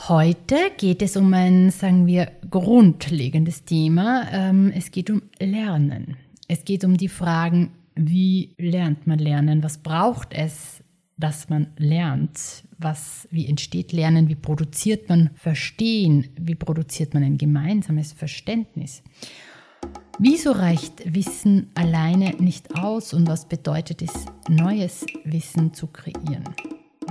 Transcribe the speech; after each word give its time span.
Heute 0.07 0.55
geht 0.77 1.03
es 1.03 1.15
um 1.15 1.31
ein, 1.35 1.69
sagen 1.69 2.07
wir, 2.07 2.31
grundlegendes 2.49 3.63
Thema. 3.63 4.27
Ähm, 4.31 4.73
es 4.75 4.89
geht 4.89 5.11
um 5.11 5.21
Lernen. 5.39 6.17
Es 6.47 6.65
geht 6.65 6.83
um 6.83 6.97
die 6.97 7.07
Fragen, 7.07 7.71
wie 7.95 8.55
lernt 8.57 9.07
man 9.07 9.19
lernen? 9.19 9.63
Was 9.63 9.77
braucht 9.77 10.33
es, 10.33 10.83
dass 11.17 11.49
man 11.49 11.67
lernt? 11.77 12.63
Was, 12.77 13.27
wie 13.31 13.47
entsteht 13.47 13.91
Lernen? 13.91 14.27
Wie 14.27 14.35
produziert 14.35 15.07
man 15.07 15.29
Verstehen? 15.35 16.29
Wie 16.39 16.55
produziert 16.55 17.13
man 17.13 17.23
ein 17.23 17.37
gemeinsames 17.37 18.11
Verständnis? 18.11 19.03
Wieso 20.19 20.51
reicht 20.51 21.15
Wissen 21.15 21.71
alleine 21.73 22.35
nicht 22.39 22.75
aus 22.75 23.13
und 23.13 23.27
was 23.27 23.47
bedeutet 23.47 24.01
es, 24.01 24.25
neues 24.49 25.05
Wissen 25.23 25.73
zu 25.73 25.87
kreieren? 25.87 26.43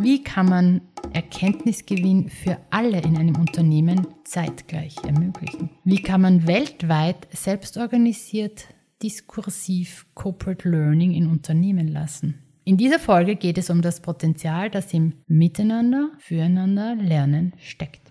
Wie 0.01 0.23
kann 0.23 0.47
man 0.47 0.81
Erkenntnisgewinn 1.13 2.29
für 2.29 2.59
alle 2.71 3.01
in 3.03 3.17
einem 3.17 3.37
Unternehmen 3.37 4.07
zeitgleich 4.25 4.97
ermöglichen? 5.05 5.71
Wie 5.85 6.03
kann 6.03 6.21
man 6.21 6.47
weltweit 6.47 7.27
selbstorganisiert, 7.33 8.67
diskursiv 9.03 10.07
Corporate 10.15 10.69
Learning 10.69 11.13
in 11.13 11.27
Unternehmen 11.27 11.89
lassen? 11.89 12.43
In 12.65 12.77
dieser 12.77 12.99
Folge 12.99 13.37
geht 13.37 13.59
es 13.59 13.71
um 13.71 13.83
das 13.83 14.01
Potenzial, 14.01 14.71
das 14.71 14.93
im 14.93 15.15
Miteinander, 15.27 16.11
Füreinander 16.19 16.95
Lernen 16.95 17.53
steckt. 17.59 18.11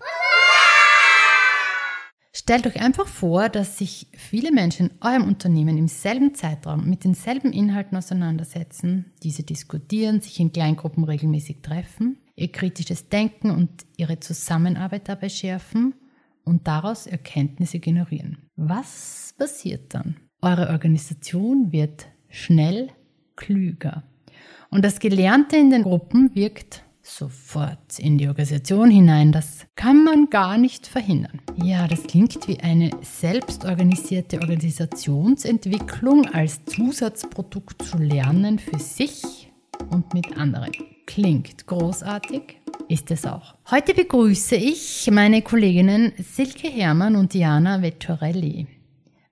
Stellt 2.32 2.66
euch 2.66 2.80
einfach 2.80 3.06
vor, 3.06 3.48
dass 3.48 3.78
sich 3.78 4.06
viele 4.12 4.52
Menschen 4.52 4.90
in 4.90 4.96
eurem 5.00 5.24
Unternehmen 5.24 5.76
im 5.76 5.88
selben 5.88 6.34
Zeitraum 6.34 6.88
mit 6.88 7.04
denselben 7.04 7.52
Inhalten 7.52 7.96
auseinandersetzen, 7.96 9.12
diese 9.22 9.42
diskutieren, 9.42 10.20
sich 10.20 10.38
in 10.40 10.52
Kleingruppen 10.52 11.04
regelmäßig 11.04 11.62
treffen, 11.62 12.18
ihr 12.36 12.50
kritisches 12.50 13.08
Denken 13.08 13.50
und 13.50 13.84
ihre 13.96 14.20
Zusammenarbeit 14.20 15.08
dabei 15.08 15.28
schärfen 15.28 15.94
und 16.44 16.66
daraus 16.66 17.06
Erkenntnisse 17.06 17.78
generieren. 17.78 18.38
Was 18.56 19.34
passiert 19.36 19.94
dann? 19.94 20.16
Eure 20.42 20.70
Organisation 20.70 21.70
wird 21.70 22.06
schnell 22.30 22.88
klüger. 23.36 24.04
Und 24.70 24.84
das 24.84 24.98
Gelernte 24.98 25.56
in 25.56 25.68
den 25.68 25.82
Gruppen 25.82 26.34
wirkt 26.34 26.82
sofort 27.02 27.98
in 27.98 28.16
die 28.16 28.26
Organisation 28.26 28.90
hinein. 28.90 29.32
Das 29.32 29.66
kann 29.76 30.02
man 30.02 30.30
gar 30.30 30.56
nicht 30.56 30.86
verhindern. 30.86 31.42
Ja, 31.56 31.86
das 31.88 32.04
klingt 32.04 32.48
wie 32.48 32.58
eine 32.60 32.90
selbstorganisierte 33.02 34.40
Organisationsentwicklung 34.40 36.26
als 36.26 36.64
Zusatzprodukt 36.64 37.82
zu 37.82 37.98
lernen 37.98 38.58
für 38.58 38.78
sich 38.78 39.50
und 39.90 40.14
mit 40.14 40.38
anderen. 40.38 40.72
Klingt 41.04 41.66
großartig, 41.66 42.60
ist 42.88 43.10
es 43.10 43.26
auch. 43.26 43.56
Heute 43.70 43.92
begrüße 43.92 44.56
ich 44.56 45.10
meine 45.12 45.42
Kolleginnen 45.42 46.12
Silke 46.16 46.68
Hermann 46.68 47.16
und 47.16 47.34
Diana 47.34 47.82
Vettorelli. 47.82 48.79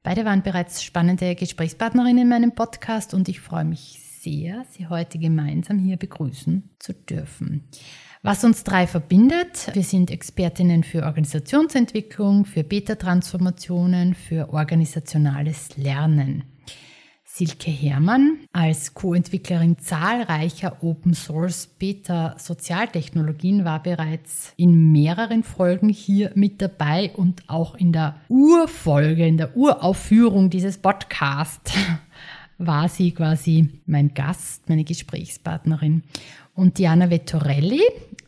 Beide 0.09 0.25
waren 0.25 0.43
bereits 0.43 0.83
spannende 0.83 1.35
Gesprächspartnerinnen 1.35 2.23
in 2.23 2.29
meinem 2.31 2.55
Podcast 2.55 3.13
und 3.13 3.29
ich 3.29 3.41
freue 3.41 3.67
mich 3.67 4.01
sehr, 4.23 4.65
Sie 4.71 4.87
heute 4.87 5.19
gemeinsam 5.19 5.79
hier 5.79 5.99
begrüßen 5.99 6.71
zu 6.79 6.95
dürfen. 6.95 7.69
Was 8.23 8.43
uns 8.43 8.65
drei 8.65 8.87
verbindet, 8.87 9.69
wir 9.75 9.83
sind 9.83 10.11
Expertinnen 10.11 10.83
für 10.83 11.03
Organisationsentwicklung, 11.03 12.47
für 12.47 12.65
Beta-Transformationen, 12.65 14.15
für 14.15 14.51
organisationales 14.51 15.77
Lernen. 15.77 16.45
Silke 17.39 17.71
Hermann 17.71 18.39
als 18.53 18.95
Co-Entwicklerin 18.95 19.79
zahlreicher 19.79 20.83
Open 20.83 21.15
Source 21.15 21.69
Beta 21.69 22.35
Sozialtechnologien 22.37 23.65
war 23.65 23.81
bereits 23.81 24.53
in 24.57 24.91
mehreren 24.91 25.45
Folgen 25.45 25.89
hier 25.89 26.33
mit 26.35 26.61
dabei 26.61 27.13
und 27.15 27.49
auch 27.49 27.77
in 27.77 27.93
der 27.93 28.17
Urfolge, 28.29 29.25
in 29.25 29.37
der 29.37 29.57
Uraufführung 29.57 30.51
dieses 30.51 30.79
Podcasts 30.79 31.73
war 32.59 32.89
sie 32.89 33.13
quasi 33.13 33.69
mein 33.87 34.15
Gast, 34.15 34.69
meine 34.69 34.83
Gesprächspartnerin. 34.83 36.03
Und 36.57 36.79
Diana 36.79 37.09
Vettorelli 37.09 37.83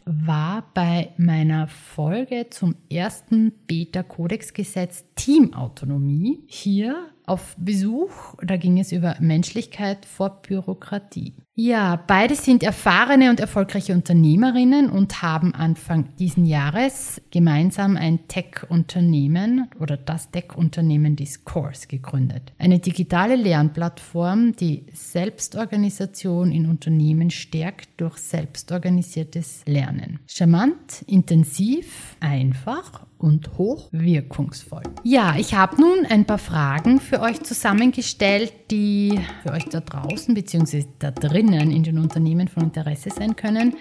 war 0.04 0.70
bei 0.72 1.10
meiner 1.16 1.66
Folge 1.66 2.47
zum 2.50 2.76
ersten 2.88 3.50
Beta-Kodex-Gesetz 3.66 5.04
Teamautonomie 5.16 6.44
hier 6.47 7.09
auf 7.30 7.54
Besuch. 7.58 8.34
Da 8.44 8.56
ging 8.56 8.78
es 8.80 8.91
über 8.91 9.14
Menschlichkeit 9.20 10.04
vor 10.04 10.42
Bürokratie. 10.42 11.34
Ja, 11.54 12.02
beide 12.06 12.36
sind 12.36 12.62
erfahrene 12.62 13.28
und 13.28 13.38
erfolgreiche 13.38 13.92
Unternehmerinnen 13.92 14.88
und 14.88 15.20
haben 15.20 15.54
Anfang 15.54 16.08
diesen 16.19 16.46
Jahres 16.46 17.20
gemeinsam 17.30 17.96
ein 17.96 18.26
Tech-Unternehmen 18.28 19.69
oder 19.78 19.96
das 19.99 20.31
Tech-Unternehmen 20.31 21.16
Discourse 21.16 21.87
gegründet. 21.87 22.52
Eine 22.58 22.78
digitale 22.78 23.37
Lernplattform, 23.37 24.56
die 24.56 24.87
Selbstorganisation 24.93 26.50
in 26.50 26.66
Unternehmen 26.66 27.31
stärkt 27.31 27.90
durch 28.00 28.16
selbstorganisiertes 28.16 29.62
Lernen. 29.66 30.20
Charmant, 30.28 31.02
intensiv, 31.06 32.16
einfach 32.20 33.05
und 33.20 33.58
hochwirkungsvoll. 33.58 34.84
Ja, 35.05 35.34
ich 35.37 35.55
habe 35.55 35.81
nun 35.81 36.06
ein 36.08 36.25
paar 36.25 36.38
Fragen 36.38 37.00
für 37.00 37.19
euch 37.20 37.43
zusammengestellt, 37.43 38.52
die 38.70 39.20
für 39.43 39.52
euch 39.52 39.64
da 39.67 39.81
draußen 39.81 40.34
bzw. 40.34 40.84
da 40.99 41.11
drinnen 41.11 41.70
in 41.70 41.82
den 41.82 41.99
Unternehmen 41.99 42.49
von 42.49 42.64
Interesse 42.64 43.11
sein 43.11 43.37
können. 43.37 43.76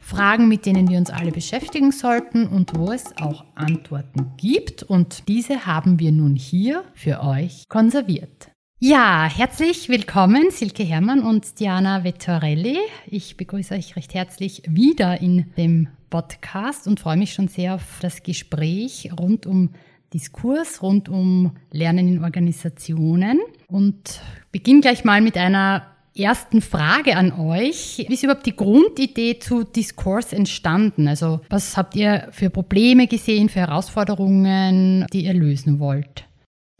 Fragen, 0.00 0.48
mit 0.48 0.64
denen 0.64 0.88
wir 0.88 0.98
uns 0.98 1.10
alle 1.10 1.32
beschäftigen 1.32 1.92
sollten 1.92 2.46
und 2.46 2.78
wo 2.78 2.92
es 2.92 3.16
auch 3.18 3.44
Antworten 3.54 4.32
gibt. 4.36 4.82
Und 4.82 5.28
diese 5.28 5.66
haben 5.66 5.98
wir 5.98 6.12
nun 6.12 6.34
hier 6.34 6.84
für 6.94 7.22
euch 7.22 7.64
konserviert. 7.68 8.50
Ja, 8.80 9.28
herzlich 9.28 9.88
willkommen, 9.88 10.50
Silke 10.50 10.84
Hermann 10.84 11.20
und 11.22 11.58
Diana 11.58 12.04
Vettorelli. 12.04 12.78
Ich 13.06 13.36
begrüße 13.36 13.74
euch 13.74 13.96
recht 13.96 14.14
herzlich 14.14 14.62
wieder 14.68 15.20
in 15.20 15.52
dem 15.56 15.88
Podcast 16.10 16.86
und 16.86 17.00
freue 17.00 17.16
mich 17.16 17.34
schon 17.34 17.48
sehr 17.48 17.74
auf 17.74 17.98
das 18.00 18.22
Gespräch 18.22 19.10
rund 19.18 19.46
um 19.46 19.70
Diskurs 20.12 20.82
rund 20.82 21.08
um 21.08 21.52
Lernen 21.70 22.08
in 22.08 22.24
Organisationen 22.24 23.40
und 23.66 24.20
beginne 24.52 24.80
gleich 24.80 25.04
mal 25.04 25.20
mit 25.20 25.36
einer 25.36 25.86
ersten 26.16 26.60
Frage 26.60 27.16
an 27.16 27.32
euch. 27.32 28.04
Wie 28.08 28.14
ist 28.14 28.22
überhaupt 28.22 28.46
die 28.46 28.56
Grundidee 28.56 29.38
zu 29.38 29.64
Diskurs 29.64 30.32
entstanden? 30.32 31.08
Also 31.08 31.40
was 31.48 31.76
habt 31.76 31.94
ihr 31.94 32.28
für 32.32 32.50
Probleme 32.50 33.06
gesehen, 33.06 33.48
für 33.48 33.60
Herausforderungen, 33.60 35.06
die 35.12 35.26
ihr 35.26 35.34
lösen 35.34 35.78
wollt? 35.78 36.24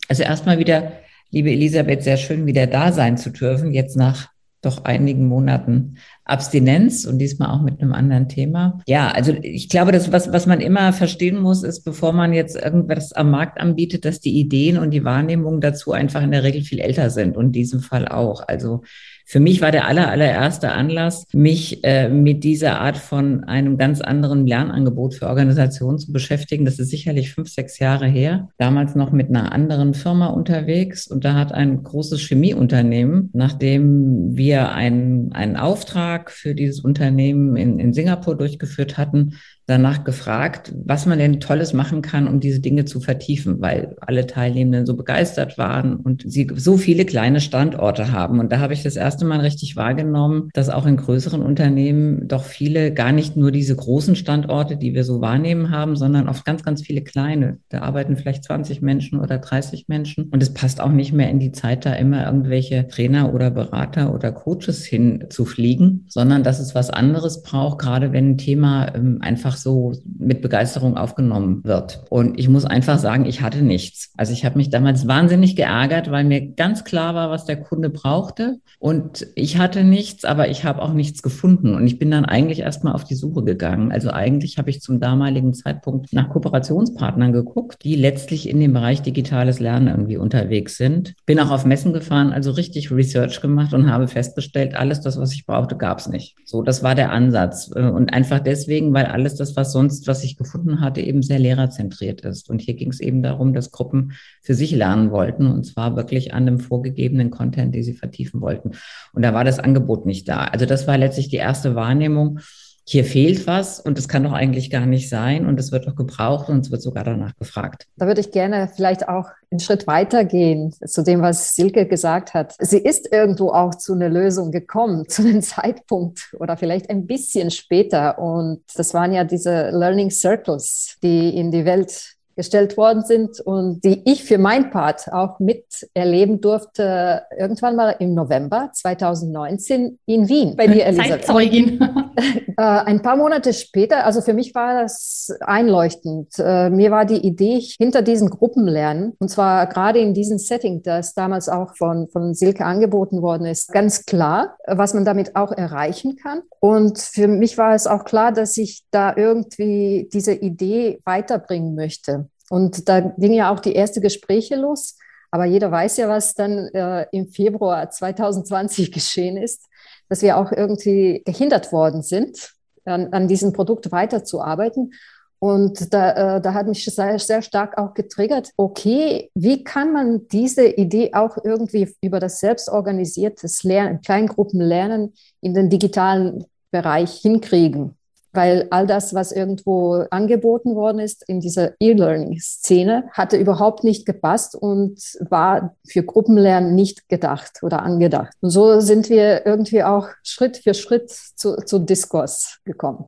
Also 0.08 0.22
erstmal 0.22 0.58
wieder, 0.58 0.92
liebe 1.30 1.50
Elisabeth, 1.50 2.02
sehr 2.02 2.16
schön 2.16 2.46
wieder 2.46 2.66
da 2.66 2.92
sein 2.92 3.18
zu 3.18 3.30
dürfen, 3.30 3.72
jetzt 3.72 3.96
nach 3.96 4.30
doch 4.60 4.84
einigen 4.84 5.26
Monaten 5.26 5.98
Abstinenz 6.24 7.04
und 7.04 7.18
diesmal 7.18 7.50
auch 7.50 7.62
mit 7.62 7.80
einem 7.80 7.92
anderen 7.92 8.28
Thema. 8.28 8.80
Ja, 8.86 9.08
also 9.08 9.32
ich 9.42 9.68
glaube, 9.68 9.92
das, 9.92 10.10
was, 10.12 10.32
was 10.32 10.46
man 10.46 10.60
immer 10.60 10.92
verstehen 10.92 11.40
muss, 11.40 11.62
ist, 11.62 11.84
bevor 11.84 12.12
man 12.12 12.32
jetzt 12.32 12.56
irgendwas 12.56 13.12
am 13.12 13.30
Markt 13.30 13.60
anbietet, 13.60 14.04
dass 14.04 14.20
die 14.20 14.38
Ideen 14.38 14.78
und 14.78 14.90
die 14.90 15.04
Wahrnehmungen 15.04 15.60
dazu 15.60 15.92
einfach 15.92 16.22
in 16.22 16.32
der 16.32 16.42
Regel 16.42 16.62
viel 16.62 16.80
älter 16.80 17.10
sind 17.10 17.36
und 17.36 17.46
in 17.46 17.52
diesem 17.52 17.80
Fall 17.80 18.08
auch. 18.08 18.42
Also 18.46 18.82
für 19.30 19.40
mich 19.40 19.60
war 19.60 19.70
der 19.70 19.86
aller, 19.86 20.10
allererste 20.10 20.72
Anlass, 20.72 21.26
mich 21.34 21.84
äh, 21.84 22.08
mit 22.08 22.44
dieser 22.44 22.80
Art 22.80 22.96
von 22.96 23.44
einem 23.44 23.76
ganz 23.76 24.00
anderen 24.00 24.46
Lernangebot 24.46 25.16
für 25.16 25.26
Organisationen 25.26 25.98
zu 25.98 26.14
beschäftigen. 26.14 26.64
Das 26.64 26.78
ist 26.78 26.88
sicherlich 26.88 27.34
fünf, 27.34 27.50
sechs 27.50 27.78
Jahre 27.78 28.06
her. 28.06 28.48
Damals 28.56 28.94
noch 28.94 29.12
mit 29.12 29.28
einer 29.28 29.52
anderen 29.52 29.92
Firma 29.92 30.28
unterwegs. 30.28 31.06
Und 31.08 31.26
da 31.26 31.34
hat 31.34 31.52
ein 31.52 31.82
großes 31.82 32.22
Chemieunternehmen, 32.26 33.28
nachdem 33.34 34.34
wir 34.34 34.72
einen, 34.72 35.30
einen 35.32 35.56
Auftrag 35.56 36.30
für 36.30 36.54
dieses 36.54 36.80
Unternehmen 36.80 37.54
in, 37.56 37.78
in 37.78 37.92
Singapur 37.92 38.34
durchgeführt 38.34 38.96
hatten, 38.96 39.34
danach 39.68 40.02
gefragt, 40.02 40.72
was 40.84 41.04
man 41.04 41.18
denn 41.18 41.40
Tolles 41.40 41.74
machen 41.74 42.00
kann, 42.00 42.26
um 42.26 42.40
diese 42.40 42.60
Dinge 42.60 42.86
zu 42.86 43.00
vertiefen, 43.00 43.60
weil 43.60 43.96
alle 44.00 44.26
Teilnehmenden 44.26 44.86
so 44.86 44.96
begeistert 44.96 45.58
waren 45.58 45.96
und 45.96 46.24
sie 46.26 46.50
so 46.56 46.78
viele 46.78 47.04
kleine 47.04 47.42
Standorte 47.42 48.10
haben. 48.10 48.40
Und 48.40 48.50
da 48.50 48.60
habe 48.60 48.72
ich 48.72 48.82
das 48.82 48.96
erste 48.96 49.26
Mal 49.26 49.40
richtig 49.40 49.76
wahrgenommen, 49.76 50.48
dass 50.54 50.70
auch 50.70 50.86
in 50.86 50.96
größeren 50.96 51.42
Unternehmen 51.42 52.26
doch 52.28 52.44
viele 52.44 52.94
gar 52.94 53.12
nicht 53.12 53.36
nur 53.36 53.52
diese 53.52 53.76
großen 53.76 54.16
Standorte, 54.16 54.78
die 54.78 54.94
wir 54.94 55.04
so 55.04 55.20
wahrnehmen 55.20 55.70
haben, 55.70 55.96
sondern 55.96 56.30
oft 56.30 56.46
ganz, 56.46 56.64
ganz 56.64 56.80
viele 56.80 57.02
kleine. 57.02 57.58
Da 57.68 57.82
arbeiten 57.82 58.16
vielleicht 58.16 58.44
20 58.44 58.80
Menschen 58.80 59.20
oder 59.20 59.36
30 59.36 59.86
Menschen. 59.88 60.30
Und 60.30 60.42
es 60.42 60.54
passt 60.54 60.80
auch 60.80 60.92
nicht 60.92 61.12
mehr 61.12 61.28
in 61.28 61.40
die 61.40 61.52
Zeit, 61.52 61.84
da 61.84 61.92
immer 61.92 62.24
irgendwelche 62.24 62.88
Trainer 62.88 63.34
oder 63.34 63.50
Berater 63.50 64.14
oder 64.14 64.32
Coaches 64.32 64.86
hinzufliegen, 64.86 66.06
sondern 66.08 66.42
dass 66.42 66.58
es 66.58 66.74
was 66.74 66.88
anderes 66.88 67.42
braucht, 67.42 67.80
gerade 67.80 68.12
wenn 68.12 68.30
ein 68.30 68.38
Thema 68.38 68.94
ähm, 68.94 69.18
einfach 69.20 69.57
so 69.58 69.92
mit 70.18 70.42
Begeisterung 70.42 70.96
aufgenommen 70.96 71.62
wird. 71.64 72.04
Und 72.10 72.38
ich 72.38 72.48
muss 72.48 72.64
einfach 72.64 72.98
sagen, 72.98 73.26
ich 73.26 73.42
hatte 73.42 73.62
nichts. 73.62 74.12
Also 74.16 74.32
ich 74.32 74.44
habe 74.44 74.58
mich 74.58 74.70
damals 74.70 75.06
wahnsinnig 75.06 75.56
geärgert, 75.56 76.10
weil 76.10 76.24
mir 76.24 76.52
ganz 76.52 76.84
klar 76.84 77.14
war, 77.14 77.30
was 77.30 77.44
der 77.44 77.60
Kunde 77.60 77.90
brauchte. 77.90 78.58
Und 78.78 79.26
ich 79.34 79.58
hatte 79.58 79.84
nichts, 79.84 80.24
aber 80.24 80.48
ich 80.48 80.64
habe 80.64 80.82
auch 80.82 80.92
nichts 80.92 81.22
gefunden. 81.22 81.74
Und 81.74 81.86
ich 81.86 81.98
bin 81.98 82.10
dann 82.10 82.24
eigentlich 82.24 82.60
erstmal 82.60 82.94
auf 82.94 83.04
die 83.04 83.14
Suche 83.14 83.42
gegangen. 83.42 83.92
Also 83.92 84.10
eigentlich 84.10 84.58
habe 84.58 84.70
ich 84.70 84.80
zum 84.80 85.00
damaligen 85.00 85.54
Zeitpunkt 85.54 86.12
nach 86.12 86.28
Kooperationspartnern 86.30 87.32
geguckt, 87.32 87.84
die 87.84 87.96
letztlich 87.96 88.48
in 88.48 88.60
dem 88.60 88.72
Bereich 88.72 89.02
digitales 89.02 89.60
Lernen 89.60 89.88
irgendwie 89.88 90.16
unterwegs 90.16 90.76
sind. 90.76 91.14
Bin 91.26 91.40
auch 91.40 91.50
auf 91.50 91.64
Messen 91.64 91.92
gefahren, 91.92 92.32
also 92.32 92.52
richtig 92.52 92.90
Research 92.90 93.40
gemacht 93.40 93.74
und 93.74 93.90
habe 93.90 94.08
festgestellt, 94.08 94.76
alles 94.76 95.00
das, 95.00 95.18
was 95.18 95.32
ich 95.32 95.46
brauchte, 95.46 95.76
gab 95.76 95.98
es 95.98 96.08
nicht. 96.08 96.36
So, 96.44 96.62
das 96.62 96.82
war 96.82 96.94
der 96.94 97.12
Ansatz. 97.12 97.68
Und 97.68 98.12
einfach 98.12 98.40
deswegen, 98.40 98.92
weil 98.94 99.06
alles 99.06 99.34
das, 99.36 99.47
was 99.56 99.72
sonst, 99.72 100.06
was 100.06 100.24
ich 100.24 100.36
gefunden 100.36 100.80
hatte, 100.80 101.00
eben 101.00 101.22
sehr 101.22 101.38
lehrerzentriert 101.38 102.22
ist. 102.22 102.50
Und 102.50 102.60
hier 102.60 102.74
ging 102.74 102.90
es 102.90 103.00
eben 103.00 103.22
darum, 103.22 103.54
dass 103.54 103.70
Gruppen 103.70 104.12
für 104.42 104.54
sich 104.54 104.72
lernen 104.72 105.10
wollten 105.10 105.46
und 105.46 105.64
zwar 105.64 105.96
wirklich 105.96 106.34
an 106.34 106.46
dem 106.46 106.58
vorgegebenen 106.58 107.30
Content, 107.30 107.74
den 107.74 107.82
sie 107.82 107.94
vertiefen 107.94 108.40
wollten. 108.40 108.72
Und 109.12 109.22
da 109.22 109.34
war 109.34 109.44
das 109.44 109.58
Angebot 109.58 110.06
nicht 110.06 110.28
da. 110.28 110.44
Also 110.44 110.66
das 110.66 110.86
war 110.86 110.98
letztlich 110.98 111.28
die 111.28 111.36
erste 111.36 111.74
Wahrnehmung 111.74 112.40
hier 112.90 113.04
fehlt 113.04 113.46
was 113.46 113.80
und 113.80 113.98
es 113.98 114.08
kann 114.08 114.22
doch 114.22 114.32
eigentlich 114.32 114.70
gar 114.70 114.86
nicht 114.86 115.10
sein 115.10 115.44
und 115.44 115.60
es 115.60 115.72
wird 115.72 115.86
doch 115.86 115.94
gebraucht 115.94 116.48
und 116.48 116.64
es 116.64 116.70
wird 116.70 116.80
sogar 116.80 117.04
danach 117.04 117.36
gefragt. 117.36 117.86
Da 117.96 118.06
würde 118.06 118.22
ich 118.22 118.30
gerne 118.30 118.70
vielleicht 118.74 119.10
auch 119.10 119.28
einen 119.50 119.60
Schritt 119.60 119.86
weiter 119.86 120.24
gehen 120.24 120.72
zu 120.72 121.02
dem, 121.02 121.20
was 121.20 121.54
Silke 121.54 121.86
gesagt 121.86 122.32
hat. 122.32 122.54
Sie 122.58 122.78
ist 122.78 123.12
irgendwo 123.12 123.50
auch 123.50 123.74
zu 123.74 123.92
einer 123.92 124.08
Lösung 124.08 124.52
gekommen, 124.52 125.04
zu 125.08 125.20
einem 125.20 125.42
Zeitpunkt 125.42 126.34
oder 126.40 126.56
vielleicht 126.56 126.88
ein 126.88 127.06
bisschen 127.06 127.50
später 127.50 128.18
und 128.18 128.62
das 128.74 128.94
waren 128.94 129.12
ja 129.12 129.24
diese 129.24 129.68
Learning 129.68 130.10
Circles, 130.10 130.96
die 131.02 131.36
in 131.36 131.50
die 131.50 131.66
Welt 131.66 132.17
gestellt 132.38 132.76
worden 132.76 133.04
sind 133.04 133.40
und 133.40 133.84
die 133.84 134.00
ich 134.10 134.22
für 134.22 134.38
mein 134.38 134.70
Part 134.70 135.12
auch 135.12 135.40
miterleben 135.40 136.40
durfte, 136.40 137.22
irgendwann 137.36 137.74
mal 137.74 137.96
im 137.98 138.14
November 138.14 138.70
2019 138.72 139.98
in 140.06 140.28
Wien 140.28 140.54
bei 140.56 140.68
dir, 140.68 140.86
Elisabeth. 140.86 141.24
Zeitzeugin. 141.24 141.80
Äh, 142.58 142.62
ein 142.62 143.02
paar 143.02 143.16
Monate 143.16 143.52
später, 143.52 144.04
also 144.04 144.20
für 144.20 144.32
mich 144.32 144.52
war 144.52 144.82
das 144.82 145.32
einleuchtend. 145.42 146.34
Äh, 146.38 146.70
mir 146.70 146.90
war 146.90 147.04
die 147.04 147.24
Idee 147.24 147.60
hinter 147.78 148.02
diesen 148.02 148.30
Gruppenlernen, 148.30 149.14
und 149.20 149.28
zwar 149.28 149.68
gerade 149.68 150.00
in 150.00 150.12
diesem 150.12 150.38
Setting, 150.38 150.82
das 150.82 151.14
damals 151.14 151.48
auch 151.48 151.76
von, 151.76 152.08
von 152.08 152.34
Silke 152.34 152.64
angeboten 152.64 153.22
worden 153.22 153.46
ist, 153.46 153.70
ganz 153.70 154.06
klar, 154.06 154.56
was 154.66 154.92
man 154.92 155.04
damit 155.04 155.36
auch 155.36 155.52
erreichen 155.52 156.16
kann. 156.16 156.42
Und 156.58 156.98
für 156.98 157.28
mich 157.28 157.58
war 157.58 157.76
es 157.76 157.86
auch 157.86 158.04
klar, 158.04 158.32
dass 158.32 158.56
ich 158.56 158.82
da 158.90 159.14
irgendwie 159.16 160.08
diese 160.12 160.32
Idee 160.32 160.98
weiterbringen 161.04 161.76
möchte. 161.76 162.27
Und 162.50 162.88
da 162.88 163.00
ging 163.00 163.32
ja 163.32 163.52
auch 163.52 163.60
die 163.60 163.74
erste 163.74 164.00
Gespräche 164.00 164.56
los. 164.56 164.96
Aber 165.30 165.44
jeder 165.44 165.70
weiß 165.70 165.98
ja, 165.98 166.08
was 166.08 166.34
dann 166.34 166.68
äh, 166.68 167.06
im 167.12 167.28
Februar 167.28 167.90
2020 167.90 168.92
geschehen 168.92 169.36
ist, 169.36 169.66
dass 170.08 170.22
wir 170.22 170.38
auch 170.38 170.52
irgendwie 170.52 171.22
gehindert 171.24 171.72
worden 171.72 172.02
sind, 172.02 172.54
an, 172.84 173.12
an 173.12 173.28
diesem 173.28 173.52
Produkt 173.52 173.92
weiterzuarbeiten. 173.92 174.92
Und 175.40 175.94
da, 175.94 176.36
äh, 176.36 176.40
da 176.40 176.54
hat 176.54 176.66
mich 176.66 176.84
sehr, 176.84 177.18
sehr 177.18 177.42
stark 177.42 177.78
auch 177.78 177.94
getriggert, 177.94 178.50
okay, 178.56 179.30
wie 179.34 179.62
kann 179.62 179.92
man 179.92 180.26
diese 180.28 180.66
Idee 180.66 181.12
auch 181.14 181.38
irgendwie 181.44 181.94
über 182.00 182.18
das 182.18 182.40
selbstorganisiertes 182.40 183.62
Lernen, 183.62 184.00
Kleingruppenlernen 184.00 185.14
in 185.40 185.54
den 185.54 185.70
digitalen 185.70 186.44
Bereich 186.72 187.20
hinkriegen? 187.20 187.97
Weil 188.38 188.68
all 188.70 188.86
das, 188.86 189.14
was 189.14 189.32
irgendwo 189.32 190.04
angeboten 190.12 190.76
worden 190.76 191.00
ist 191.00 191.28
in 191.28 191.40
dieser 191.40 191.72
E-Learning-Szene, 191.80 193.08
hatte 193.10 193.36
überhaupt 193.36 193.82
nicht 193.82 194.06
gepasst 194.06 194.54
und 194.54 195.00
war 195.28 195.74
für 195.84 196.04
Gruppenlernen 196.04 196.76
nicht 196.76 197.08
gedacht 197.08 197.58
oder 197.62 197.82
angedacht. 197.82 198.32
Und 198.40 198.50
so 198.50 198.78
sind 198.78 199.10
wir 199.10 199.44
irgendwie 199.44 199.82
auch 199.82 200.10
Schritt 200.22 200.58
für 200.58 200.72
Schritt 200.74 201.10
zu, 201.10 201.56
zu 201.56 201.80
Diskurs 201.80 202.60
gekommen. 202.64 203.06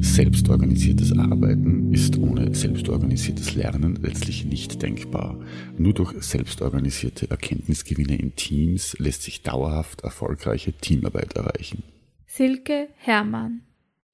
Selbstorganisiertes 0.00 1.12
Arbeiten 1.18 1.92
ist 1.92 2.16
ohne 2.16 2.54
selbstorganisiertes 2.54 3.54
Lernen 3.54 3.98
letztlich 4.00 4.46
nicht 4.46 4.80
denkbar. 4.80 5.38
Nur 5.76 5.92
durch 5.92 6.14
selbstorganisierte 6.22 7.30
Erkenntnisgewinne 7.30 8.16
in 8.16 8.34
Teams 8.34 8.98
lässt 8.98 9.24
sich 9.24 9.42
dauerhaft 9.42 10.04
erfolgreiche 10.04 10.72
Teamarbeit 10.72 11.34
erreichen. 11.34 11.82
Silke 12.26 12.88
Hermann 12.96 13.60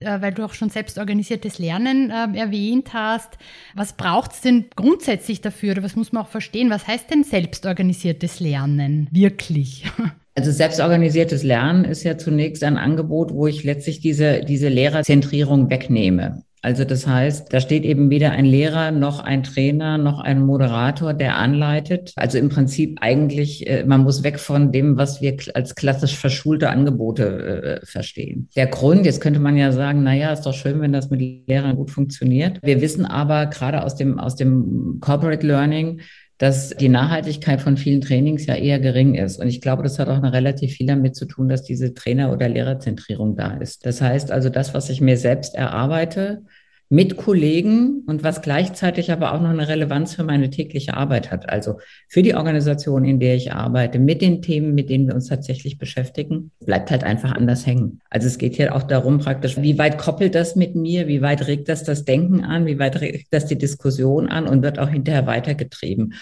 weil 0.05 0.33
du 0.33 0.45
auch 0.45 0.55
schon 0.55 0.71
selbstorganisiertes 0.71 1.59
Lernen 1.59 2.11
äh, 2.11 2.39
erwähnt 2.39 2.93
hast. 2.93 3.39
Was 3.75 3.95
braucht 3.95 4.33
es 4.33 4.41
denn 4.41 4.67
grundsätzlich 4.77 5.41
dafür 5.41 5.73
oder 5.73 5.83
was 5.83 5.97
muss 5.97 6.13
man 6.13 6.25
auch 6.25 6.29
verstehen? 6.29 6.71
Was 6.71 6.87
heißt 6.87 7.11
denn 7.11 7.25
selbstorganisiertes 7.25 8.41
Lernen 8.41 9.09
wirklich? 9.11 9.85
Also 10.37 10.51
selbstorganisiertes 10.51 11.45
Lernen 11.45 11.85
ist 11.85 12.03
ja 12.03 12.19
zunächst 12.19 12.65
ein 12.65 12.77
Angebot, 12.77 13.33
wo 13.33 13.47
ich 13.47 13.63
letztlich 13.63 14.01
diese, 14.01 14.41
diese 14.41 14.69
Lehrerzentrierung 14.69 15.71
wegnehme. 15.71 16.43
Also 16.65 16.85
das 16.85 17.07
heißt, 17.07 17.53
da 17.53 17.61
steht 17.61 17.85
eben 17.85 18.09
weder 18.09 18.31
ein 18.31 18.47
Lehrer 18.47 18.91
noch 18.91 19.21
ein 19.21 19.43
Trainer 19.43 19.99
noch 19.99 20.19
ein 20.19 20.41
Moderator, 20.41 21.13
der 21.13 21.37
anleitet. 21.37 22.15
Also 22.17 22.39
im 22.39 22.49
Prinzip 22.49 22.97
eigentlich, 23.03 23.67
äh, 23.67 23.85
man 23.85 24.03
muss 24.03 24.23
weg 24.23 24.41
von 24.41 24.73
dem, 24.73 24.97
was 24.97 25.21
wir 25.21 25.37
als 25.53 25.75
klassisch 25.75 26.17
verschulte 26.17 26.71
Angebote 26.71 27.81
äh, 27.83 27.87
verstehen. 27.87 28.49
Der 28.57 28.69
Grund, 28.69 29.05
jetzt 29.05 29.21
könnte 29.21 29.41
man 29.41 29.59
ja 29.59 29.73
sagen, 29.73 30.05
na 30.05 30.15
ja, 30.15 30.33
ist 30.33 30.47
doch 30.47 30.55
schön, 30.55 30.81
wenn 30.81 30.93
das 30.93 31.11
mit 31.11 31.21
Lehrern 31.47 31.77
gut 31.77 31.91
funktioniert. 31.91 32.61
Wir 32.63 32.81
wissen 32.81 33.05
aber 33.05 33.45
gerade 33.45 33.85
aus 33.85 33.95
dem, 33.95 34.19
aus 34.19 34.35
dem 34.35 35.01
Corporate 35.03 35.47
Learning, 35.47 36.01
dass 36.39 36.71
die 36.71 36.89
Nachhaltigkeit 36.89 37.61
von 37.61 37.77
vielen 37.77 38.01
Trainings 38.01 38.47
ja 38.47 38.57
eher 38.57 38.81
gering 38.81 39.15
ist. 39.15 39.39
Und 39.39 39.49
ich 39.49 39.61
glaube, 39.61 39.83
das 39.83 39.99
hat 39.99 40.09
auch 40.09 40.17
eine 40.17 40.33
relativ 40.33 40.75
viel 40.75 40.87
damit 40.87 41.15
zu 41.15 41.27
tun, 41.27 41.49
dass 41.49 41.63
diese 41.63 41.95
Trainer- 41.95 42.33
oder 42.33 42.49
Lehrerzentrierung 42.49 43.37
da 43.37 43.57
ist. 43.57 43.87
Das 43.87 44.01
heißt 44.01 44.31
also, 44.33 44.49
das, 44.49 44.75
was 44.75 44.91
ich 44.91 45.01
mir 45.01 45.17
selbst 45.17 45.55
erarbeite, 45.55 46.43
mit 46.89 47.17
Kollegen 47.17 48.03
und 48.07 48.23
was 48.23 48.43
gleichzeitig 48.43 49.11
aber 49.11 49.33
auch 49.33 49.41
noch 49.41 49.51
eine 49.51 49.69
Relevanz 49.69 50.15
für 50.15 50.25
meine 50.25 50.51
tägliche 50.51 50.95
Arbeit 50.95 51.31
hat. 51.31 51.49
Also 51.49 51.79
für 52.09 52.23
die 52.23 52.35
Organisation, 52.35 53.05
in 53.05 53.21
der 53.21 53.35
ich 53.37 53.53
arbeite, 53.53 53.99
mit 53.99 54.21
den 54.21 54.43
Themen, 54.43 54.75
mit 54.75 54.91
denen 54.91 55.09
wir 55.09 55.15
uns 55.15 55.29
tatsächlich 55.29 55.79
beschäftigen, 55.79 56.51
bleibt 56.65 56.91
halt 56.91 57.03
einfach 57.03 57.33
anders 57.33 57.67
hängen. 57.67 58.01
Also 58.11 58.27
es 58.27 58.39
geht 58.39 58.57
hier 58.57 58.75
auch 58.75 58.83
darum 58.83 59.19
praktisch, 59.19 59.57
wie 59.61 59.79
weit 59.79 59.99
koppelt 59.99 60.35
das 60.35 60.57
mit 60.57 60.75
mir, 60.75 61.09
wie 61.09 61.23
weit 61.23 61.47
regt 61.47 61.69
das 61.69 61.85
das 61.85 62.05
Denken 62.05 62.45
an, 62.45 62.67
wie 62.67 62.79
weit 62.79 63.01
regt 63.01 63.29
das 63.31 63.47
die 63.47 63.59
Diskussion 63.59 64.29
an 64.29 64.47
und 64.47 64.63
wird 64.63 64.79
auch 64.79 64.89
hinterher 64.89 65.27
weitergetrieben. 65.27 66.15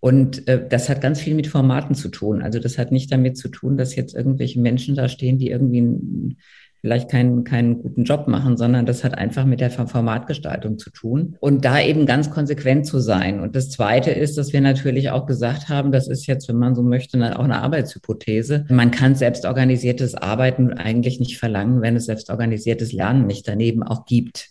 Und 0.00 0.46
äh, 0.46 0.66
das 0.68 0.88
hat 0.88 1.00
ganz 1.00 1.20
viel 1.20 1.34
mit 1.34 1.46
Formaten 1.46 1.94
zu 1.94 2.08
tun. 2.08 2.42
Also 2.42 2.58
das 2.58 2.78
hat 2.78 2.92
nicht 2.92 3.10
damit 3.12 3.36
zu 3.36 3.48
tun, 3.48 3.76
dass 3.76 3.96
jetzt 3.96 4.14
irgendwelche 4.14 4.60
Menschen 4.60 4.94
da 4.94 5.08
stehen, 5.08 5.38
die 5.38 5.50
irgendwie 5.50 5.80
ein, 5.80 6.38
vielleicht 6.86 7.10
keinen, 7.10 7.42
keinen 7.42 7.82
guten 7.82 8.04
Job 8.04 8.28
machen, 8.28 8.56
sondern 8.56 8.86
das 8.86 9.02
hat 9.02 9.18
einfach 9.18 9.44
mit 9.44 9.58
der 9.60 9.72
Formatgestaltung 9.72 10.78
zu 10.78 10.90
tun. 10.90 11.36
Und 11.40 11.64
da 11.64 11.80
eben 11.80 12.06
ganz 12.06 12.30
konsequent 12.30 12.86
zu 12.86 13.00
sein. 13.00 13.40
Und 13.40 13.56
das 13.56 13.70
Zweite 13.70 14.12
ist, 14.12 14.38
dass 14.38 14.52
wir 14.52 14.60
natürlich 14.60 15.10
auch 15.10 15.26
gesagt 15.26 15.68
haben, 15.68 15.90
das 15.90 16.06
ist 16.06 16.28
jetzt, 16.28 16.48
wenn 16.48 16.58
man 16.58 16.76
so 16.76 16.84
möchte, 16.84 17.18
auch 17.36 17.42
eine 17.42 17.60
Arbeitshypothese. 17.60 18.66
Man 18.68 18.92
kann 18.92 19.16
selbstorganisiertes 19.16 20.14
Arbeiten 20.14 20.74
eigentlich 20.74 21.18
nicht 21.18 21.38
verlangen, 21.38 21.82
wenn 21.82 21.96
es 21.96 22.06
selbstorganisiertes 22.06 22.92
Lernen 22.92 23.26
nicht 23.26 23.48
daneben 23.48 23.82
auch 23.82 24.06
gibt. 24.06 24.50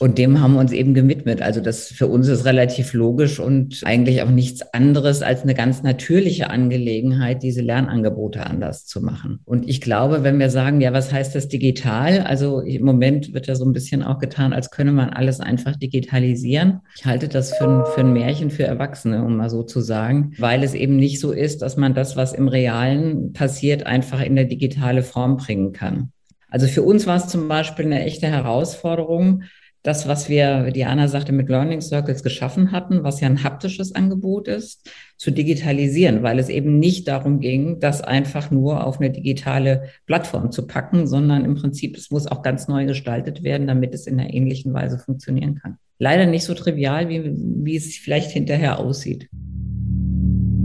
Und 0.00 0.18
dem 0.18 0.40
haben 0.40 0.54
wir 0.54 0.60
uns 0.60 0.72
eben 0.72 0.92
gewidmet. 0.92 1.40
Also 1.40 1.60
das 1.60 1.88
für 1.88 2.08
uns 2.08 2.26
ist 2.26 2.44
relativ 2.44 2.94
logisch 2.94 3.38
und 3.38 3.80
eigentlich 3.84 4.22
auch 4.22 4.30
nichts 4.30 4.62
anderes 4.74 5.22
als 5.22 5.42
eine 5.42 5.54
ganz 5.54 5.82
natürliche 5.84 6.50
Angelegenheit, 6.50 7.42
diese 7.44 7.62
Lernangebote 7.62 8.44
anders 8.44 8.86
zu 8.86 9.00
machen. 9.00 9.38
Und 9.44 9.68
ich 9.68 9.80
glaube, 9.80 10.24
wenn 10.24 10.40
wir 10.40 10.50
sagen, 10.50 10.80
ja, 10.80 10.92
was 10.92 11.12
heißt 11.12 11.34
das 11.34 11.48
digital? 11.48 12.20
Also 12.20 12.60
im 12.60 12.84
Moment 12.84 13.34
wird 13.34 13.46
ja 13.46 13.54
so 13.54 13.64
ein 13.64 13.72
bisschen 13.72 14.02
auch 14.02 14.18
getan, 14.18 14.52
als 14.52 14.70
könne 14.70 14.92
man 14.92 15.10
alles 15.10 15.40
einfach 15.40 15.76
digitalisieren. 15.76 16.80
Ich 16.96 17.04
halte 17.04 17.28
das 17.28 17.54
für 17.56 17.68
ein, 17.68 17.84
für 17.94 18.00
ein 18.00 18.12
Märchen 18.12 18.50
für 18.50 18.64
Erwachsene, 18.64 19.24
um 19.24 19.36
mal 19.36 19.50
so 19.50 19.62
zu 19.62 19.80
sagen, 19.80 20.32
weil 20.38 20.64
es 20.64 20.74
eben 20.74 20.96
nicht 20.96 21.20
so 21.20 21.30
ist, 21.30 21.62
dass 21.62 21.76
man 21.76 21.94
das, 21.94 22.16
was 22.16 22.32
im 22.32 22.48
Realen 22.48 23.32
passiert, 23.32 23.86
einfach 23.86 24.20
in 24.20 24.32
eine 24.32 24.46
digitale 24.46 25.04
Form 25.04 25.36
bringen 25.36 25.72
kann. 25.72 26.10
Also 26.50 26.66
für 26.66 26.82
uns 26.82 27.06
war 27.06 27.16
es 27.16 27.28
zum 27.28 27.48
Beispiel 27.48 27.86
eine 27.86 28.04
echte 28.04 28.26
Herausforderung, 28.26 29.42
das, 29.84 30.08
was 30.08 30.30
wir, 30.30 30.70
Diana 30.70 31.08
sagte, 31.08 31.32
mit 31.32 31.50
Learning 31.50 31.82
Circles 31.82 32.22
geschaffen 32.22 32.72
hatten, 32.72 33.04
was 33.04 33.20
ja 33.20 33.28
ein 33.28 33.44
haptisches 33.44 33.94
Angebot 33.94 34.48
ist, 34.48 34.90
zu 35.18 35.30
digitalisieren, 35.30 36.22
weil 36.22 36.38
es 36.38 36.48
eben 36.48 36.78
nicht 36.78 37.06
darum 37.06 37.38
ging, 37.38 37.80
das 37.80 38.00
einfach 38.00 38.50
nur 38.50 38.86
auf 38.86 38.98
eine 38.98 39.10
digitale 39.10 39.90
Plattform 40.06 40.50
zu 40.50 40.66
packen, 40.66 41.06
sondern 41.06 41.44
im 41.44 41.54
Prinzip, 41.54 41.98
es 41.98 42.10
muss 42.10 42.26
auch 42.26 42.40
ganz 42.40 42.66
neu 42.66 42.86
gestaltet 42.86 43.42
werden, 43.42 43.66
damit 43.66 43.94
es 43.94 44.06
in 44.06 44.18
einer 44.18 44.32
ähnlichen 44.32 44.72
Weise 44.72 44.98
funktionieren 44.98 45.56
kann. 45.56 45.76
Leider 45.98 46.24
nicht 46.24 46.44
so 46.44 46.54
trivial, 46.54 47.10
wie, 47.10 47.22
wie 47.34 47.76
es 47.76 47.94
vielleicht 47.98 48.30
hinterher 48.30 48.78
aussieht. 48.78 49.28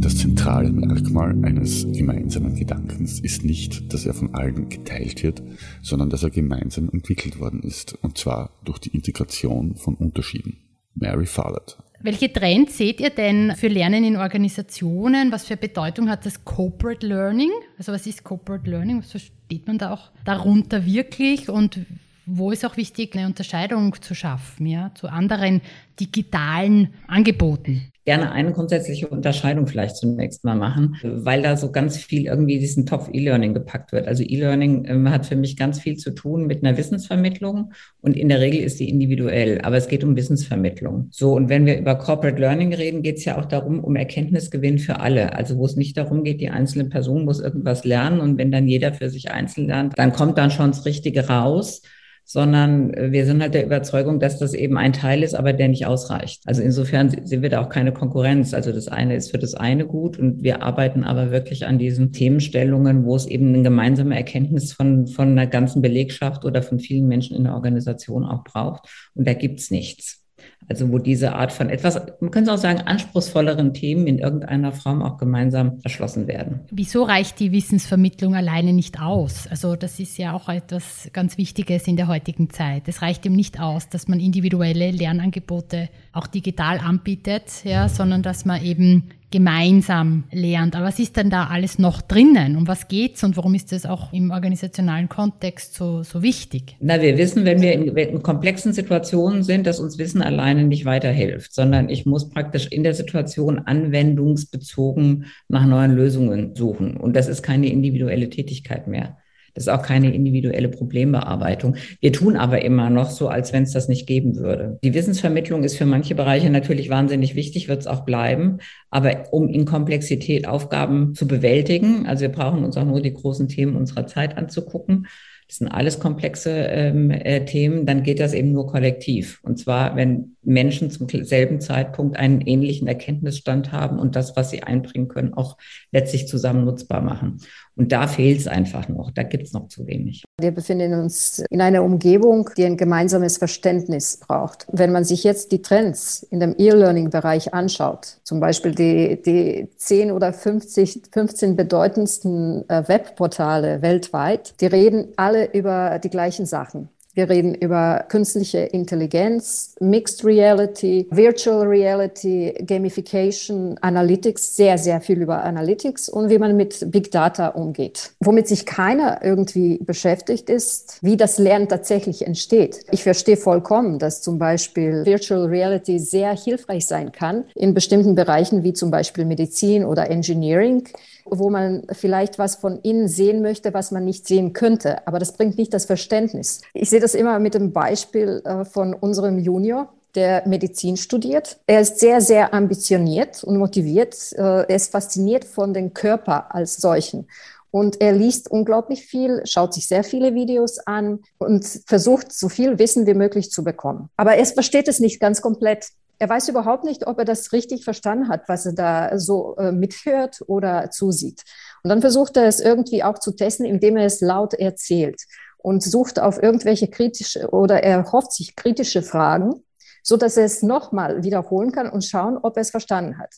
Das 0.02 0.16
zentrale 0.18 0.72
Merkmal 0.72 1.32
eines 1.44 1.86
gemeinsamen 1.92 2.56
Gedankens 2.56 3.20
ist 3.20 3.44
nicht, 3.44 3.94
dass 3.94 4.06
er 4.06 4.14
von 4.14 4.34
allen 4.34 4.70
geteilt 4.70 5.24
wird, 5.24 5.44
sondern 5.82 6.10
dass 6.10 6.24
er 6.24 6.30
gemeinsam 6.30 6.90
entwickelt 6.90 7.42
worden 7.42 7.62
ist, 7.64 7.96
und 8.02 8.18
zwar 8.18 8.52
durch 8.64 8.80
die 8.80 8.96
Integration 8.96 9.76
von 9.76 9.96
Unterschieden. 9.96 10.58
Mary 10.96 11.26
Follett. 11.26 11.78
Welche 12.02 12.32
Trends 12.32 12.78
seht 12.78 13.02
ihr 13.02 13.10
denn 13.10 13.54
für 13.58 13.68
Lernen 13.68 14.06
in 14.06 14.16
Organisationen? 14.16 15.34
Was 15.34 15.46
für 15.46 15.58
Bedeutung 15.58 16.10
hat 16.10 16.26
das 16.26 16.46
Corporate 16.46 17.06
Learning? 17.06 17.52
Also 17.78 17.92
was 17.92 18.08
ist 18.08 18.24
Corporate 18.24 18.70
Learning? 18.70 19.00
Was 19.00 19.12
versteht 19.12 19.68
man 19.68 19.80
da 19.80 19.92
auch 19.92 20.12
darunter 20.24 20.86
wirklich? 20.86 21.50
Und 21.50 21.78
wo 22.26 22.52
ist 22.52 22.66
auch 22.66 22.78
wichtig, 22.78 23.16
eine 23.16 23.26
Unterscheidung 23.26 23.94
zu 24.02 24.16
schaffen, 24.16 24.66
ja, 24.66 24.92
zu 24.96 25.10
anderen 25.10 25.60
digitalen 26.00 26.94
Angeboten? 27.08 27.92
Gerne 28.10 28.32
eine 28.32 28.54
grundsätzliche 28.54 29.08
Unterscheidung 29.08 29.68
vielleicht 29.68 29.96
zunächst 29.96 30.44
mal 30.44 30.56
machen, 30.56 30.96
weil 31.04 31.44
da 31.44 31.56
so 31.56 31.72
ganz 31.72 31.96
viel 31.96 32.26
irgendwie 32.26 32.58
diesen 32.58 32.88
Topf 32.88 33.08
E-Learning 33.14 33.54
gepackt 33.54 33.92
wird. 33.92 34.08
Also 34.08 34.24
E-Learning 34.24 34.86
äh, 34.86 35.10
hat 35.12 35.28
für 35.28 35.36
mich 35.36 35.56
ganz 35.56 35.80
viel 35.80 35.96
zu 35.96 36.10
tun 36.16 36.48
mit 36.48 36.64
einer 36.64 36.76
Wissensvermittlung 36.76 37.72
und 38.02 38.18
in 38.18 38.30
der 38.30 38.40
Regel 38.40 38.62
ist 38.62 38.80
die 38.80 38.90
individuell, 38.90 39.62
aber 39.62 39.78
es 39.78 39.88
geht 39.88 40.04
um 40.04 40.16
Wissensvermittlung. 40.16 41.10
So, 41.12 41.34
und 41.34 41.50
wenn 41.50 41.68
wir 41.68 41.78
über 41.78 42.00
Corporate 42.00 42.42
Learning 42.42 42.74
reden, 42.74 43.04
geht 43.04 43.18
es 43.18 43.26
ja 43.26 43.38
auch 43.38 43.46
darum, 43.46 43.80
um 43.80 43.96
Erkenntnisgewinn 43.96 44.80
für 44.80 45.00
alle. 45.02 45.36
Also 45.36 45.58
wo 45.58 45.68
es 45.68 45.76
nicht 45.76 45.96
darum 45.96 46.24
geht, 46.24 46.42
die 46.42 46.50
einzelne 46.50 46.86
Person 46.86 47.26
muss 47.26 47.40
irgendwas 47.40 47.86
lernen 47.86 48.22
und 48.22 48.40
wenn 48.40 48.52
dann 48.52 48.68
jeder 48.68 48.92
für 48.92 49.12
sich 49.12 49.30
einzeln 49.30 49.68
lernt, 49.68 49.94
dann 50.00 50.14
kommt 50.14 50.40
dann 50.40 50.50
schon 50.50 50.72
das 50.72 50.84
Richtige 50.84 51.28
raus 51.28 51.84
sondern 52.32 52.94
äh, 52.94 53.12
wir 53.12 53.26
sind 53.26 53.42
halt 53.42 53.56
der 53.56 53.66
Überzeugung, 53.66 54.20
dass 54.20 54.38
das 54.38 54.54
eben 54.54 54.78
ein 54.78 54.94
Teil 54.94 55.24
ist, 55.24 55.34
aber 55.34 55.52
der 55.52 55.68
nicht 55.68 55.88
ausreicht. 55.88 56.44
Also 56.46 56.62
insofern 56.62 57.10
sehen 57.26 57.42
wir 57.42 57.50
da 57.50 57.60
auch 57.60 57.70
keine 57.70 57.92
Konkurrenz. 57.92 58.54
Also 58.54 58.72
das 58.72 58.88
eine 58.88 59.16
ist 59.16 59.32
für 59.32 59.40
das 59.40 59.56
eine 59.56 59.88
gut 59.88 60.20
und 60.20 60.44
wir 60.44 60.62
arbeiten 60.62 61.04
aber 61.04 61.32
wirklich 61.32 61.66
an 61.66 61.80
diesen 61.80 62.12
Themenstellungen, 62.12 63.04
wo 63.04 63.16
es 63.16 63.26
eben 63.26 63.48
eine 63.48 63.64
gemeinsame 63.64 64.16
Erkenntnis 64.16 64.74
von, 64.74 65.08
von 65.08 65.30
einer 65.30 65.48
ganzen 65.48 65.82
Belegschaft 65.82 66.46
oder 66.46 66.62
von 66.62 66.78
vielen 66.78 67.08
Menschen 67.08 67.36
in 67.36 67.46
der 67.46 67.56
Organisation 67.56 68.24
auch 68.26 68.44
braucht. 68.44 68.88
Und 69.16 69.28
da 69.28 69.34
gibt's 69.34 69.72
nichts. 69.72 70.24
Also 70.68 70.92
wo 70.92 71.00
diese 71.00 71.34
Art 71.34 71.52
von 71.52 71.70
etwas, 71.70 72.00
man 72.20 72.30
könnte 72.30 72.54
auch 72.54 72.58
sagen, 72.58 72.82
anspruchsvolleren 72.82 73.74
Themen 73.74 74.06
in 74.06 74.20
irgendeiner 74.20 74.72
Form 74.72 75.02
auch 75.02 75.18
gemeinsam 75.18 75.80
erschlossen 75.84 76.28
werden. 76.28 76.60
Wieso 76.70 77.04
reicht 77.04 77.40
die 77.40 77.52
Wissensvermittlung 77.52 78.36
alleine 78.36 78.72
nicht 78.74 79.02
aus? 79.02 79.48
Also 79.48 79.76
das 79.76 80.00
ist 80.00 80.18
ja 80.20 80.34
auch 80.34 80.48
etwas 80.48 81.10
ganz 81.12 81.40
Wichtiges 81.40 81.88
in 81.88 81.98
der 81.98 82.08
heutigen 82.08 82.52
Zeit. 82.52 82.84
Es 82.88 83.02
reicht 83.02 83.26
eben 83.26 83.36
nicht 83.36 83.60
aus, 83.60 83.90
dass 83.90 84.08
man 84.08 84.20
individuelle 84.20 84.92
Lernangebote 84.92 85.90
auch 86.14 86.28
digital 86.28 86.78
anbietet, 86.78 87.64
ja, 87.64 87.90
sondern 87.90 88.22
dass 88.22 88.46
man 88.46 88.64
eben 88.64 89.10
gemeinsam 89.32 90.24
lernt. 90.32 90.76
Aber 90.76 90.88
was 90.88 91.00
ist 91.00 91.16
denn 91.16 91.30
da 91.30 91.48
alles 91.48 91.78
noch 91.78 92.02
drinnen? 92.02 92.56
Um 92.56 92.68
was 92.68 92.88
geht's 92.88 93.24
und 93.24 93.38
warum 93.38 93.54
ist 93.54 93.72
das 93.72 93.86
auch 93.86 94.12
im 94.12 94.32
organisationalen 94.32 95.08
Kontext 95.08 95.76
so, 95.76 96.04
so 96.04 96.24
wichtig? 96.24 96.76
Na, 96.80 97.02
wir 97.02 97.18
wissen, 97.18 97.46
wenn 97.46 97.62
wir 97.62 97.74
in, 97.74 97.96
in 97.96 98.24
komplexen 98.24 98.74
Situationen 98.74 99.44
sind, 99.44 99.68
dass 99.68 99.80
uns 99.80 99.98
Wissen 100.00 100.22
alleine 100.22 100.64
nicht 100.64 100.86
weiterhilft, 100.86 101.54
sondern 101.54 101.90
ich 101.90 102.06
muss 102.06 102.30
praktisch 102.30 102.68
in 102.68 102.84
der 102.84 102.96
Situation 102.96 103.60
anwendungsbezogen 103.60 105.26
nach 105.48 105.66
neuen 105.66 105.96
Lösungen 105.96 106.56
suchen. 106.56 106.98
Und 106.98 107.16
das 107.16 107.28
ist 107.28 107.44
keine 107.44 107.70
individuelle 107.70 108.30
Tätigkeit 108.30 108.88
mehr. 108.88 109.19
Das 109.60 109.68
ist 109.68 109.74
auch 109.74 109.82
keine 109.82 110.14
individuelle 110.16 110.70
Problembearbeitung. 110.70 111.76
Wir 112.00 112.14
tun 112.14 112.38
aber 112.38 112.64
immer 112.64 112.90
noch 112.90 113.10
so, 113.10 113.28
als 113.28 113.52
wenn 113.52 113.64
es 113.64 113.74
das 113.74 113.90
nicht 113.90 114.08
geben 114.08 114.38
würde. 114.38 114.80
Die 114.86 114.94
Wissensvermittlung 114.94 115.66
ist 115.66 115.76
für 115.76 115.86
manche 115.86 116.16
Bereiche 116.16 116.50
natürlich 116.50 116.90
wahnsinnig 116.90 117.36
wichtig, 117.36 117.68
wird 117.68 117.82
es 117.82 117.88
auch 117.88 118.06
bleiben. 118.06 118.60
Aber 118.90 119.26
um 119.32 119.50
in 119.50 119.66
Komplexität 119.66 120.48
Aufgaben 120.48 121.14
zu 121.14 121.28
bewältigen, 121.28 122.08
also 122.08 122.22
wir 122.22 122.30
brauchen 122.30 122.64
uns 122.64 122.78
auch 122.78 122.86
nur 122.86 123.02
die 123.02 123.14
großen 123.14 123.50
Themen 123.50 123.76
unserer 123.76 124.08
Zeit 124.08 124.38
anzugucken, 124.38 125.08
das 125.50 125.58
sind 125.58 125.68
alles 125.68 126.00
komplexe 126.00 126.52
ähm, 126.52 127.10
äh, 127.10 127.44
Themen, 127.44 127.86
dann 127.88 128.04
geht 128.04 128.20
das 128.20 128.34
eben 128.34 128.54
nur 128.54 128.68
kollektiv. 128.68 129.42
Und 129.44 129.58
zwar, 129.58 129.96
wenn 129.96 130.38
Menschen 130.50 130.92
zum 130.92 131.08
selben 131.08 131.62
Zeitpunkt 131.62 132.18
einen 132.18 132.42
ähnlichen 132.42 132.88
Erkenntnisstand 132.88 133.72
haben 133.72 134.00
und 134.00 134.16
das, 134.16 134.36
was 134.36 134.50
sie 134.50 134.64
einbringen 134.64 135.08
können, 135.08 135.34
auch 135.34 135.58
letztlich 135.92 136.28
zusammen 136.28 136.66
nutzbar 136.66 137.02
machen. 137.02 137.40
Und 137.76 137.94
da 137.94 138.08
fehlt 138.08 138.40
es 138.40 138.48
einfach 138.48 138.90
noch. 138.90 139.12
Da 139.12 139.24
gibt 139.24 139.44
es 139.48 139.54
noch 139.54 139.70
zu 139.70 139.88
wenig. 139.88 140.26
Wir 140.42 140.52
befinden 140.52 140.94
uns 140.96 141.40
in 141.50 141.62
einer 141.62 141.82
Umgebung, 141.82 142.50
die 142.58 142.66
ein 142.66 142.76
gemeinsames 142.76 143.38
Verständnis 143.38 144.18
braucht. 144.18 144.68
Wenn 144.70 144.92
man 144.92 145.06
sich 145.06 145.24
jetzt 145.24 145.54
die 145.54 145.62
Trends 145.62 146.24
in 146.24 146.42
dem 146.42 146.56
E-Learning-Bereich 146.58 147.54
anschaut, 147.54 148.18
zum 148.24 148.42
Beispiel 148.42 148.76
die, 148.76 149.22
die 149.22 149.70
10 149.78 150.12
oder 150.12 150.34
50, 150.34 151.04
15 151.12 151.56
bedeutendsten 151.56 152.70
äh, 152.70 152.86
Webportale 152.88 153.82
weltweit, 153.82 154.60
die 154.60 154.66
reden 154.66 155.14
alle 155.16 155.50
über 155.54 156.00
die 156.00 156.10
gleichen 156.10 156.46
Sachen. 156.46 156.90
Wir 157.16 157.28
reden 157.28 157.56
über 157.56 158.06
künstliche 158.08 158.60
Intelligenz, 158.60 159.76
Mixed 159.80 160.24
Reality, 160.24 161.08
Virtual 161.10 161.66
Reality, 161.66 162.54
Gamification, 162.66 163.78
Analytics, 163.82 164.56
sehr, 164.56 164.78
sehr 164.78 165.02
viel 165.02 165.22
über 165.22 165.44
Analytics 165.44 166.08
und 166.10 166.30
wie 166.30 166.38
man 166.38 166.56
mit 166.56 166.92
Big 166.92 167.10
Data 167.10 167.48
umgeht. 167.48 168.12
Womit 168.20 168.48
sich 168.48 168.66
keiner 168.66 169.24
irgendwie 169.24 169.80
beschäftigt 169.80 170.52
ist, 170.52 171.00
wie 171.02 171.18
das 171.18 171.40
Lernen 171.40 171.68
tatsächlich 171.68 172.28
entsteht. 172.28 172.86
Ich 172.92 173.02
verstehe 173.02 173.38
vollkommen, 173.38 173.98
dass 173.98 174.22
zum 174.22 174.38
Beispiel 174.38 175.04
Virtual 175.06 175.46
Reality 175.48 175.98
sehr 175.98 176.38
hilfreich 176.38 176.86
sein 176.86 177.12
kann 177.12 177.46
in 177.56 177.74
bestimmten 177.74 178.14
Bereichen 178.14 178.64
wie 178.64 178.74
zum 178.74 178.92
Beispiel 178.92 179.26
Medizin 179.26 179.84
oder 179.84 180.12
Engineering 180.12 180.88
wo 181.32 181.50
man 181.50 181.84
vielleicht 181.92 182.40
was 182.40 182.56
von 182.56 182.80
innen 182.82 183.08
sehen 183.08 183.42
möchte, 183.42 183.74
was 183.74 183.92
man 183.92 184.06
nicht 184.06 184.28
sehen 184.28 184.54
könnte. 184.54 185.08
Aber 185.08 185.20
das 185.20 185.34
bringt 185.34 185.58
nicht 185.58 185.74
das 185.74 185.86
Verständnis. 185.86 186.62
Ich 186.74 186.90
sehe 186.90 187.00
das 187.00 187.16
immer 187.16 187.40
mit 187.40 187.54
dem 187.54 187.74
Beispiel 187.74 188.42
äh, 188.46 188.66
von 188.66 188.94
unserem 188.94 189.40
Junior, 189.40 189.94
der 190.16 190.48
Medizin 190.48 190.98
studiert. 190.98 191.60
Er 191.68 191.82
ist 191.82 192.00
sehr, 192.00 192.22
sehr 192.22 192.54
ambitioniert 192.54 193.44
und 193.44 193.58
motiviert. 193.58 194.16
Äh, 194.34 194.42
er 194.42 194.76
ist 194.76 194.92
fasziniert 194.92 195.46
von 195.46 195.74
dem 195.74 195.94
Körper 195.94 196.54
als 196.54 196.78
solchen. 196.78 197.28
Und 197.72 198.02
er 198.02 198.14
liest 198.14 198.50
unglaublich 198.50 199.06
viel, 199.06 199.42
schaut 199.46 199.74
sich 199.74 199.88
sehr 199.88 200.04
viele 200.04 200.34
Videos 200.34 200.80
an 200.80 201.20
und 201.38 201.66
versucht, 201.86 202.32
so 202.34 202.50
viel 202.50 202.80
Wissen 202.80 203.06
wie 203.06 203.14
möglich 203.14 203.52
zu 203.52 203.64
bekommen. 203.64 204.10
Aber 204.18 204.36
er 204.36 204.46
versteht 204.46 204.88
es 204.88 205.00
nicht 205.00 205.20
ganz 205.20 205.42
komplett. 205.42 205.90
Er 206.20 206.30
weiß 206.30 206.50
überhaupt 206.50 206.84
nicht, 206.84 207.08
ob 207.08 207.18
er 207.18 207.26
das 207.26 207.54
richtig 207.54 207.86
verstanden 207.86 208.28
hat, 208.28 208.48
was 208.48 208.66
er 208.66 208.74
da 208.74 209.18
so 209.18 209.56
äh, 209.56 209.72
mithört 209.72 210.42
oder 210.48 210.92
zusieht. 210.92 211.44
Und 211.82 211.90
dann 211.90 212.02
versucht 212.02 212.36
er 212.36 212.46
es 212.46 212.60
irgendwie 212.60 213.04
auch 213.04 213.20
zu 213.20 213.32
testen, 213.32 213.66
indem 213.66 213.96
er 213.96 214.06
es 214.06 214.20
laut 214.20 214.54
erzählt 214.54 215.24
und 215.58 215.82
sucht 215.82 216.20
auf 216.20 216.42
irgendwelche 216.42 216.90
kritische 216.90 217.50
oder 217.52 217.84
er 217.84 218.12
hofft 218.12 218.34
sich 218.34 218.56
kritische 218.56 219.02
Fragen, 219.02 219.64
so 220.04 220.18
dass 220.18 220.38
er 220.38 220.46
es 220.46 220.62
nochmal 220.62 221.24
wiederholen 221.24 221.72
kann 221.72 221.90
und 221.90 222.04
schauen, 222.04 222.38
ob 222.38 222.58
er 222.58 222.62
es 222.62 222.72
verstanden 222.72 223.18
hat. 223.18 223.34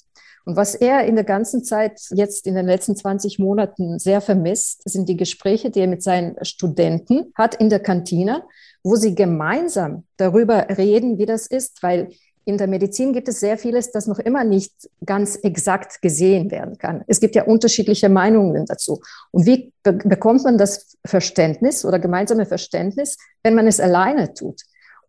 Und 0.45 0.55
was 0.55 0.73
er 0.73 1.05
in 1.05 1.15
der 1.15 1.23
ganzen 1.23 1.63
Zeit 1.63 2.01
jetzt 2.09 2.47
in 2.47 2.55
den 2.55 2.65
letzten 2.65 2.95
20 2.95 3.37
Monaten 3.37 3.99
sehr 3.99 4.21
vermisst, 4.21 4.81
sind 4.89 5.07
die 5.07 5.17
Gespräche, 5.17 5.69
die 5.69 5.81
er 5.81 5.87
mit 5.87 6.01
seinen 6.01 6.43
Studenten 6.43 7.31
hat 7.35 7.53
in 7.55 7.69
der 7.69 7.79
Kantine, 7.79 8.43
wo 8.83 8.95
sie 8.95 9.13
gemeinsam 9.13 10.05
darüber 10.17 10.67
reden, 10.69 11.19
wie 11.19 11.27
das 11.27 11.45
ist, 11.45 11.83
weil 11.83 12.09
in 12.45 12.57
der 12.57 12.67
Medizin 12.67 13.13
gibt 13.13 13.27
es 13.27 13.39
sehr 13.39 13.57
vieles, 13.57 13.91
das 13.91 14.07
noch 14.07 14.19
immer 14.19 14.43
nicht 14.43 14.89
ganz 15.05 15.35
exakt 15.35 16.01
gesehen 16.01 16.49
werden 16.49 16.77
kann. 16.77 17.03
Es 17.07 17.19
gibt 17.19 17.35
ja 17.35 17.43
unterschiedliche 17.43 18.09
Meinungen 18.09 18.65
dazu. 18.65 19.01
Und 19.31 19.45
wie 19.45 19.71
be 19.83 19.93
bekommt 19.93 20.43
man 20.43 20.57
das 20.57 20.97
Verständnis 21.05 21.85
oder 21.85 21.99
gemeinsame 21.99 22.45
Verständnis, 22.45 23.17
wenn 23.43 23.55
man 23.55 23.67
es 23.67 23.79
alleine 23.79 24.33
tut? 24.33 24.61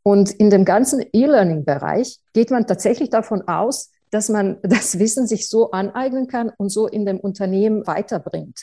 Und 0.03 0.31
in 0.31 0.51
dem 0.51 0.65
ganzen 0.65 1.05
E-Learning-Bereich 1.12 2.19
geht 2.33 2.51
man 2.51 2.67
tatsächlich 2.67 3.11
davon 3.11 3.47
aus, 3.49 3.91
dass 4.11 4.29
man 4.29 4.59
das 4.62 4.99
Wissen 4.99 5.27
sich 5.27 5.49
so 5.49 5.71
aneignen 5.71 6.29
kann 6.29 6.51
und 6.57 6.71
so 6.71 6.87
in 6.87 7.07
dem 7.07 7.19
Unternehmen 7.19 7.87
weiterbringt. 7.87 8.62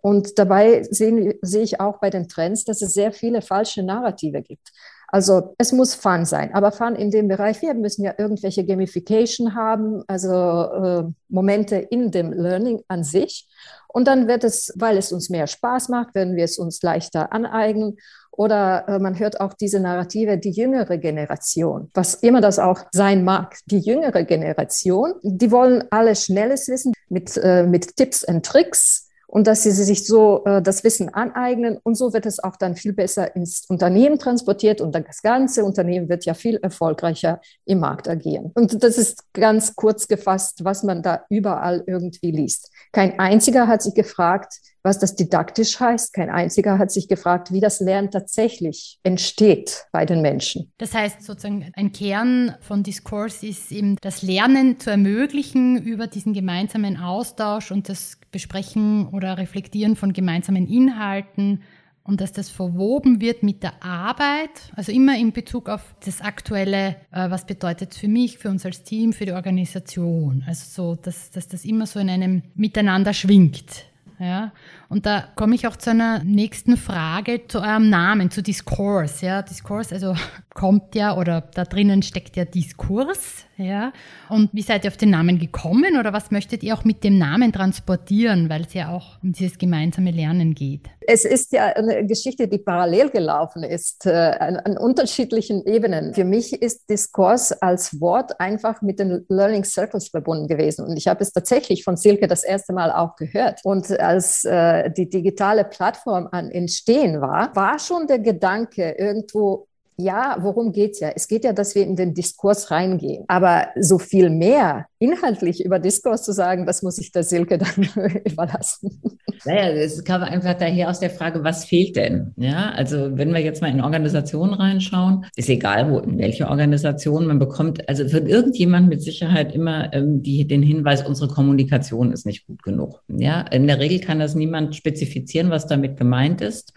Und 0.00 0.38
dabei 0.38 0.82
sehe, 0.82 1.38
sehe 1.40 1.62
ich 1.62 1.80
auch 1.80 1.98
bei 1.98 2.10
den 2.10 2.28
Trends, 2.28 2.64
dass 2.64 2.82
es 2.82 2.92
sehr 2.92 3.12
viele 3.12 3.40
falsche 3.40 3.82
Narrative 3.82 4.42
gibt. 4.42 4.72
Also 5.14 5.54
es 5.58 5.70
muss 5.70 5.94
Fun 5.94 6.24
sein, 6.24 6.52
aber 6.54 6.72
Fun 6.72 6.96
in 6.96 7.12
dem 7.12 7.28
Bereich, 7.28 7.62
wir 7.62 7.72
müssen 7.74 8.02
ja 8.02 8.14
irgendwelche 8.18 8.66
Gamification 8.66 9.54
haben, 9.54 10.02
also 10.08 10.32
äh, 10.32 11.04
Momente 11.28 11.76
in 11.76 12.10
dem 12.10 12.32
Learning 12.32 12.82
an 12.88 13.04
sich. 13.04 13.46
Und 13.86 14.08
dann 14.08 14.26
wird 14.26 14.42
es, 14.42 14.72
weil 14.74 14.96
es 14.96 15.12
uns 15.12 15.30
mehr 15.30 15.46
Spaß 15.46 15.88
macht, 15.88 16.16
werden 16.16 16.34
wir 16.34 16.42
es 16.42 16.58
uns 16.58 16.82
leichter 16.82 17.32
aneignen. 17.32 17.96
Oder 18.32 18.88
äh, 18.88 18.98
man 18.98 19.16
hört 19.16 19.40
auch 19.40 19.54
diese 19.54 19.78
Narrative, 19.78 20.36
die 20.36 20.50
jüngere 20.50 20.98
Generation, 20.98 21.92
was 21.94 22.14
immer 22.14 22.40
das 22.40 22.58
auch 22.58 22.80
sein 22.90 23.22
mag, 23.22 23.56
die 23.66 23.78
jüngere 23.78 24.24
Generation, 24.24 25.14
die 25.22 25.52
wollen 25.52 25.84
alles 25.92 26.24
Schnelles 26.24 26.66
wissen 26.66 26.92
mit, 27.08 27.36
äh, 27.36 27.62
mit 27.62 27.94
Tipps 27.94 28.24
und 28.24 28.44
Tricks 28.44 29.03
und 29.34 29.48
dass 29.48 29.64
sie 29.64 29.72
sich 29.72 30.06
so 30.06 30.44
äh, 30.44 30.62
das 30.62 30.84
Wissen 30.84 31.12
aneignen 31.12 31.78
und 31.82 31.96
so 31.96 32.12
wird 32.12 32.24
es 32.24 32.38
auch 32.38 32.54
dann 32.54 32.76
viel 32.76 32.92
besser 32.92 33.34
ins 33.34 33.64
Unternehmen 33.68 34.16
transportiert 34.16 34.80
und 34.80 34.94
das 34.94 35.22
ganze 35.22 35.64
Unternehmen 35.64 36.08
wird 36.08 36.24
ja 36.24 36.34
viel 36.34 36.56
erfolgreicher 36.62 37.40
im 37.64 37.80
Markt 37.80 38.08
agieren. 38.08 38.52
Und 38.54 38.84
das 38.84 38.96
ist 38.96 39.32
ganz 39.32 39.74
kurz 39.74 40.06
gefasst, 40.06 40.64
was 40.64 40.84
man 40.84 41.02
da 41.02 41.24
überall 41.30 41.82
irgendwie 41.88 42.30
liest. 42.30 42.70
Kein 42.92 43.18
einziger 43.18 43.66
hat 43.66 43.82
sich 43.82 43.94
gefragt, 43.94 44.60
was 44.84 44.98
das 44.98 45.16
didaktisch 45.16 45.80
heißt. 45.80 46.12
Kein 46.12 46.30
einziger 46.30 46.78
hat 46.78 46.92
sich 46.92 47.08
gefragt, 47.08 47.50
wie 47.50 47.60
das 47.60 47.80
Lernen 47.80 48.10
tatsächlich 48.10 49.00
entsteht 49.02 49.86
bei 49.90 50.04
den 50.04 50.20
Menschen. 50.20 50.70
Das 50.78 50.94
heißt 50.94 51.22
sozusagen, 51.22 51.72
ein 51.74 51.90
Kern 51.90 52.54
von 52.60 52.82
Diskurs 52.82 53.42
ist 53.42 53.72
eben 53.72 53.96
das 54.02 54.22
Lernen 54.22 54.78
zu 54.78 54.90
ermöglichen 54.90 55.82
über 55.82 56.06
diesen 56.06 56.34
gemeinsamen 56.34 56.98
Austausch 56.98 57.72
und 57.72 57.88
das 57.88 58.18
Besprechen 58.34 59.06
oder 59.06 59.38
Reflektieren 59.38 59.94
von 59.94 60.12
gemeinsamen 60.12 60.66
Inhalten 60.66 61.60
und 62.02 62.20
dass 62.20 62.32
das 62.32 62.50
verwoben 62.50 63.20
wird 63.20 63.44
mit 63.44 63.62
der 63.62 63.80
Arbeit, 63.80 64.72
also 64.74 64.90
immer 64.90 65.16
in 65.16 65.32
Bezug 65.32 65.68
auf 65.68 65.94
das 66.04 66.20
Aktuelle, 66.20 66.96
äh, 67.12 67.30
was 67.30 67.46
bedeutet 67.46 67.92
es 67.92 67.98
für 67.98 68.08
mich, 68.08 68.38
für 68.38 68.50
uns 68.50 68.66
als 68.66 68.82
Team, 68.82 69.12
für 69.12 69.24
die 69.24 69.32
Organisation. 69.32 70.42
Also 70.48 70.64
so, 70.68 70.94
dass, 70.96 71.30
dass 71.30 71.46
das 71.46 71.64
immer 71.64 71.86
so 71.86 72.00
in 72.00 72.10
einem 72.10 72.42
Miteinander 72.56 73.14
schwingt. 73.14 73.86
Ja, 74.18 74.52
und 74.94 75.06
da 75.06 75.24
komme 75.34 75.56
ich 75.56 75.66
auch 75.66 75.74
zu 75.74 75.90
einer 75.90 76.22
nächsten 76.22 76.76
Frage 76.76 77.48
zu 77.48 77.58
eurem 77.58 77.90
Namen, 77.90 78.30
zu 78.30 78.44
Discourse. 78.44 79.26
Ja, 79.26 79.42
Discourse, 79.42 79.92
also 79.92 80.14
kommt 80.54 80.94
ja 80.94 81.16
oder 81.16 81.40
da 81.40 81.64
drinnen 81.64 82.00
steckt 82.04 82.36
ja 82.36 82.44
Diskurs. 82.44 83.44
Ja, 83.56 83.92
und 84.30 84.50
wie 84.52 84.62
seid 84.62 84.84
ihr 84.84 84.90
auf 84.90 84.96
den 84.96 85.10
Namen 85.10 85.38
gekommen 85.38 85.96
oder 85.98 86.12
was 86.12 86.32
möchtet 86.32 86.64
ihr 86.64 86.74
auch 86.74 86.84
mit 86.84 87.04
dem 87.04 87.18
Namen 87.18 87.52
transportieren, 87.52 88.48
weil 88.48 88.62
es 88.62 88.74
ja 88.74 88.90
auch 88.90 89.22
um 89.22 89.32
dieses 89.32 89.58
gemeinsame 89.58 90.10
Lernen 90.10 90.54
geht? 90.54 90.88
Es 91.06 91.24
ist 91.24 91.52
ja 91.52 91.66
eine 91.66 92.04
Geschichte, 92.06 92.48
die 92.48 92.58
parallel 92.58 93.10
gelaufen 93.10 93.62
ist, 93.62 94.06
äh, 94.06 94.10
an, 94.10 94.56
an 94.56 94.76
unterschiedlichen 94.76 95.64
Ebenen. 95.66 96.14
Für 96.14 96.24
mich 96.24 96.52
ist 96.62 96.88
Diskurs 96.90 97.52
als 97.52 98.00
Wort 98.00 98.40
einfach 98.40 98.82
mit 98.82 98.98
den 98.98 99.24
Learning 99.28 99.64
Circles 99.64 100.08
verbunden 100.08 100.48
gewesen. 100.48 100.84
Und 100.84 100.96
ich 100.96 101.06
habe 101.06 101.22
es 101.22 101.32
tatsächlich 101.32 101.84
von 101.84 101.96
Silke 101.96 102.26
das 102.26 102.42
erste 102.42 102.72
Mal 102.72 102.90
auch 102.90 103.16
gehört. 103.16 103.60
Und 103.64 103.90
als 104.00 104.44
äh, 104.44 104.83
die 104.90 105.08
digitale 105.08 105.64
Plattform 105.64 106.28
an 106.30 106.50
Entstehen 106.50 107.20
war, 107.20 107.54
war 107.54 107.78
schon 107.78 108.06
der 108.06 108.18
Gedanke, 108.18 108.92
irgendwo 108.98 109.68
ja, 109.96 110.36
worum 110.40 110.72
geht's 110.72 111.00
ja? 111.00 111.10
Es 111.14 111.28
geht 111.28 111.44
ja, 111.44 111.52
dass 111.52 111.74
wir 111.74 111.82
in 111.82 111.96
den 111.96 112.14
Diskurs 112.14 112.70
reingehen. 112.70 113.24
Aber 113.28 113.68
so 113.78 113.98
viel 113.98 114.28
mehr 114.28 114.86
inhaltlich 114.98 115.64
über 115.64 115.78
Diskurs 115.78 116.24
zu 116.24 116.32
sagen, 116.32 116.66
das 116.66 116.82
muss 116.82 116.98
ich 116.98 117.12
der 117.12 117.22
Silke 117.22 117.58
dann 117.58 117.88
überlassen. 118.24 119.02
Naja, 119.44 119.68
es 119.70 120.02
kam 120.04 120.22
einfach 120.22 120.54
daher 120.54 120.90
aus 120.90 121.00
der 121.00 121.10
Frage, 121.10 121.44
was 121.44 121.64
fehlt 121.64 121.96
denn? 121.96 122.32
Ja, 122.36 122.70
also 122.70 123.16
wenn 123.16 123.32
wir 123.32 123.40
jetzt 123.40 123.62
mal 123.62 123.70
in 123.70 123.80
Organisationen 123.80 124.54
reinschauen, 124.54 125.26
ist 125.36 125.48
egal, 125.48 125.90
wo, 125.90 125.98
in 125.98 126.18
welche 126.18 126.48
Organisation 126.48 127.26
man 127.26 127.38
bekommt, 127.38 127.88
also 127.88 128.10
wird 128.10 128.28
irgendjemand 128.28 128.88
mit 128.88 129.02
Sicherheit 129.02 129.54
immer 129.54 129.92
ähm, 129.92 130.22
die, 130.22 130.46
den 130.46 130.62
Hinweis, 130.62 131.06
unsere 131.06 131.28
Kommunikation 131.28 132.12
ist 132.12 132.26
nicht 132.26 132.46
gut 132.46 132.62
genug. 132.62 133.02
Ja, 133.08 133.42
in 133.42 133.66
der 133.66 133.78
Regel 133.78 134.00
kann 134.00 134.18
das 134.18 134.34
niemand 134.34 134.74
spezifizieren, 134.74 135.50
was 135.50 135.66
damit 135.66 135.96
gemeint 135.96 136.40
ist. 136.40 136.72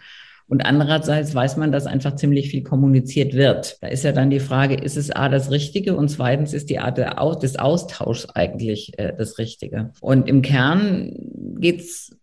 Und 0.48 0.62
andererseits 0.62 1.34
weiß 1.34 1.58
man, 1.58 1.72
dass 1.72 1.86
einfach 1.86 2.16
ziemlich 2.16 2.50
viel 2.50 2.62
kommuniziert 2.62 3.34
wird. 3.34 3.76
Da 3.82 3.88
ist 3.88 4.04
ja 4.04 4.12
dann 4.12 4.30
die 4.30 4.40
Frage, 4.40 4.74
ist 4.74 4.96
es 4.96 5.10
A 5.10 5.28
das 5.28 5.50
Richtige 5.50 5.94
und 5.94 6.08
zweitens 6.08 6.54
ist 6.54 6.70
die 6.70 6.78
Art 6.78 6.98
des 7.42 7.58
Austauschs 7.58 8.30
eigentlich 8.30 8.98
äh, 8.98 9.12
das 9.16 9.38
Richtige. 9.38 9.92
Und 10.00 10.26
im 10.26 10.40
Kern 10.40 11.12
geht's 11.60 12.16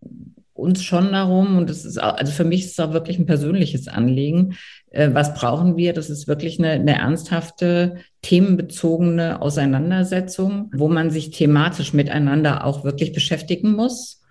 uns 0.53 0.83
schon 0.83 1.11
darum, 1.11 1.57
und 1.57 1.69
das 1.69 1.85
ist 1.85 2.01
auch, 2.01 2.15
also 2.15 2.31
für 2.31 2.45
mich 2.45 2.61
ist 2.61 2.71
es 2.71 2.79
auch 2.79 2.93
wirklich 2.93 3.19
ein 3.19 3.25
persönliches 3.25 3.87
Anliegen, 3.87 4.55
äh, 4.89 5.09
was 5.13 5.35
brauchen 5.35 5.77
wir? 5.77 5.93
Das 5.93 6.09
ist 6.09 6.27
wirklich 6.27 6.57
eine, 6.57 6.71
eine 6.71 6.97
ernsthafte, 6.97 7.97
themenbezogene 8.23 9.41
Auseinandersetzung, 9.41 10.71
wo 10.73 10.87
man 10.87 11.11
sich 11.11 11.29
thematisch 11.29 11.93
miteinander 11.93 12.65
auch 12.65 12.83
wirklich 12.83 13.11
beschäftigen 13.11 13.73
muss 13.73 14.24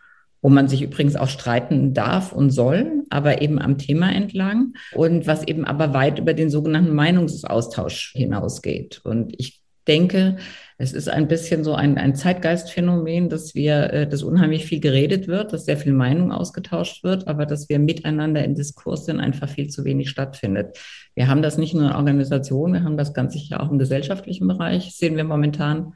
wo 0.45 0.51
man 0.51 0.69
sich 0.69 0.83
übrigens 0.83 1.17
auch 1.17 1.29
streiten 1.29 1.95
darf 1.95 2.31
und 2.31 2.51
soll, 2.51 3.05
aber 3.09 3.41
eben 3.41 3.59
am 3.59 3.79
Thema 3.79 4.13
entlang 4.13 4.75
und 4.93 5.27
was 5.27 5.49
eben 5.49 5.65
aber 5.65 5.95
weit 5.95 6.19
über 6.19 6.35
den 6.35 6.51
sogenannten 6.51 6.95
Meinungsaustausch 6.95 8.13
hinausgeht. 8.15 9.01
Und 9.05 9.33
ich 9.39 9.63
denke, 9.89 10.37
es 10.77 10.93
ist 10.93 11.09
ein 11.09 11.29
bisschen 11.29 11.65
so 11.65 11.73
ein, 11.75 11.97
ein 11.97 12.15
Zeitgeistphänomen, 12.15 13.31
dass 13.31 13.55
wir, 13.55 13.91
äh, 13.91 14.07
dass 14.07 14.23
unheimlich 14.23 14.67
viel 14.67 14.81
geredet 14.81 15.29
wird, 15.29 15.55
dass 15.55 15.65
sehr 15.65 15.79
viel 15.79 15.95
Meinung 15.95 16.31
ausgetauscht 16.31 17.05
wird, 17.05 17.27
aber 17.27 17.47
dass 17.47 17.71
wir 17.71 17.79
miteinander 17.79 18.45
in 18.45 18.55
Diskurs 18.55 19.07
sind, 19.07 19.21
einfach 19.21 19.49
viel 19.49 19.69
zu 19.69 19.87
wenig 19.87 20.11
stattfindet. 20.11 20.77
Wir 21.15 21.29
haben 21.29 21.41
das 21.41 21.57
nicht 21.57 21.73
nur 21.73 21.89
in 21.89 21.97
Organisationen, 21.97 22.75
wir 22.75 22.85
haben 22.85 22.99
das 22.99 23.15
ganz 23.15 23.33
sicher 23.33 23.63
auch 23.63 23.71
im 23.71 23.79
gesellschaftlichen 23.79 24.47
Bereich, 24.47 24.95
sehen 24.95 25.17
wir 25.17 25.25
momentan 25.25 25.95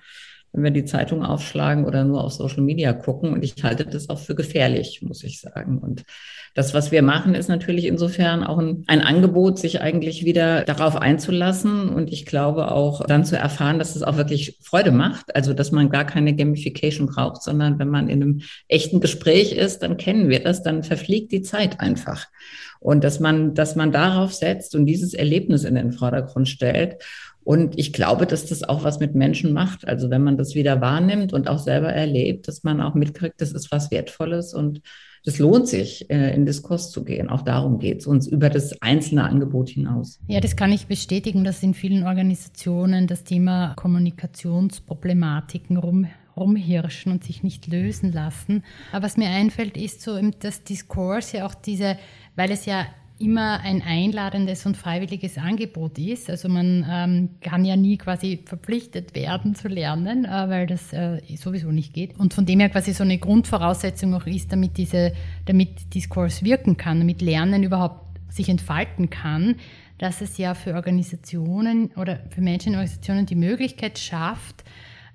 wenn 0.52 0.64
wir 0.64 0.70
die 0.70 0.84
Zeitung 0.84 1.24
aufschlagen 1.24 1.84
oder 1.84 2.04
nur 2.04 2.24
auf 2.24 2.32
Social 2.32 2.62
Media 2.62 2.92
gucken. 2.92 3.32
Und 3.32 3.44
ich 3.44 3.62
halte 3.62 3.84
das 3.84 4.08
auch 4.08 4.18
für 4.18 4.34
gefährlich, 4.34 5.02
muss 5.02 5.22
ich 5.24 5.40
sagen. 5.40 5.78
Und 5.78 6.04
das, 6.54 6.74
was 6.74 6.90
wir 6.90 7.02
machen, 7.02 7.34
ist 7.34 7.48
natürlich 7.48 7.84
insofern 7.84 8.42
auch 8.42 8.58
ein, 8.58 8.84
ein 8.86 9.00
Angebot, 9.00 9.58
sich 9.58 9.80
eigentlich 9.80 10.24
wieder 10.24 10.64
darauf 10.64 10.96
einzulassen. 10.96 11.90
Und 11.90 12.12
ich 12.12 12.26
glaube 12.26 12.70
auch 12.72 13.04
dann 13.06 13.24
zu 13.24 13.36
erfahren, 13.36 13.78
dass 13.78 13.94
es 13.94 14.02
auch 14.02 14.16
wirklich 14.16 14.58
Freude 14.62 14.90
macht. 14.90 15.36
Also, 15.36 15.52
dass 15.52 15.70
man 15.70 15.90
gar 15.90 16.04
keine 16.04 16.34
Gamification 16.34 17.06
braucht, 17.06 17.42
sondern 17.42 17.78
wenn 17.78 17.88
man 17.88 18.08
in 18.08 18.22
einem 18.22 18.40
echten 18.66 19.00
Gespräch 19.00 19.52
ist, 19.52 19.82
dann 19.82 19.96
kennen 19.98 20.28
wir 20.28 20.42
das, 20.42 20.62
dann 20.62 20.82
verfliegt 20.82 21.32
die 21.32 21.42
Zeit 21.42 21.80
einfach. 21.80 22.26
Und 22.80 23.02
dass 23.04 23.20
man, 23.20 23.54
dass 23.54 23.76
man 23.76 23.92
darauf 23.92 24.32
setzt 24.32 24.74
und 24.74 24.86
dieses 24.86 25.12
Erlebnis 25.12 25.64
in 25.64 25.74
den 25.74 25.92
Vordergrund 25.92 26.48
stellt 26.48 26.96
und 27.48 27.78
ich 27.78 27.94
glaube, 27.94 28.26
dass 28.26 28.44
das 28.44 28.62
auch 28.62 28.84
was 28.84 29.00
mit 29.00 29.14
Menschen 29.14 29.54
macht. 29.54 29.88
Also 29.88 30.10
wenn 30.10 30.22
man 30.22 30.36
das 30.36 30.54
wieder 30.54 30.82
wahrnimmt 30.82 31.32
und 31.32 31.48
auch 31.48 31.58
selber 31.58 31.90
erlebt, 31.90 32.46
dass 32.46 32.62
man 32.62 32.82
auch 32.82 32.94
mitkriegt, 32.94 33.40
das 33.40 33.52
ist 33.52 33.72
was 33.72 33.90
Wertvolles 33.90 34.52
und 34.52 34.82
das 35.24 35.38
lohnt 35.38 35.66
sich, 35.66 36.10
äh, 36.10 36.34
in 36.34 36.44
Diskurs 36.44 36.90
zu 36.90 37.04
gehen. 37.04 37.30
Auch 37.30 37.40
darum 37.40 37.78
geht 37.78 38.00
es 38.00 38.06
uns 38.06 38.26
über 38.26 38.50
das 38.50 38.82
einzelne 38.82 39.24
Angebot 39.24 39.70
hinaus. 39.70 40.20
Ja, 40.26 40.40
das 40.40 40.56
kann 40.56 40.72
ich 40.72 40.88
bestätigen, 40.88 41.42
dass 41.42 41.62
in 41.62 41.72
vielen 41.72 42.04
Organisationen 42.04 43.06
das 43.06 43.24
Thema 43.24 43.72
Kommunikationsproblematiken 43.76 45.78
rum 45.78 46.06
rumhirschen 46.36 47.12
und 47.12 47.24
sich 47.24 47.42
nicht 47.42 47.66
lösen 47.66 48.12
lassen. 48.12 48.62
Aber 48.92 49.06
was 49.06 49.16
mir 49.16 49.30
einfällt, 49.30 49.78
ist 49.78 50.02
so, 50.02 50.20
dass 50.38 50.64
Diskurs 50.64 51.32
ja 51.32 51.46
auch 51.46 51.54
diese, 51.54 51.96
weil 52.36 52.50
es 52.50 52.66
ja 52.66 52.84
immer 53.18 53.60
ein 53.60 53.82
einladendes 53.82 54.64
und 54.64 54.76
freiwilliges 54.76 55.38
Angebot 55.38 55.98
ist. 55.98 56.30
Also 56.30 56.48
man 56.48 56.86
ähm, 56.88 57.28
kann 57.40 57.64
ja 57.64 57.76
nie 57.76 57.98
quasi 57.98 58.42
verpflichtet 58.44 59.14
werden 59.14 59.54
zu 59.54 59.68
lernen, 59.68 60.24
äh, 60.24 60.48
weil 60.48 60.66
das 60.66 60.92
äh, 60.92 61.20
sowieso 61.36 61.70
nicht 61.70 61.92
geht. 61.92 62.18
Und 62.18 62.32
von 62.34 62.46
dem 62.46 62.60
her 62.60 62.68
quasi 62.68 62.92
so 62.92 63.02
eine 63.02 63.18
Grundvoraussetzung 63.18 64.14
auch 64.14 64.26
ist, 64.26 64.52
damit 64.52 64.76
diese, 64.76 65.12
damit 65.46 65.94
Diskurs 65.94 66.44
wirken 66.44 66.76
kann, 66.76 67.00
damit 67.00 67.20
Lernen 67.20 67.62
überhaupt 67.62 68.06
sich 68.30 68.48
entfalten 68.48 69.10
kann, 69.10 69.56
dass 69.98 70.20
es 70.20 70.38
ja 70.38 70.54
für 70.54 70.74
Organisationen 70.74 71.90
oder 71.96 72.20
für 72.30 72.40
Menschen 72.40 72.68
in 72.68 72.78
Organisationen 72.78 73.26
die 73.26 73.34
Möglichkeit 73.34 73.98
schafft, 73.98 74.64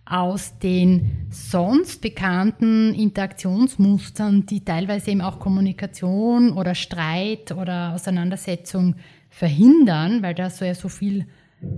aus 0.06 0.58
den 0.60 1.28
sonst 1.30 2.02
bekannten 2.02 2.94
Interaktionsmustern, 2.94 4.46
die 4.46 4.64
teilweise 4.64 5.12
eben 5.12 5.22
auch 5.22 5.40
Kommunikation 5.40 6.52
oder 6.52 6.76
Streit 6.76 7.52
oder 7.52 7.94
Auseinandersetzung 7.94 8.96
verhindern, 9.30 10.22
weil 10.22 10.36
da 10.36 10.50
so 10.50 10.66
ja 10.66 10.76
so 10.76 10.90
viel 10.90 11.26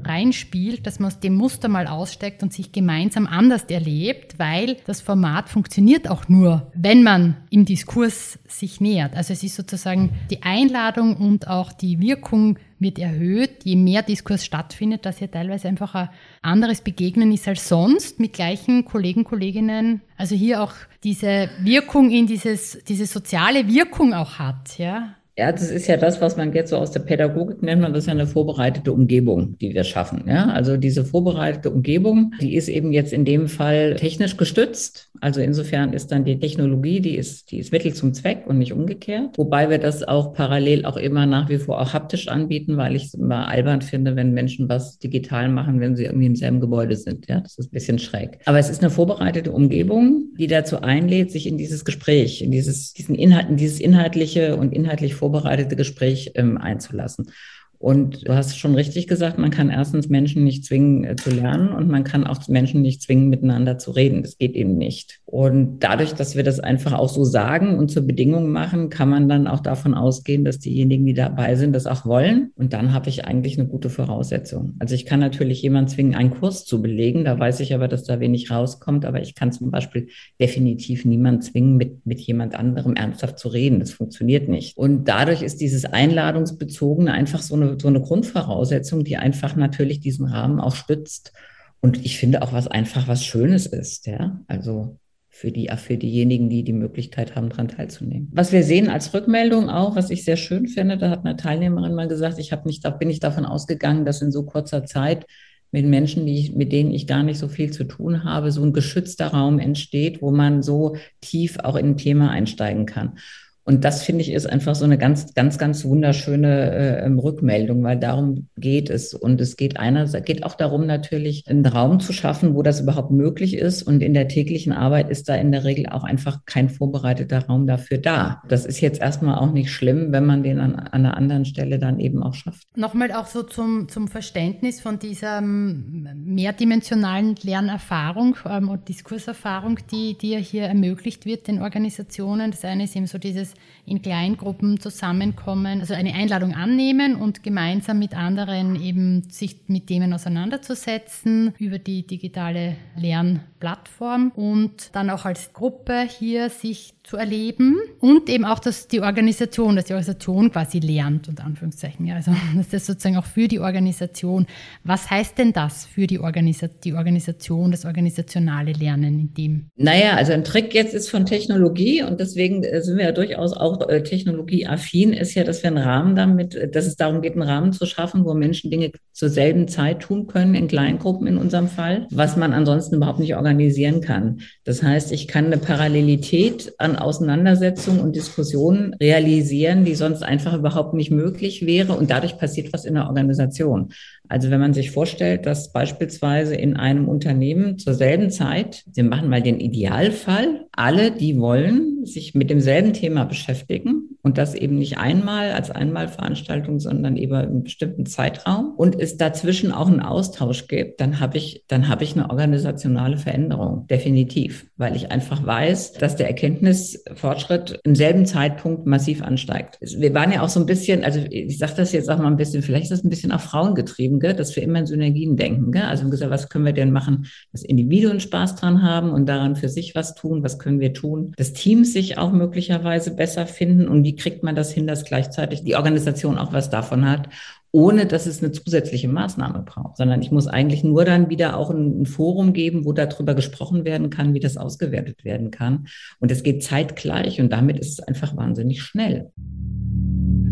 reinspielt, 0.03 0.87
dass 0.87 0.99
man 0.99 1.07
aus 1.07 1.19
dem 1.19 1.35
Muster 1.35 1.67
mal 1.67 1.87
aussteigt 1.87 2.43
und 2.43 2.51
sich 2.51 2.71
gemeinsam 2.71 3.27
anders 3.27 3.65
erlebt, 3.65 4.39
weil 4.39 4.77
das 4.85 5.01
Format 5.01 5.49
funktioniert 5.49 6.09
auch 6.09 6.27
nur, 6.27 6.71
wenn 6.73 7.03
man 7.03 7.37
im 7.49 7.65
Diskurs 7.65 8.39
sich 8.47 8.81
nähert. 8.81 9.15
Also 9.15 9.33
es 9.33 9.43
ist 9.43 9.55
sozusagen 9.55 10.11
die 10.29 10.43
Einladung 10.43 11.17
und 11.17 11.47
auch 11.47 11.71
die 11.71 11.99
Wirkung 11.99 12.57
wird 12.79 12.99
erhöht, 12.99 13.63
je 13.63 13.75
mehr 13.75 14.03
Diskurs 14.03 14.45
stattfindet, 14.45 15.05
dass 15.05 15.19
ja 15.19 15.27
teilweise 15.27 15.67
einfach 15.67 15.95
ein 15.95 16.09
anderes 16.41 16.81
Begegnen 16.81 17.31
ist 17.31 17.47
als 17.47 17.67
sonst 17.67 18.19
mit 18.19 18.33
gleichen 18.33 18.85
Kollegen, 18.85 19.23
Kolleginnen. 19.23 20.01
Also 20.17 20.35
hier 20.35 20.61
auch 20.61 20.73
diese 21.03 21.49
Wirkung 21.59 22.11
in 22.11 22.27
dieses, 22.27 22.83
diese 22.87 23.05
soziale 23.05 23.67
Wirkung 23.67 24.13
auch 24.13 24.39
hat, 24.39 24.77
ja. 24.77 25.15
Ja, 25.37 25.51
das 25.51 25.69
ist 25.69 25.87
ja 25.87 25.97
das, 25.97 26.21
was 26.21 26.37
man 26.37 26.53
jetzt 26.53 26.69
so 26.69 26.77
aus 26.77 26.91
der 26.91 27.01
Pädagogik 27.01 27.61
nennt, 27.61 27.81
man 27.81 27.93
das 27.93 28.03
ist 28.03 28.07
ja 28.07 28.13
eine 28.13 28.27
vorbereitete 28.27 28.93
Umgebung, 28.93 29.57
die 29.59 29.73
wir 29.73 29.83
schaffen. 29.83 30.23
Ja, 30.27 30.47
also 30.47 30.77
diese 30.77 31.03
vorbereitete 31.03 31.69
Umgebung, 31.71 32.33
die 32.39 32.55
ist 32.55 32.69
eben 32.69 32.93
jetzt 32.93 33.11
in 33.11 33.25
dem 33.25 33.47
Fall 33.47 33.95
technisch 33.95 34.37
gestützt. 34.37 35.09
Also 35.19 35.41
insofern 35.41 35.91
ist 35.91 36.11
dann 36.11 36.23
die 36.23 36.39
Technologie, 36.39 37.01
die 37.01 37.17
ist, 37.17 37.51
die 37.51 37.59
ist 37.59 37.73
Mittel 37.73 37.93
zum 37.93 38.13
Zweck 38.13 38.43
und 38.45 38.59
nicht 38.59 38.71
umgekehrt. 38.71 39.37
Wobei 39.37 39.69
wir 39.69 39.77
das 39.77 40.03
auch 40.03 40.33
parallel 40.33 40.85
auch 40.85 40.97
immer 40.97 41.25
nach 41.25 41.49
wie 41.49 41.57
vor 41.57 41.81
auch 41.81 41.93
haptisch 41.93 42.29
anbieten, 42.29 42.77
weil 42.77 42.95
ich 42.95 43.05
es 43.05 43.13
immer 43.13 43.49
albern 43.49 43.81
finde, 43.81 44.15
wenn 44.15 44.31
Menschen 44.31 44.69
was 44.69 44.99
digital 44.99 45.49
machen, 45.49 45.81
wenn 45.81 45.97
sie 45.97 46.05
irgendwie 46.05 46.27
im 46.27 46.35
selben 46.35 46.61
Gebäude 46.61 46.95
sind. 46.95 47.27
Ja, 47.27 47.41
das 47.41 47.57
ist 47.57 47.67
ein 47.67 47.73
bisschen 47.73 47.99
schräg. 47.99 48.39
Aber 48.45 48.59
es 48.59 48.69
ist 48.69 48.81
eine 48.81 48.89
vorbereitete 48.89 49.51
Umgebung, 49.51 50.29
die 50.37 50.47
dazu 50.47 50.81
einlädt, 50.81 51.31
sich 51.31 51.47
in 51.47 51.57
dieses 51.57 51.83
Gespräch, 51.83 52.41
in 52.41 52.51
dieses, 52.51 52.93
diesen 52.93 53.15
Inhalten, 53.15 53.57
dieses 53.57 53.81
inhaltliche 53.81 54.55
und 54.55 54.73
inhaltlich 54.73 55.15
vorbereitete 55.25 55.75
Gespräch 55.75 56.31
ähm, 56.35 56.59
einzulassen. 56.59 57.31
Und 57.79 58.27
du 58.27 58.35
hast 58.35 58.57
schon 58.57 58.75
richtig 58.75 59.07
gesagt, 59.07 59.37
man 59.37 59.49
kann 59.49 59.69
erstens 59.69 60.07
Menschen 60.07 60.43
nicht 60.43 60.65
zwingen 60.65 61.03
äh, 61.03 61.15
zu 61.15 61.31
lernen 61.31 61.69
und 61.69 61.89
man 61.89 62.03
kann 62.03 62.27
auch 62.27 62.47
Menschen 62.47 62.83
nicht 62.83 63.01
zwingen, 63.01 63.29
miteinander 63.29 63.79
zu 63.79 63.91
reden. 63.91 64.21
Das 64.21 64.37
geht 64.37 64.53
eben 64.53 64.77
nicht. 64.77 65.21
Und 65.35 65.79
dadurch, 65.79 66.13
dass 66.13 66.37
wir 66.37 66.43
das 66.43 66.61
einfach 66.61 66.93
auch 66.93 67.09
so 67.09 67.25
sagen 67.25 67.77
und 67.77 67.91
zur 67.91 68.03
Bedingung 68.07 68.53
machen, 68.53 68.89
kann 68.89 69.09
man 69.09 69.27
dann 69.27 69.47
auch 69.47 69.59
davon 69.59 69.93
ausgehen, 69.93 70.45
dass 70.45 70.59
diejenigen, 70.59 71.05
die 71.05 71.13
dabei 71.13 71.57
sind, 71.57 71.73
das 71.73 71.87
auch 71.87 72.05
wollen. 72.05 72.51
Und 72.55 72.71
dann 72.71 72.93
habe 72.93 73.09
ich 73.09 73.25
eigentlich 73.25 73.59
eine 73.59 73.67
gute 73.67 73.89
Voraussetzung. 73.89 74.75
Also 74.79 74.95
ich 74.95 75.05
kann 75.05 75.19
natürlich 75.19 75.61
jemanden 75.61 75.89
zwingen, 75.89 76.15
einen 76.15 76.29
Kurs 76.29 76.63
zu 76.63 76.81
belegen. 76.81 77.25
Da 77.25 77.37
weiß 77.37 77.59
ich 77.59 77.73
aber, 77.73 77.89
dass 77.89 78.05
da 78.05 78.21
wenig 78.21 78.49
rauskommt. 78.49 79.03
Aber 79.03 79.19
ich 79.21 79.35
kann 79.35 79.51
zum 79.51 79.71
Beispiel 79.71 80.07
definitiv 80.39 81.03
niemanden 81.03 81.41
zwingen, 81.41 81.75
mit, 81.75 82.05
mit 82.05 82.21
jemand 82.21 82.55
anderem 82.55 82.95
ernsthaft 82.95 83.37
zu 83.37 83.49
reden. 83.49 83.81
Das 83.81 83.91
funktioniert 83.91 84.47
nicht. 84.47 84.77
Und 84.77 85.03
dadurch 85.03 85.41
ist 85.41 85.59
dieses 85.59 85.83
Einladungsbezogene 85.83 87.11
einfach 87.11 87.41
so 87.41 87.55
eine 87.55 87.77
so 87.77 87.89
eine 87.89 87.99
Grundvoraussetzung, 87.99 89.03
die 89.03 89.17
einfach 89.17 89.57
natürlich 89.57 89.99
diesen 89.99 90.27
Rahmen 90.27 90.61
auch 90.61 90.75
stützt. 90.75 91.33
Und 91.81 92.05
ich 92.05 92.17
finde 92.17 92.41
auch 92.41 92.53
was 92.53 92.69
einfach 92.69 93.09
was 93.09 93.25
Schönes 93.25 93.65
ist, 93.65 94.07
ja. 94.07 94.39
Also 94.47 94.95
für 95.35 95.51
die, 95.51 95.69
für 95.75 95.97
diejenigen, 95.97 96.47
die 96.49 96.63
die 96.63 96.71
Möglichkeit 96.71 97.35
haben, 97.35 97.49
daran 97.49 97.67
teilzunehmen. 97.67 98.29
Was 98.31 98.53
wir 98.53 98.63
sehen 98.63 98.87
als 98.87 99.13
Rückmeldung 99.13 99.69
auch, 99.69 99.97
was 99.97 100.09
ich 100.09 100.23
sehr 100.23 100.37
schön 100.37 100.65
finde, 100.65 100.97
da 100.97 101.09
hat 101.09 101.25
eine 101.25 101.35
Teilnehmerin 101.35 101.93
mal 101.93 102.07
gesagt, 102.07 102.39
ich 102.39 102.53
habe 102.53 102.65
nicht, 102.65 102.85
da 102.85 102.89
bin 102.89 103.09
ich 103.09 103.19
davon 103.19 103.45
ausgegangen, 103.45 104.05
dass 104.05 104.21
in 104.21 104.31
so 104.31 104.45
kurzer 104.45 104.85
Zeit 104.85 105.25
mit 105.71 105.85
Menschen, 105.87 106.25
die 106.25 106.39
ich, 106.39 106.55
mit 106.55 106.71
denen 106.71 106.91
ich 106.91 107.05
gar 107.05 107.21
nicht 107.21 107.37
so 107.37 107.49
viel 107.49 107.69
zu 107.69 107.83
tun 107.83 108.23
habe, 108.23 108.49
so 108.53 108.63
ein 108.63 108.71
geschützter 108.71 109.27
Raum 109.27 109.59
entsteht, 109.59 110.21
wo 110.21 110.31
man 110.31 110.63
so 110.63 110.95
tief 111.19 111.57
auch 111.59 111.75
in 111.75 111.87
ein 111.87 111.97
Thema 111.97 112.31
einsteigen 112.31 112.85
kann. 112.85 113.17
Und 113.65 113.83
das 113.83 114.03
finde 114.03 114.21
ich 114.21 114.31
ist 114.31 114.47
einfach 114.47 114.75
so 114.75 114.85
eine 114.85 114.99
ganz, 114.99 115.33
ganz, 115.33 115.57
ganz 115.57 115.83
wunderschöne 115.83 116.71
äh, 116.71 117.05
ähm, 117.05 117.17
Rückmeldung, 117.17 117.83
weil 117.83 117.97
darum 117.97 118.47
geht 118.57 118.91
es. 118.91 119.15
Und 119.15 119.41
es 119.41 119.57
geht 119.57 119.79
einerseits, 119.79 120.25
geht 120.25 120.43
auch 120.43 120.53
darum, 120.53 120.85
natürlich 120.85 121.43
einen 121.47 121.65
Raum 121.65 121.99
zu 121.99 122.13
schaffen, 122.13 122.53
wo 122.53 122.61
das 122.61 122.79
überhaupt 122.79 123.09
möglich 123.09 123.57
ist. 123.57 123.81
Und 123.81 124.03
in 124.03 124.13
der 124.13 124.27
täglichen 124.27 124.71
Arbeit 124.71 125.09
ist 125.09 125.29
da 125.29 125.35
in 125.35 125.51
der 125.51 125.63
Regel 125.63 125.87
auch 125.87 126.03
einfach 126.03 126.45
kein 126.45 126.69
vorbereiteter 126.69 127.47
Raum 127.47 127.65
dafür 127.65 127.97
da. 127.97 128.43
Das 128.47 128.67
ist 128.67 128.81
jetzt 128.81 129.01
erstmal 129.01 129.39
auch 129.39 129.51
nicht 129.51 129.71
schlimm, 129.71 130.11
wenn 130.11 130.27
man 130.27 130.43
den 130.43 130.59
an, 130.59 130.75
an 130.75 130.87
einer 130.87 131.17
anderen 131.17 131.45
Stelle 131.45 131.79
dann 131.79 131.99
eben 131.99 132.21
auch 132.21 132.35
schafft. 132.35 132.67
Nochmal 132.77 133.11
auch 133.13 133.25
so 133.25 133.41
zum, 133.41 133.89
zum 133.89 134.07
Verständnis 134.07 134.79
von 134.79 134.99
dieser 134.99 135.39
ähm, 135.39 136.07
mehrdimensionalen 136.23 137.35
Lernerfahrung 137.41 138.37
ähm, 138.47 138.69
und 138.69 138.87
Diskurserfahrung, 138.89 139.79
die, 139.91 140.15
die 140.19 140.29
ja 140.29 140.37
hier 140.37 140.65
ermöglicht 140.65 141.25
wird 141.25 141.47
den 141.47 141.63
Organisationen. 141.63 142.51
Das 142.51 142.63
eine 142.63 142.83
ist 142.83 142.95
eben 142.95 143.07
so 143.07 143.17
dieses 143.17 143.54
in 143.85 144.01
Kleingruppen 144.01 144.79
zusammenkommen, 144.79 145.79
also 145.79 145.93
eine 145.93 146.13
Einladung 146.13 146.53
annehmen 146.53 147.15
und 147.15 147.43
gemeinsam 147.43 147.99
mit 147.99 148.15
anderen 148.15 148.81
eben 148.81 149.29
sich 149.29 149.57
mit 149.67 149.87
Themen 149.87 150.13
auseinanderzusetzen 150.13 151.53
über 151.59 151.77
die 151.77 152.05
digitale 152.05 152.75
Lernplattform 152.97 154.31
und 154.35 154.89
dann 154.93 155.09
auch 155.09 155.25
als 155.25 155.53
Gruppe 155.53 156.07
hier 156.07 156.49
sich 156.49 156.95
zu 157.05 157.17
erleben 157.17 157.77
und 157.99 158.29
eben 158.29 158.45
auch, 158.45 158.59
dass 158.59 158.87
die 158.87 158.99
Organisation, 158.99 159.75
dass 159.75 159.85
die 159.85 159.93
Organisation 159.93 160.51
quasi 160.51 160.79
lernt, 160.79 161.29
unter 161.29 161.43
Anführungszeichen. 161.43 162.05
Ja, 162.05 162.15
also 162.15 162.31
das 162.55 162.73
ist 162.73 162.87
sozusagen 162.87 163.17
auch 163.17 163.25
für 163.25 163.47
die 163.47 163.59
Organisation. 163.59 164.47
Was 164.83 165.09
heißt 165.09 165.37
denn 165.37 165.53
das 165.53 165.85
für 165.85 166.07
die, 166.07 166.19
Organisa 166.19 166.67
die 166.67 166.93
Organisation, 166.93 167.71
das 167.71 167.85
organisationale 167.85 168.71
Lernen 168.71 169.19
in 169.19 169.33
dem? 169.33 169.65
Naja, 169.75 170.15
also 170.15 170.33
ein 170.33 170.43
Trick 170.43 170.73
jetzt 170.73 170.93
ist 170.93 171.09
von 171.09 171.25
Technologie 171.25 172.01
und 172.01 172.19
deswegen 172.19 172.63
äh, 172.63 172.81
sind 172.81 172.97
wir 172.97 173.05
ja 173.05 173.11
durchaus 173.11 173.44
auch 173.53 173.87
äh, 173.89 174.03
technologieaffin, 174.03 175.13
ist 175.13 175.33
ja, 175.35 175.43
dass 175.43 175.63
wir 175.63 175.69
einen 175.69 175.77
Rahmen 175.77 176.15
damit, 176.15 176.55
äh, 176.55 176.69
dass 176.69 176.85
es 176.85 176.95
darum 176.95 177.21
geht, 177.21 177.33
einen 177.33 177.41
Rahmen 177.41 177.73
zu 177.73 177.85
schaffen, 177.85 178.25
wo 178.25 178.33
Menschen 178.33 178.71
Dinge 178.71 178.91
zur 179.11 179.29
selben 179.29 179.67
Zeit 179.67 180.01
tun 180.01 180.27
können, 180.27 180.55
in 180.55 180.67
Kleingruppen 180.67 181.27
in 181.27 181.37
unserem 181.37 181.67
Fall, 181.67 182.07
was 182.11 182.35
man 182.37 182.53
ansonsten 182.53 182.95
überhaupt 182.95 183.19
nicht 183.19 183.35
organisieren 183.35 184.01
kann. 184.01 184.41
Das 184.63 184.83
heißt, 184.83 185.11
ich 185.11 185.27
kann 185.27 185.45
eine 185.45 185.57
Parallelität 185.57 186.73
an 186.77 186.95
Auseinandersetzungen 186.95 187.99
und 187.99 188.15
Diskussionen 188.15 188.93
realisieren, 188.95 189.85
die 189.85 189.95
sonst 189.95 190.23
einfach 190.23 190.53
überhaupt 190.53 190.93
nicht 190.93 191.11
möglich 191.11 191.65
wäre. 191.65 191.93
Und 191.93 192.09
dadurch 192.09 192.37
passiert 192.37 192.73
was 192.73 192.85
in 192.85 192.95
der 192.95 193.07
Organisation. 193.07 193.93
Also 194.27 194.49
wenn 194.49 194.59
man 194.59 194.73
sich 194.73 194.91
vorstellt, 194.91 195.45
dass 195.45 195.71
beispielsweise 195.71 196.55
in 196.55 196.75
einem 196.75 197.07
Unternehmen 197.07 197.77
zur 197.77 197.93
selben 197.93 198.29
Zeit, 198.29 198.83
wir 198.93 199.03
machen 199.03 199.29
mal 199.29 199.41
den 199.41 199.59
Idealfall, 199.59 200.65
alle, 200.71 201.11
die 201.11 201.39
wollen, 201.39 202.05
sich 202.05 202.33
mit 202.33 202.49
demselben 202.49 202.93
Thema 202.93 203.25
beschäftigen 203.25 204.14
und 204.25 204.39
das 204.39 204.55
eben 204.55 204.79
nicht 204.79 204.97
einmal 204.97 205.51
als 205.51 205.69
Einmalveranstaltung, 205.69 206.79
sondern 206.79 207.15
über 207.15 207.41
einen 207.41 207.61
bestimmten 207.61 208.07
Zeitraum 208.07 208.73
und 208.75 208.99
es 208.99 209.17
dazwischen 209.17 209.71
auch 209.71 209.87
einen 209.87 209.99
Austausch 209.99 210.67
gibt, 210.67 210.99
dann 210.99 211.19
habe 211.19 211.37
ich, 211.37 211.63
dann 211.67 211.89
habe 211.89 212.03
ich 212.03 212.15
eine 212.15 212.31
organisationale 212.31 213.17
Veränderung, 213.17 213.85
definitiv, 213.85 214.65
weil 214.77 214.95
ich 214.95 215.11
einfach 215.11 215.45
weiß, 215.45 215.93
dass 215.93 216.15
der 216.15 216.27
Erkenntnisfortschritt 216.27 217.79
im 217.83 217.93
selben 217.93 218.25
Zeitpunkt 218.25 218.87
massiv 218.87 219.21
ansteigt. 219.21 219.77
Wir 219.79 220.15
waren 220.15 220.31
ja 220.31 220.41
auch 220.41 220.49
so 220.49 220.59
ein 220.59 220.65
bisschen, 220.65 221.03
also 221.03 221.19
ich 221.29 221.59
sage 221.59 221.73
das 221.77 221.91
jetzt 221.91 222.09
auch 222.09 222.17
mal 222.17 222.25
ein 222.25 222.37
bisschen, 222.37 222.63
vielleicht 222.63 222.85
ist 222.85 222.93
das 222.93 223.03
ein 223.03 223.09
bisschen 223.09 223.31
auf 223.31 223.43
Frauen 223.43 223.75
getrieben, 223.75 224.19
gell, 224.19 224.33
dass 224.33 224.55
wir 224.55 224.63
immer 224.63 224.79
in 224.79 224.87
Synergien 224.87 225.37
denken. 225.37 225.71
Gell? 225.71 225.83
Also 225.83 226.09
gesagt, 226.09 226.31
was 226.31 226.49
können 226.49 226.65
wir 226.65 226.73
denn 226.73 226.91
machen, 226.91 227.27
dass 227.51 227.61
Individuen 227.61 228.19
Spaß 228.19 228.55
dran 228.55 228.81
haben 228.81 229.11
und 229.11 229.27
daran 229.29 229.55
für 229.55 229.69
sich 229.69 229.93
was 229.93 230.15
tun, 230.15 230.41
was 230.41 230.57
können 230.57 230.79
wir 230.79 230.93
tun, 230.93 231.33
dass 231.37 231.53
Teams 231.53 231.93
sich 231.93 232.17
auch 232.17 232.31
möglicherweise 232.31 233.15
besser 233.15 233.45
finden 233.45 233.87
und 233.87 234.03
wie 234.03 234.14
wie 234.15 234.21
kriegt 234.21 234.43
man 234.43 234.55
das 234.55 234.71
hin, 234.71 234.87
dass 234.87 235.03
gleichzeitig 235.03 235.63
die 235.63 235.75
Organisation 235.75 236.37
auch 236.37 236.53
was 236.53 236.69
davon 236.69 237.09
hat, 237.09 237.27
ohne 237.71 238.05
dass 238.05 238.25
es 238.25 238.41
eine 238.41 238.53
zusätzliche 238.53 239.09
Maßnahme 239.09 239.63
braucht, 239.65 239.97
sondern 239.97 240.21
ich 240.21 240.31
muss 240.31 240.47
eigentlich 240.47 240.85
nur 240.85 241.03
dann 241.03 241.29
wieder 241.29 241.57
auch 241.57 241.69
ein, 241.69 242.01
ein 242.01 242.05
Forum 242.05 242.53
geben, 242.53 242.85
wo 242.85 242.93
darüber 242.93 243.35
gesprochen 243.35 243.83
werden 243.83 244.09
kann, 244.09 244.33
wie 244.33 244.39
das 244.39 244.55
ausgewertet 244.55 245.25
werden 245.25 245.51
kann. 245.51 245.87
Und 246.19 246.31
es 246.31 246.43
geht 246.43 246.63
zeitgleich 246.63 247.41
und 247.41 247.51
damit 247.51 247.77
ist 247.77 247.89
es 247.89 247.99
einfach 247.99 248.37
wahnsinnig 248.37 248.81
schnell. 248.81 249.31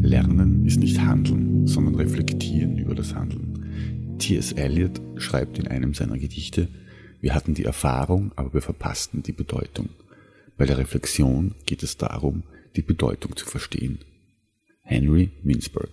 Lernen 0.01 0.65
ist 0.65 0.81
nicht 0.81 0.99
Handeln, 0.99 1.65
sondern 1.65 1.95
Reflektieren 1.95 2.77
über 2.77 2.93
das 2.93 3.15
Handeln. 3.15 4.17
T.S. 4.19 4.51
Eliot 4.51 4.99
schreibt 5.15 5.57
in 5.57 5.69
einem 5.69 5.93
seiner 5.93 6.17
Gedichte, 6.17 6.67
Wir 7.21 7.33
hatten 7.33 7.53
die 7.53 7.63
Erfahrung, 7.63 8.33
aber 8.35 8.53
wir 8.53 8.61
verpassten 8.61 9.23
die 9.23 9.31
Bedeutung. 9.31 9.87
Bei 10.57 10.65
der 10.65 10.77
Reflexion 10.77 11.55
geht 11.65 11.83
es 11.83 11.95
darum, 11.95 12.43
die 12.75 12.81
Bedeutung 12.81 13.35
zu 13.35 13.45
verstehen. 13.45 13.99
Henry 14.81 15.31
Mintzberg. 15.43 15.89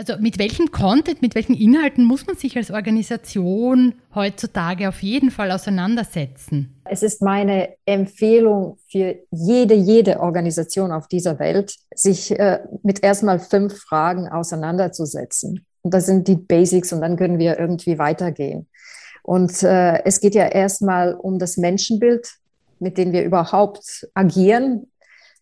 Also 0.00 0.14
mit 0.18 0.38
welchem 0.38 0.72
Content, 0.72 1.20
mit 1.20 1.34
welchen 1.34 1.54
Inhalten 1.54 2.06
muss 2.06 2.26
man 2.26 2.34
sich 2.34 2.56
als 2.56 2.70
Organisation 2.70 3.92
heutzutage 4.14 4.88
auf 4.88 5.02
jeden 5.02 5.30
Fall 5.30 5.50
auseinandersetzen? 5.50 6.80
Es 6.86 7.02
ist 7.02 7.20
meine 7.20 7.74
Empfehlung 7.84 8.78
für 8.90 9.16
jede, 9.30 9.74
jede 9.74 10.20
Organisation 10.20 10.90
auf 10.90 11.06
dieser 11.06 11.38
Welt, 11.38 11.76
sich 11.94 12.30
äh, 12.30 12.60
mit 12.82 13.02
erstmal 13.02 13.38
fünf 13.40 13.76
Fragen 13.76 14.26
auseinanderzusetzen. 14.26 15.66
Und 15.82 15.92
das 15.92 16.06
sind 16.06 16.28
die 16.28 16.36
Basics 16.36 16.94
und 16.94 17.02
dann 17.02 17.16
können 17.16 17.38
wir 17.38 17.58
irgendwie 17.58 17.98
weitergehen. 17.98 18.68
Und 19.22 19.62
äh, 19.62 20.02
es 20.04 20.20
geht 20.20 20.34
ja 20.34 20.46
erstmal 20.46 21.14
um 21.14 21.38
das 21.38 21.58
Menschenbild, 21.58 22.26
mit 22.78 22.96
dem 22.96 23.12
wir 23.12 23.22
überhaupt 23.22 24.08
agieren, 24.14 24.89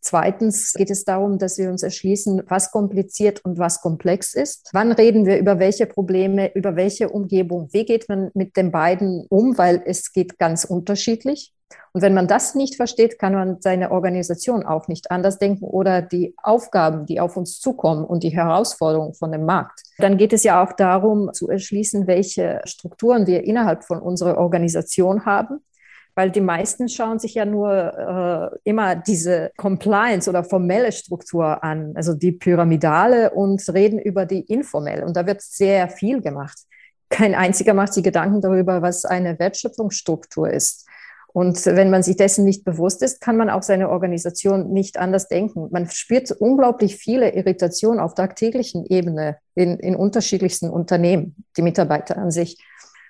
Zweitens 0.09 0.73
geht 0.73 0.89
es 0.89 1.05
darum, 1.05 1.37
dass 1.37 1.59
wir 1.59 1.69
uns 1.69 1.83
erschließen, 1.83 2.45
was 2.47 2.71
kompliziert 2.71 3.45
und 3.45 3.59
was 3.59 3.83
komplex 3.83 4.33
ist. 4.33 4.71
Wann 4.73 4.91
reden 4.91 5.27
wir 5.27 5.37
über 5.37 5.59
welche 5.59 5.85
Probleme, 5.85 6.51
über 6.55 6.77
welche 6.77 7.11
Umgebung? 7.11 7.69
Wie 7.73 7.85
geht 7.85 8.09
man 8.09 8.31
mit 8.33 8.57
den 8.57 8.73
beiden 8.73 9.27
um? 9.29 9.59
Weil 9.59 9.83
es 9.85 10.15
geht 10.15 10.39
ganz 10.39 10.65
unterschiedlich. 10.65 11.53
Und 11.93 12.01
wenn 12.01 12.15
man 12.15 12.27
das 12.27 12.55
nicht 12.55 12.77
versteht, 12.77 13.19
kann 13.19 13.35
man 13.35 13.61
seine 13.61 13.91
Organisation 13.91 14.65
auch 14.65 14.89
nicht 14.89 15.11
anders 15.11 15.39
denken 15.39 15.67
oder 15.67 16.01
die 16.01 16.35
Aufgaben, 16.43 17.05
die 17.05 17.21
auf 17.21 17.37
uns 17.37 17.61
zukommen 17.61 18.07
und 18.07 18.23
die 18.23 18.31
Herausforderungen 18.31 19.13
von 19.13 19.31
dem 19.31 19.45
Markt. 19.45 19.83
Dann 19.99 20.17
geht 20.17 20.33
es 20.33 20.43
ja 20.43 20.65
auch 20.65 20.73
darum 20.73 21.35
zu 21.35 21.51
erschließen, 21.51 22.07
welche 22.07 22.63
Strukturen 22.65 23.27
wir 23.27 23.45
innerhalb 23.45 23.85
von 23.85 24.01
unserer 24.01 24.39
Organisation 24.39 25.27
haben 25.27 25.61
weil 26.19 26.33
die 26.33 26.41
meisten 26.41 26.89
schauen 26.89 27.21
sich 27.21 27.35
ja 27.35 27.45
nur 27.45 27.71
äh, 27.73 28.59
immer 28.69 28.97
diese 28.97 29.53
Compliance 29.57 30.29
oder 30.29 30.43
formelle 30.43 30.91
Struktur 30.91 31.63
an, 31.63 31.93
also 31.95 32.13
die 32.13 32.33
pyramidale 32.33 33.31
und 33.31 33.63
reden 33.73 34.01
über 34.01 34.27
die 34.27 34.41
informelle. 34.41 35.07
Und 35.07 35.17
da 35.17 35.29
wird 35.29 35.41
sehr 35.43 35.89
viel 35.89 36.21
gemacht. 36.21 36.59
Kein 37.09 37.37
einziger 37.37 37.73
macht 37.73 37.95
sich 37.95 38.03
Gedanken 38.03 38.41
darüber, 38.41 38.83
was 38.83 39.05
eine 39.05 39.39
Wertschöpfungsstruktur 39.39 40.51
ist. 40.51 40.89
Und 41.29 41.65
wenn 41.67 41.89
man 41.89 42.03
sich 42.03 42.17
dessen 42.17 42.45
nicht 42.45 42.65
bewusst 42.65 43.01
ist, 43.05 43.21
kann 43.21 43.37
man 43.37 43.49
auch 43.49 43.63
seine 43.63 43.89
Organisation 43.89 44.73
nicht 44.73 44.99
anders 44.99 45.29
denken. 45.29 45.69
Man 45.71 45.89
spürt 45.89 46.33
unglaublich 46.33 46.97
viele 46.97 47.33
Irritationen 47.33 48.01
auf 48.01 48.17
tagtäglichen 48.17 48.85
Ebene 48.87 49.37
in, 49.55 49.79
in 49.79 49.95
unterschiedlichsten 49.95 50.69
Unternehmen, 50.69 51.37
die 51.57 51.63
Mitarbeiter 51.63 52.17
an 52.17 52.33
sich 52.33 52.59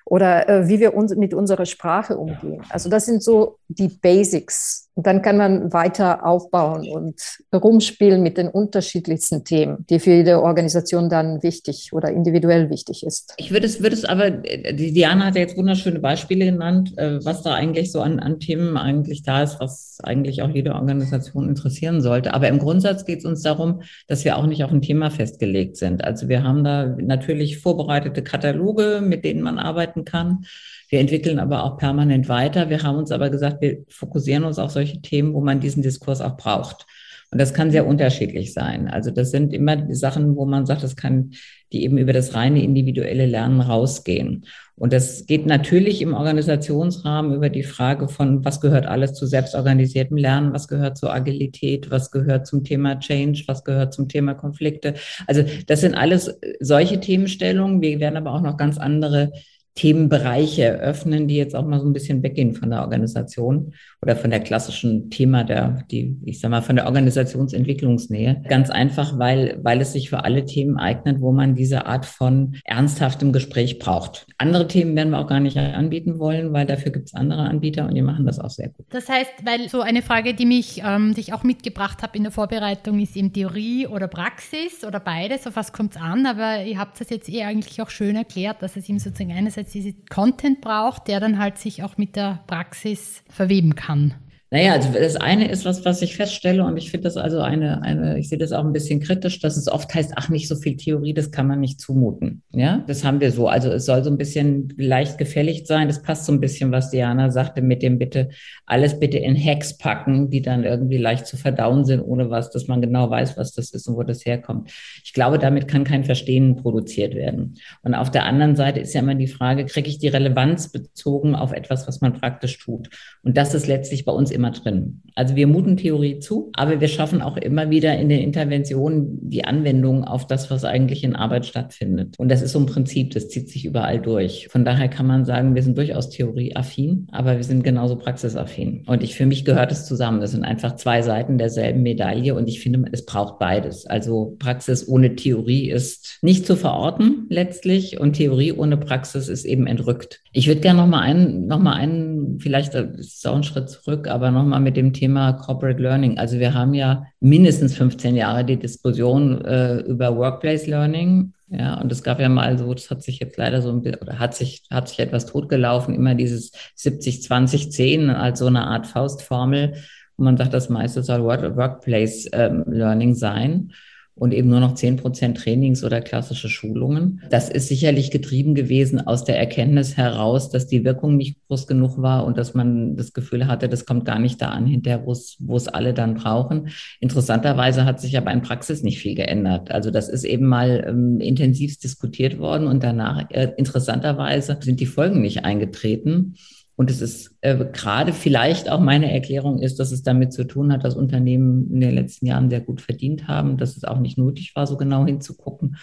oder 0.09 0.49
äh, 0.49 0.69
wie 0.69 0.81
wir 0.81 0.95
uns 0.95 1.15
mit 1.15 1.35
unserer 1.35 1.67
Sprache 1.67 2.17
umgehen. 2.17 2.63
Also 2.71 2.89
das 2.89 3.05
sind 3.05 3.23
so 3.23 3.59
die 3.69 3.89
Basics. 3.89 4.88
Und 4.99 5.07
dann 5.07 5.23
kann 5.23 5.37
man 5.37 5.73
weiter 5.73 6.27
aufbauen 6.27 6.89
und 6.89 7.15
rumspielen 7.55 8.21
mit 8.21 8.37
den 8.37 8.49
unterschiedlichsten 8.49 9.45
Themen, 9.45 9.87
die 9.89 10.01
für 10.01 10.11
jede 10.11 10.43
Organisation 10.43 11.09
dann 11.09 11.41
wichtig 11.45 11.91
oder 11.93 12.11
individuell 12.11 12.69
wichtig 12.69 13.07
ist. 13.07 13.33
Ich 13.37 13.53
würde 13.53 13.67
es, 13.67 13.81
würde 13.81 13.95
es 13.95 14.05
aber, 14.05 14.31
die 14.33 14.93
Diana 14.93 15.27
hat 15.27 15.37
ja 15.37 15.43
jetzt 15.43 15.57
wunderschöne 15.57 16.01
Beispiele 16.01 16.47
genannt, 16.47 16.99
äh, 16.99 17.25
was 17.25 17.43
da 17.43 17.55
eigentlich 17.55 17.93
so 17.93 18.01
an, 18.01 18.19
an 18.19 18.41
Themen 18.41 18.77
eigentlich 18.77 19.23
da 19.23 19.45
ist, 19.45 19.61
was 19.61 19.99
eigentlich 20.03 20.43
auch 20.43 20.51
jede 20.51 20.75
Organisation 20.75 21.49
interessieren 21.49 22.01
sollte. 22.01 22.35
Aber 22.35 22.49
im 22.49 22.59
Grundsatz 22.59 23.05
geht 23.05 23.21
es 23.21 23.25
uns 23.25 23.43
darum, 23.43 23.83
dass 24.09 24.25
wir 24.25 24.37
auch 24.37 24.47
nicht 24.47 24.65
auf 24.65 24.73
ein 24.73 24.83
Thema 24.83 25.13
festgelegt 25.13 25.77
sind. 25.77 26.03
Also 26.03 26.29
wir 26.29 26.43
haben 26.43 26.65
da 26.65 26.97
natürlich 26.99 27.59
vorbereitete 27.59 28.25
Kataloge, 28.25 29.01
mit 29.01 29.25
denen 29.25 29.43
man 29.43 29.61
arbeiten 29.61 30.05
kann. 30.05 30.45
Wir 30.89 31.01
entwickeln 31.01 31.39
aber 31.39 31.65
auch 31.65 31.77
permanent 31.77 32.29
weiter. 32.29 32.71
Wir 32.71 32.83
haben 32.83 32.97
uns 32.97 33.13
aber 33.13 33.31
gesagt, 33.31 33.61
wir 33.61 33.85
fokussieren 33.89 34.45
uns 34.45 34.59
auf 34.59 34.71
solche 34.71 35.01
Themen, 35.01 35.35
wo 35.35 35.41
man 35.41 35.61
diesen 35.61 35.83
Diskurs 35.83 36.21
auch 36.21 36.37
braucht. 36.37 36.87
Und 37.31 37.39
das 37.39 37.53
kann 37.53 37.71
sehr 37.71 37.87
unterschiedlich 37.87 38.55
sein. 38.55 38.89
Also 38.89 39.11
das 39.11 39.31
sind 39.31 39.53
immer 39.53 39.95
Sachen, 39.95 40.35
wo 40.35 40.47
man 40.47 40.65
sagt, 40.65 40.83
das 40.83 40.97
kann 40.97 41.33
die 41.73 41.85
eben 41.85 41.99
über 41.99 42.15
das 42.15 42.35
reine 42.35 42.63
individuelle 42.63 43.27
Lernen 43.27 43.61
rausgehen. 43.61 44.47
Und 44.77 44.95
das 44.95 45.27
geht 45.27 45.45
natürlich 45.45 46.01
im 46.01 46.15
Organisationsrahmen 46.15 47.35
über 47.35 47.51
die 47.51 47.65
Frage 47.65 48.09
von, 48.09 48.45
was 48.45 48.63
gehört 48.63 48.87
alles 48.87 49.13
zu 49.13 49.27
selbstorganisiertem 49.27 50.17
Lernen, 50.17 50.55
was 50.55 50.69
gehört 50.69 50.97
zur 50.97 51.13
Agilität, 51.13 51.91
was 51.91 52.11
gehört 52.11 52.47
zum 52.47 52.65
Thema 52.65 52.99
Change, 52.99 53.45
was 53.47 53.65
gehört 53.65 53.93
zum 53.93 54.09
Thema 54.09 54.33
Konflikte. 54.33 54.95
Also 55.27 55.45
das 55.67 55.83
sind 55.83 55.95
alles 55.95 56.39
solche 56.61 57.01
Themenstellungen. 57.01 57.83
Wir 57.83 58.01
werden 58.01 58.17
aber 58.17 58.33
auch 58.33 58.41
noch 58.41 58.57
ganz 58.57 58.79
andere 58.79 59.33
Themenbereiche 59.79 60.65
eröffnen, 60.65 61.29
die 61.29 61.37
jetzt 61.37 61.55
auch 61.55 61.65
mal 61.65 61.79
so 61.79 61.87
ein 61.87 61.93
bisschen 61.93 62.21
weggehen 62.25 62.53
von 62.53 62.71
der 62.71 62.81
Organisation 62.81 63.75
oder 64.03 64.17
von 64.17 64.31
der 64.31 64.41
klassischen 64.41 65.09
Thema 65.09 65.45
der, 65.45 65.85
die, 65.89 66.17
ich 66.25 66.41
sag 66.41 66.51
mal, 66.51 66.63
von 66.63 66.75
der 66.75 66.87
Organisationsentwicklungsnähe. 66.87 68.43
Ganz 68.49 68.71
einfach, 68.71 69.21
weil, 69.21 69.61
weil 69.63 69.81
es 69.81 69.93
sich 69.93 70.11
für 70.11 70.25
alle 70.25 70.45
Themen 70.45 70.79
eignet, 70.79 71.21
wo 71.21 71.31
man 71.31 71.55
diese 71.55 71.87
Art 71.87 72.07
von 72.07 72.57
ernsthaftem 72.65 73.33
Gespräch 73.33 73.79
braucht. 73.79 74.27
Andere 74.37 74.67
Themen 74.67 74.97
werden 74.97 75.11
wir 75.11 75.21
auch 75.21 75.29
gar 75.29 75.39
nicht 75.39 75.57
anbieten 75.57 76.19
wollen, 76.19 76.53
weil 76.53 76.67
dafür 76.67 76.91
gibt 76.91 77.07
es 77.07 77.15
andere 77.15 77.43
Anbieter 77.43 77.87
und 77.87 77.95
die 77.95 78.03
machen 78.03 78.27
das 78.27 78.41
auch 78.41 78.51
sehr 78.51 78.71
gut. 78.71 78.85
Das 78.91 79.09
heißt, 79.09 79.31
weil 79.45 79.69
so 79.69 79.81
eine 79.81 80.03
Frage, 80.03 80.35
die 80.35 80.47
mich, 80.47 80.83
ähm, 80.85 81.15
die 81.15 81.21
ich 81.21 81.33
auch 81.33 81.45
mitgebracht 81.45 82.03
habe 82.03 82.17
in 82.17 82.25
der 82.25 82.33
Vorbereitung, 82.33 82.99
ist 82.99 83.17
eben 83.17 83.33
Theorie 83.33 83.87
oder 83.87 84.09
Praxis 84.09 84.85
oder 84.85 84.99
beides, 84.99 85.47
auf 85.47 85.55
was 85.55 85.73
kommt 85.73 85.95
es 85.95 86.03
an, 86.03 86.27
aber 86.27 86.65
ihr 86.65 86.79
habt 86.79 87.01
das 87.01 87.11
jetzt 87.11 87.29
eh 87.29 87.45
eigentlich 87.45 87.81
auch 87.81 87.91
schön 87.91 88.17
erklärt, 88.17 88.61
dass 88.61 88.75
es 88.75 88.89
eben 88.89 88.99
sozusagen 88.99 89.31
einerseits 89.31 89.68
diese 89.73 89.95
Content 90.11 90.61
braucht, 90.61 91.09
der 91.09 91.21
dann 91.21 91.39
halt 91.39 91.59
sich 91.59 91.83
auch 91.83 91.97
mit 91.97 92.17
der 92.17 92.43
Praxis 92.47 93.23
verweben 93.29 93.75
kann? 93.75 94.15
Naja, 94.51 94.73
also 94.73 94.89
das 94.91 95.17
eine 95.17 95.51
ist 95.51 95.67
was, 95.67 95.85
was 95.85 96.01
ich 96.01 96.17
feststelle 96.17 96.65
und 96.65 96.79
ich 96.79 96.91
finde 96.91 97.05
das 97.05 97.19
also 97.19 97.41
eine, 97.41 97.83
eine, 97.83 98.19
ich 98.19 98.31
sehe 98.31 98.39
das 98.39 98.53
auch 98.53 98.65
ein 98.65 98.73
bisschen 98.73 98.99
kritisch, 99.01 99.41
dass 99.41 99.59
es 99.59 99.69
oft 99.69 99.95
heißt, 99.95 100.13
ach, 100.17 100.31
nicht 100.31 100.49
so 100.49 100.57
viel 100.57 100.77
Theorie, 100.77 101.13
das 101.13 101.31
kann 101.31 101.47
man 101.47 101.61
nicht 101.61 101.83
zumuten. 101.83 102.43
Ja, 102.55 102.83
das 102.87 103.05
haben 103.05 103.21
wir 103.21 103.31
so. 103.31 103.49
Also 103.49 103.71
es 103.71 103.85
soll 103.85 104.03
so 104.03 104.11
ein 104.11 104.17
bisschen 104.17 104.73
leicht 104.79 105.19
gefälligt 105.19 105.67
sein. 105.67 105.87
Das 105.87 106.01
passt 106.01 106.25
so 106.25 106.33
ein 106.33 106.41
bisschen, 106.41 106.73
was 106.73 106.91
Diana 106.91 107.31
sagte, 107.31 107.61
mit 107.61 107.83
dem 107.83 107.99
bitte 107.99 108.31
alles 108.65 108.99
bitte 108.99 109.19
in 109.19 109.37
Hacks 109.37 109.77
packen, 109.77 110.31
die 110.31 110.41
dann 110.41 110.65
irgendwie 110.65 110.97
leicht 110.97 111.27
zu 111.27 111.37
verdauen 111.37 111.85
sind, 111.85 112.01
ohne 112.01 112.31
was, 112.31 112.51
dass 112.51 112.69
man 112.69 112.81
genau 112.81 113.11
weiß, 113.11 113.37
was 113.37 113.53
das 113.53 113.71
ist 113.71 113.87
und 113.87 113.97
wo 113.97 114.03
das 114.03 114.25
herkommt. 114.25 114.71
Ich 115.05 115.13
glaube, 115.13 115.39
damit 115.39 115.69
kann 115.69 115.85
kein 115.85 116.05
Verstehen 116.05 116.57
produziert 116.57 117.15
werden. 117.15 117.57
Und 117.83 117.95
auf 117.95 118.11
der 118.11 118.25
anderen 118.25 118.57
Seite 118.57 118.81
ist 118.81 118.95
ja 118.95 119.03
immer 119.03 119.15
die 119.15 119.27
Frage, 119.27 119.67
kriege 119.67 119.91
ich 119.91 119.99
die 119.99 120.09
Relevanz 120.09 120.73
bezogen 120.73 121.35
auf 121.35 121.53
etwas, 121.53 121.87
was 121.87 122.01
man 122.01 122.15
praktisch 122.15 122.59
tut? 122.59 122.89
Und 123.23 123.37
das 123.37 123.53
ist 123.53 123.67
letztlich 123.67 124.07
bei 124.07 124.13
uns 124.13 124.38
immer 124.39 124.53
drin. 124.53 125.03
Also 125.19 125.35
wir 125.35 125.49
muten 125.49 125.77
Theorie 125.77 126.21
zu, 126.21 126.51
aber 126.53 126.81
wir 126.81 126.87
schaffen 126.87 127.23
auch 127.23 127.37
immer 127.37 127.71
wieder 127.71 127.99
in 127.99 128.09
den 128.09 128.21
Interventionen 128.21 129.19
die 129.29 129.45
Anwendung 129.45 130.05
auf 130.05 130.29
das, 130.29 130.49
was 130.49 130.65
eigentlich 130.65 131.03
in 131.03 131.17
Arbeit 131.17 131.45
stattfindet. 131.45 132.15
Und 132.19 132.31
das 132.31 132.41
ist 132.41 132.53
so 132.53 132.61
ein 132.61 132.67
Prinzip, 132.67 133.11
das 133.15 133.29
zieht 133.29 133.51
sich 133.51 133.65
überall 133.65 133.99
durch. 133.99 134.47
Von 134.49 134.65
daher 134.65 134.87
kann 134.87 135.09
man 135.09 135.25
sagen, 135.25 135.57
wir 135.57 135.63
sind 135.65 135.77
durchaus 135.77 136.11
theorieaffin, 136.11 137.09
aber 137.11 137.37
wir 137.37 137.43
sind 137.43 137.65
genauso 137.65 137.97
praxisaffin. 137.97 138.85
Und 138.87 139.03
ich, 139.03 139.17
für 139.17 139.27
mich 139.27 139.45
gehört 139.45 139.73
es 139.73 139.87
zusammen. 139.87 140.21
Das 140.21 140.31
sind 140.31 140.45
einfach 140.45 140.77
zwei 140.77 141.03
Seiten 141.03 141.37
derselben 141.37 141.83
Medaille 141.83 142.37
und 142.37 142.49
ich 142.49 142.61
finde, 142.61 142.85
es 142.93 143.05
braucht 143.05 143.41
beides. 143.41 143.87
Also 143.87 144.37
Praxis 144.39 144.87
ohne 144.87 145.17
Theorie 145.17 145.69
ist 145.69 146.19
nicht 146.23 146.47
zu 146.47 146.55
verorten 146.55 147.27
letztlich 147.29 147.99
und 147.99 148.13
Theorie 148.13 148.53
ohne 148.53 148.77
Praxis 148.77 149.29
ist 149.29 149.45
eben 149.45 149.67
entrückt. 149.67 150.21
Ich 150.33 150.47
würde 150.47 150.61
gerne 150.61 150.81
noch 150.81 150.87
mal 150.87 151.01
einen, 151.01 151.49
noch 151.49 151.65
einen, 151.65 152.39
vielleicht 152.39 152.75
ist 152.75 153.19
es 153.19 153.27
auch 153.27 153.35
ein 153.35 153.43
Schritt 153.43 153.69
zurück, 153.69 154.07
aber 154.07 154.28
aber 154.29 154.43
nochmal 154.43 154.61
mit 154.61 154.77
dem 154.77 154.93
Thema 154.93 155.33
Corporate 155.33 155.81
Learning. 155.81 156.19
Also 156.19 156.39
wir 156.39 156.55
haben 156.55 156.75
ja 156.75 157.07
mindestens 157.21 157.77
15 157.77 158.15
Jahre 158.15 158.45
die 158.45 158.57
Diskussion 158.59 159.45
äh, 159.45 159.79
über 159.81 160.17
Workplace 160.17 160.67
Learning. 160.67 161.33
Ja, 161.49 161.81
und 161.81 161.91
es 161.91 162.03
gab 162.03 162.21
ja 162.21 162.29
mal 162.29 162.59
so, 162.59 162.73
das 162.75 162.91
hat 162.91 163.03
sich 163.03 163.19
jetzt 163.21 163.37
leider 163.39 163.63
so 163.63 163.71
ein 163.71 163.83
bisschen, 163.83 164.01
oder 164.03 164.19
hat 164.19 164.35
sich, 164.35 164.63
hat 164.71 164.89
sich 164.89 164.99
etwas 164.99 165.27
totgelaufen, 165.27 165.95
immer 165.95 166.15
dieses 166.15 166.53
70, 166.75 167.23
20, 167.23 167.73
10 167.73 168.11
als 168.11 168.39
so 168.39 168.47
eine 168.47 168.67
Art 168.67 168.87
Faustformel. 168.87 169.75
Und 170.17 170.25
man 170.25 170.37
sagt, 170.37 170.53
das 170.53 170.69
meiste 170.69 171.03
soll 171.03 171.23
Workplace 171.23 172.29
ähm, 172.33 172.65
Learning 172.67 173.15
sein 173.15 173.73
und 174.19 174.35
eben 174.35 174.49
nur 174.49 174.61
noch 174.61 174.75
zehn 174.75 174.97
Prozent 174.97 175.39
Trainings 175.39 175.85
oder 175.85 176.01
klassische 176.01 176.49
Schulungen. 176.49 177.23
Das 177.31 177.49
ist 177.49 177.69
sicherlich 177.69 178.11
getrieben 178.11 178.55
gewesen 178.55 179.01
aus 179.07 179.25
der 179.25 179.39
Erkenntnis 179.39 179.97
heraus, 179.97 180.51
dass 180.51 180.67
die 180.67 180.85
Wirkung 180.85 181.17
nicht 181.17 181.37
groß 181.49 181.67
genug 181.67 182.01
war 182.03 182.25
und 182.25 182.37
dass 182.37 182.55
man 182.55 182.97
das 182.97 183.13
Gefühl 183.13 183.47
hatte, 183.47 183.69
das 183.69 183.87
kommt 183.87 184.05
gar 184.05 184.19
nicht 184.19 184.41
da 184.43 184.49
an, 184.49 184.67
hinterher, 184.67 185.05
wo 185.07 185.13
es, 185.13 185.37
wo 185.41 185.57
es 185.57 185.69
alle 185.69 185.95
dann 185.95 186.15
brauchen. 186.15 186.69
Interessanterweise 187.01 187.85
hat 187.85 188.01
sich 188.01 188.17
aber 188.19 188.33
in 188.33 188.43
Praxis 188.43 188.83
nicht 188.83 188.99
viel 188.99 189.15
geändert. 189.15 189.71
Also 189.71 189.91
das 189.91 190.09
ist 190.09 190.25
eben 190.25 190.47
mal 190.47 190.85
ähm, 190.89 191.21
intensiv 191.21 191.79
diskutiert 191.79 192.39
worden 192.39 192.67
und 192.67 192.83
danach, 192.83 193.31
äh, 193.31 193.53
interessanterweise, 193.57 194.59
sind 194.61 194.81
die 194.81 194.87
Folgen 194.87 195.21
nicht 195.21 195.45
eingetreten. 195.45 196.35
Und 196.79 196.93
es 196.93 197.01
ist 197.01 197.35
äh, 197.41 197.57
gerade 197.73 198.13
vielleicht 198.13 198.71
auch 198.71 198.79
meine 198.79 199.13
Erklärung 199.13 199.59
ist, 199.59 199.81
dass 199.81 199.91
es 199.91 200.05
damit 200.05 200.33
zu 200.33 200.45
tun 200.45 200.73
hat, 200.73 200.85
dass 200.85 200.95
Unternehmen 200.95 201.69
in 201.73 201.81
den 201.81 201.93
letzten 201.93 202.27
Jahren 202.27 202.51
sehr 202.51 202.61
gut 202.61 202.81
verdient 202.81 203.27
haben, 203.27 203.57
dass 203.57 203.77
es 203.77 203.83
auch 203.83 203.99
nicht 203.99 204.17
nötig 204.17 204.53
war, 204.55 204.65
so 204.65 204.77
genau 204.77 205.05
hinzugucken. 205.05 205.77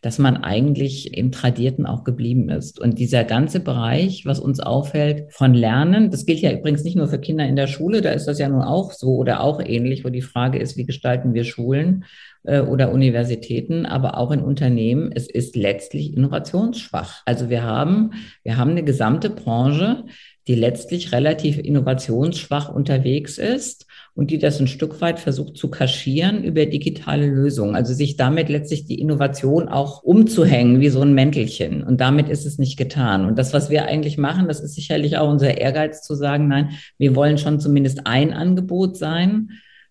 dass 0.00 0.18
man 0.18 0.36
eigentlich 0.36 1.16
im 1.16 1.32
Tradierten 1.32 1.84
auch 1.84 2.04
geblieben 2.04 2.50
ist. 2.50 2.78
Und 2.78 3.00
dieser 3.00 3.24
ganze 3.24 3.58
Bereich, 3.58 4.24
was 4.26 4.38
uns 4.38 4.60
auffällt 4.60 5.32
von 5.32 5.54
Lernen, 5.54 6.12
das 6.12 6.24
gilt 6.24 6.38
ja 6.38 6.52
übrigens 6.52 6.84
nicht 6.84 6.96
nur 6.96 7.08
für 7.08 7.18
Kinder 7.18 7.44
in 7.44 7.56
der 7.56 7.66
Schule, 7.66 8.00
da 8.00 8.12
ist 8.12 8.26
das 8.26 8.38
ja 8.38 8.48
nun 8.48 8.62
auch 8.62 8.92
so 8.92 9.16
oder 9.16 9.42
auch 9.42 9.60
ähnlich, 9.60 10.04
wo 10.04 10.08
die 10.08 10.22
Frage 10.22 10.58
ist, 10.60 10.76
wie 10.76 10.86
gestalten 10.86 11.34
wir 11.34 11.42
Schulen 11.42 12.04
äh, 12.44 12.60
oder 12.60 12.92
Universitäten, 12.92 13.86
aber 13.86 14.18
auch 14.18 14.30
in 14.30 14.40
Unternehmen. 14.40 15.10
Es 15.12 15.28
ist 15.28 15.56
letztlich 15.56 16.16
innovationsschwach. 16.16 17.22
Also 17.24 17.50
wir 17.50 17.64
haben, 17.64 18.12
wir 18.44 18.56
haben 18.56 18.70
eine 18.70 18.84
gesamte 18.84 19.30
Branche, 19.30 20.04
die 20.48 20.54
letztlich 20.54 21.12
relativ 21.12 21.58
innovationsschwach 21.58 22.74
unterwegs 22.74 23.36
ist 23.36 23.86
und 24.14 24.30
die 24.30 24.38
das 24.38 24.58
ein 24.58 24.66
Stück 24.66 25.00
weit 25.02 25.20
versucht 25.20 25.58
zu 25.58 25.70
kaschieren 25.70 26.42
über 26.42 26.64
digitale 26.64 27.26
Lösungen. 27.26 27.76
Also 27.76 27.92
sich 27.92 28.16
damit 28.16 28.48
letztlich 28.48 28.86
die 28.86 28.98
Innovation 28.98 29.68
auch 29.68 30.02
umzuhängen 30.02 30.80
wie 30.80 30.88
so 30.88 31.02
ein 31.02 31.12
Mäntelchen. 31.12 31.82
Und 31.84 32.00
damit 32.00 32.30
ist 32.30 32.46
es 32.46 32.58
nicht 32.58 32.78
getan. 32.78 33.26
Und 33.26 33.38
das, 33.38 33.52
was 33.52 33.68
wir 33.68 33.84
eigentlich 33.84 34.16
machen, 34.16 34.48
das 34.48 34.60
ist 34.60 34.74
sicherlich 34.74 35.18
auch 35.18 35.30
unser 35.30 35.58
Ehrgeiz 35.58 36.02
zu 36.02 36.14
sagen, 36.14 36.48
nein, 36.48 36.70
wir 36.96 37.14
wollen 37.14 37.36
schon 37.36 37.60
zumindest 37.60 38.06
ein 38.06 38.32
Angebot 38.32 38.96
sein, 38.96 39.50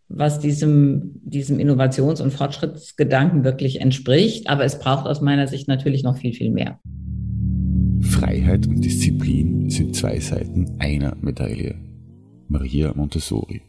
was 0.09 0.39
diesem, 0.39 1.21
diesem 1.23 1.59
Innovations- 1.59 2.21
und 2.21 2.31
Fortschrittsgedanken 2.31 3.43
wirklich 3.43 3.79
entspricht. 3.79 4.49
Aber 4.49 4.65
es 4.65 4.79
braucht 4.79 5.05
aus 5.05 5.21
meiner 5.21 5.47
Sicht 5.47 5.67
natürlich 5.67 6.01
noch 6.01 6.17
viel, 6.17 6.33
viel 6.33 6.49
mehr. 6.49 6.79
Freiheit 8.01 8.67
und 8.67 8.81
Disziplin 8.81 9.69
sind 9.69 9.95
zwei 9.95 10.19
Seiten 10.19 10.75
einer 10.79 11.15
Medaille. 11.21 11.75
Maria 12.47 12.93
Montessori. 12.95 13.61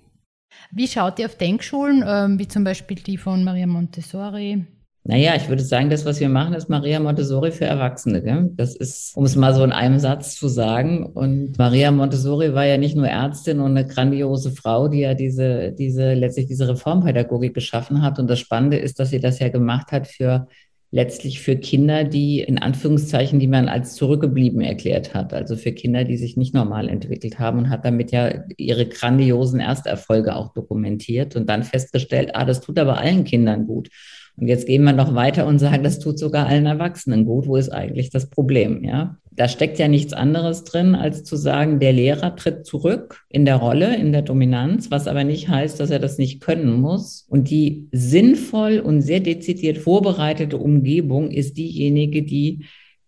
Wie 0.70 0.86
schaut 0.86 1.18
ihr 1.18 1.26
auf 1.26 1.36
Denkschulen, 1.36 2.04
ähm, 2.06 2.38
wie 2.38 2.48
zum 2.48 2.64
Beispiel 2.64 2.96
die 2.96 3.16
von 3.16 3.44
Maria 3.44 3.66
Montessori? 3.66 4.64
Naja, 5.04 5.34
ich 5.36 5.48
würde 5.48 5.62
sagen, 5.62 5.88
das, 5.88 6.04
was 6.04 6.20
wir 6.20 6.28
machen, 6.28 6.52
ist 6.52 6.68
Maria 6.68 7.00
Montessori 7.00 7.50
für 7.50 7.64
Erwachsene. 7.64 8.22
Gell? 8.22 8.50
Das 8.56 8.76
ist, 8.76 9.16
um 9.16 9.24
es 9.24 9.36
mal 9.36 9.54
so 9.54 9.64
in 9.64 9.72
einem 9.72 9.98
Satz 9.98 10.36
zu 10.36 10.48
sagen. 10.48 11.06
Und 11.06 11.56
Maria 11.56 11.90
Montessori 11.90 12.52
war 12.52 12.66
ja 12.66 12.76
nicht 12.76 12.94
nur 12.94 13.08
Ärztin 13.08 13.60
und 13.60 13.70
eine 13.70 13.86
grandiose 13.86 14.50
Frau, 14.50 14.88
die 14.88 15.00
ja 15.00 15.14
diese, 15.14 15.72
diese, 15.72 16.12
letztlich 16.12 16.46
diese 16.46 16.68
Reformpädagogik 16.68 17.54
geschaffen 17.54 18.02
hat. 18.02 18.18
Und 18.18 18.28
das 18.28 18.38
Spannende 18.38 18.76
ist, 18.76 19.00
dass 19.00 19.08
sie 19.08 19.20
das 19.20 19.38
ja 19.38 19.48
gemacht 19.48 19.92
hat 19.92 20.06
für 20.08 20.46
letztlich 20.90 21.40
für 21.40 21.56
Kinder, 21.56 22.04
die 22.04 22.40
in 22.40 22.58
Anführungszeichen, 22.58 23.38
die 23.38 23.46
man 23.46 23.68
als 23.68 23.94
zurückgeblieben 23.94 24.62
erklärt 24.62 25.14
hat, 25.14 25.34
also 25.34 25.56
für 25.56 25.72
Kinder, 25.72 26.04
die 26.04 26.16
sich 26.16 26.36
nicht 26.36 26.54
normal 26.54 26.88
entwickelt 26.88 27.38
haben 27.38 27.58
und 27.58 27.70
hat 27.70 27.84
damit 27.84 28.10
ja 28.10 28.44
ihre 28.56 28.86
grandiosen 28.86 29.60
Ersterfolge 29.60 30.34
auch 30.34 30.52
dokumentiert 30.54 31.36
und 31.36 31.48
dann 31.48 31.62
festgestellt, 31.62 32.30
ah, 32.34 32.44
das 32.44 32.60
tut 32.60 32.78
aber 32.78 32.98
allen 32.98 33.24
Kindern 33.24 33.66
gut. 33.66 33.90
Und 34.36 34.46
jetzt 34.46 34.66
gehen 34.66 34.84
wir 34.84 34.92
noch 34.92 35.14
weiter 35.14 35.46
und 35.46 35.58
sagen, 35.58 35.82
das 35.82 35.98
tut 35.98 36.18
sogar 36.18 36.46
allen 36.46 36.66
Erwachsenen 36.66 37.24
gut. 37.24 37.46
Wo 37.46 37.56
ist 37.56 37.70
eigentlich 37.70 38.10
das 38.10 38.30
Problem? 38.30 38.84
Ja, 38.84 39.18
da 39.38 39.48
steckt 39.48 39.78
ja 39.78 39.86
nichts 39.86 40.12
anderes 40.12 40.64
drin, 40.64 40.96
als 40.96 41.22
zu 41.22 41.36
sagen, 41.36 41.78
der 41.78 41.92
Lehrer 41.92 42.34
tritt 42.34 42.66
zurück 42.66 43.24
in 43.28 43.44
der 43.44 43.54
Rolle, 43.54 43.94
in 43.94 44.10
der 44.10 44.22
Dominanz, 44.22 44.90
was 44.90 45.06
aber 45.06 45.22
nicht 45.22 45.48
heißt, 45.48 45.78
dass 45.78 45.90
er 45.90 46.00
das 46.00 46.18
nicht 46.18 46.40
können 46.40 46.80
muss. 46.80 47.24
Und 47.28 47.48
die 47.48 47.86
sinnvoll 47.92 48.80
und 48.80 49.00
sehr 49.00 49.20
dezidiert 49.20 49.78
vorbereitete 49.78 50.58
Umgebung 50.58 51.30
ist 51.30 51.56
diejenige, 51.56 52.24
die 52.24 52.64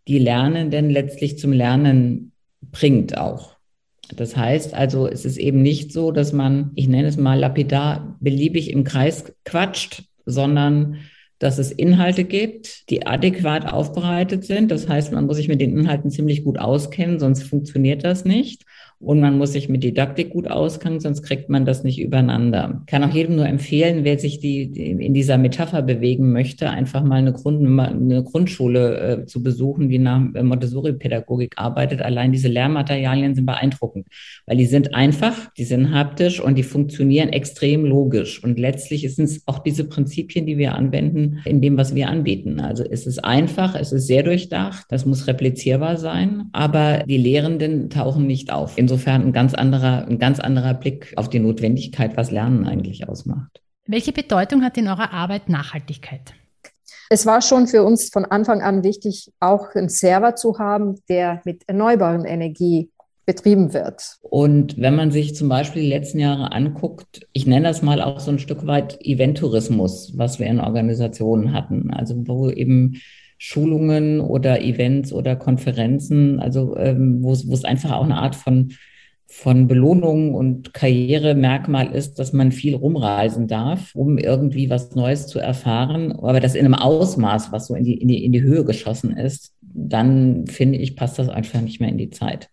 die 0.06 0.20
Lernenden 0.20 0.88
letztlich 0.88 1.36
zum 1.36 1.52
Lernen 1.52 2.30
bringt 2.70 3.18
auch. 3.18 3.56
Das 4.14 4.36
heißt 4.36 4.72
also, 4.72 5.08
es 5.08 5.24
ist 5.24 5.36
eben 5.36 5.62
nicht 5.62 5.92
so, 5.92 6.12
dass 6.12 6.32
man, 6.32 6.70
ich 6.76 6.86
nenne 6.86 7.08
es 7.08 7.16
mal 7.16 7.40
lapidar, 7.40 8.16
beliebig 8.20 8.70
im 8.70 8.84
Kreis 8.84 9.32
quatscht, 9.44 10.04
sondern 10.26 10.98
dass 11.40 11.58
es 11.58 11.72
Inhalte 11.72 12.22
gibt, 12.24 12.88
die 12.90 13.06
adäquat 13.06 13.66
aufbereitet 13.66 14.44
sind. 14.44 14.70
Das 14.70 14.88
heißt, 14.88 15.10
man 15.12 15.26
muss 15.26 15.38
sich 15.38 15.48
mit 15.48 15.60
den 15.60 15.76
Inhalten 15.76 16.10
ziemlich 16.10 16.44
gut 16.44 16.58
auskennen, 16.58 17.18
sonst 17.18 17.42
funktioniert 17.42 18.04
das 18.04 18.24
nicht. 18.24 18.64
Und 19.02 19.18
man 19.18 19.38
muss 19.38 19.52
sich 19.54 19.70
mit 19.70 19.82
Didaktik 19.82 20.28
gut 20.28 20.50
auskennen, 20.50 21.00
sonst 21.00 21.22
kriegt 21.22 21.48
man 21.48 21.64
das 21.64 21.84
nicht 21.84 21.98
übereinander. 21.98 22.82
Kann 22.86 23.02
auch 23.02 23.14
jedem 23.14 23.36
nur 23.36 23.46
empfehlen, 23.46 24.04
wer 24.04 24.18
sich 24.18 24.40
die, 24.40 24.70
die 24.70 24.90
in 24.90 25.14
dieser 25.14 25.38
Metapher 25.38 25.80
bewegen 25.80 26.32
möchte, 26.32 26.68
einfach 26.68 27.02
mal 27.02 27.16
eine, 27.16 27.32
Grund, 27.32 27.80
eine 27.80 28.22
Grundschule 28.22 29.22
äh, 29.22 29.24
zu 29.24 29.42
besuchen, 29.42 29.88
die 29.88 29.98
nach 29.98 30.20
Montessori-Pädagogik 30.20 31.54
arbeitet. 31.56 32.02
Allein 32.02 32.30
diese 32.30 32.48
Lehrmaterialien 32.48 33.34
sind 33.34 33.46
beeindruckend, 33.46 34.06
weil 34.44 34.58
die 34.58 34.66
sind 34.66 34.94
einfach, 34.94 35.50
die 35.54 35.64
sind 35.64 35.94
haptisch 35.94 36.38
und 36.38 36.58
die 36.58 36.62
funktionieren 36.62 37.30
extrem 37.30 37.86
logisch. 37.86 38.44
Und 38.44 38.58
letztlich 38.58 39.14
sind 39.14 39.24
es 39.24 39.42
auch 39.46 39.60
diese 39.60 39.84
Prinzipien, 39.84 40.44
die 40.44 40.58
wir 40.58 40.74
anwenden 40.74 41.40
in 41.46 41.62
dem, 41.62 41.78
was 41.78 41.94
wir 41.94 42.10
anbieten. 42.10 42.60
Also 42.60 42.84
es 42.84 43.06
ist 43.06 43.24
einfach, 43.24 43.74
es 43.74 43.92
ist 43.92 44.08
sehr 44.08 44.24
durchdacht, 44.24 44.84
das 44.90 45.06
muss 45.06 45.26
replizierbar 45.26 45.96
sein, 45.96 46.50
aber 46.52 47.04
die 47.08 47.16
Lehrenden 47.16 47.88
tauchen 47.88 48.26
nicht 48.26 48.52
auf. 48.52 48.76
In 48.76 48.89
insofern 48.90 49.22
ein 49.22 49.32
ganz 49.32 49.54
anderer, 49.54 50.06
ein 50.08 50.18
ganz 50.18 50.40
anderer 50.40 50.74
Blick 50.74 51.12
auf 51.14 51.30
die 51.30 51.38
Notwendigkeit, 51.38 52.16
was 52.16 52.32
Lernen 52.32 52.66
eigentlich 52.66 53.08
ausmacht. 53.08 53.62
Welche 53.86 54.12
Bedeutung 54.12 54.62
hat 54.64 54.76
in 54.78 54.88
eurer 54.88 55.12
Arbeit 55.12 55.48
Nachhaltigkeit? 55.48 56.34
Es 57.08 57.24
war 57.24 57.40
schon 57.40 57.68
für 57.68 57.84
uns 57.84 58.08
von 58.10 58.24
Anfang 58.24 58.62
an 58.62 58.82
wichtig, 58.82 59.30
auch 59.38 59.74
einen 59.74 59.88
Server 59.88 60.34
zu 60.34 60.58
haben, 60.58 60.96
der 61.08 61.40
mit 61.44 61.62
erneuerbaren 61.68 62.24
Energie 62.24 62.90
betrieben 63.26 63.72
wird. 63.72 64.16
Und 64.22 64.76
wenn 64.76 64.96
man 64.96 65.12
sich 65.12 65.36
zum 65.36 65.48
Beispiel 65.48 65.82
die 65.82 65.88
letzten 65.88 66.18
Jahre 66.18 66.50
anguckt, 66.50 67.28
ich 67.32 67.46
nenne 67.46 67.68
das 67.68 67.82
mal 67.82 68.02
auch 68.02 68.18
so 68.18 68.32
ein 68.32 68.40
Stück 68.40 68.66
weit 68.66 68.98
Eventtourismus, 69.00 70.14
was 70.16 70.40
wir 70.40 70.46
in 70.46 70.58
Organisationen 70.58 71.52
hatten, 71.52 71.92
also 71.92 72.14
wo 72.26 72.50
eben 72.50 73.00
Schulungen 73.42 74.20
oder 74.20 74.60
Events 74.62 75.14
oder 75.14 75.34
Konferenzen, 75.34 76.40
also 76.40 76.76
ähm, 76.76 77.22
wo 77.22 77.32
es 77.32 77.64
einfach 77.64 77.92
auch 77.92 78.04
eine 78.04 78.18
Art 78.18 78.36
von, 78.36 78.72
von 79.26 79.66
Belohnung 79.66 80.34
und 80.34 80.74
Karrieremerkmal 80.74 81.90
ist, 81.94 82.18
dass 82.18 82.34
man 82.34 82.52
viel 82.52 82.74
rumreisen 82.74 83.48
darf, 83.48 83.94
um 83.94 84.18
irgendwie 84.18 84.68
was 84.68 84.94
Neues 84.94 85.26
zu 85.26 85.38
erfahren, 85.38 86.12
aber 86.12 86.40
das 86.40 86.54
in 86.54 86.66
einem 86.66 86.74
Ausmaß, 86.74 87.50
was 87.50 87.68
so 87.68 87.74
in 87.74 87.84
die, 87.84 87.94
in 87.94 88.08
die, 88.08 88.22
in 88.26 88.32
die 88.32 88.42
Höhe 88.42 88.62
geschossen 88.62 89.16
ist, 89.16 89.54
dann 89.62 90.46
finde 90.46 90.78
ich, 90.78 90.94
passt 90.94 91.18
das 91.18 91.30
einfach 91.30 91.62
nicht 91.62 91.80
mehr 91.80 91.88
in 91.88 91.98
die 91.98 92.10
Zeit. 92.10 92.50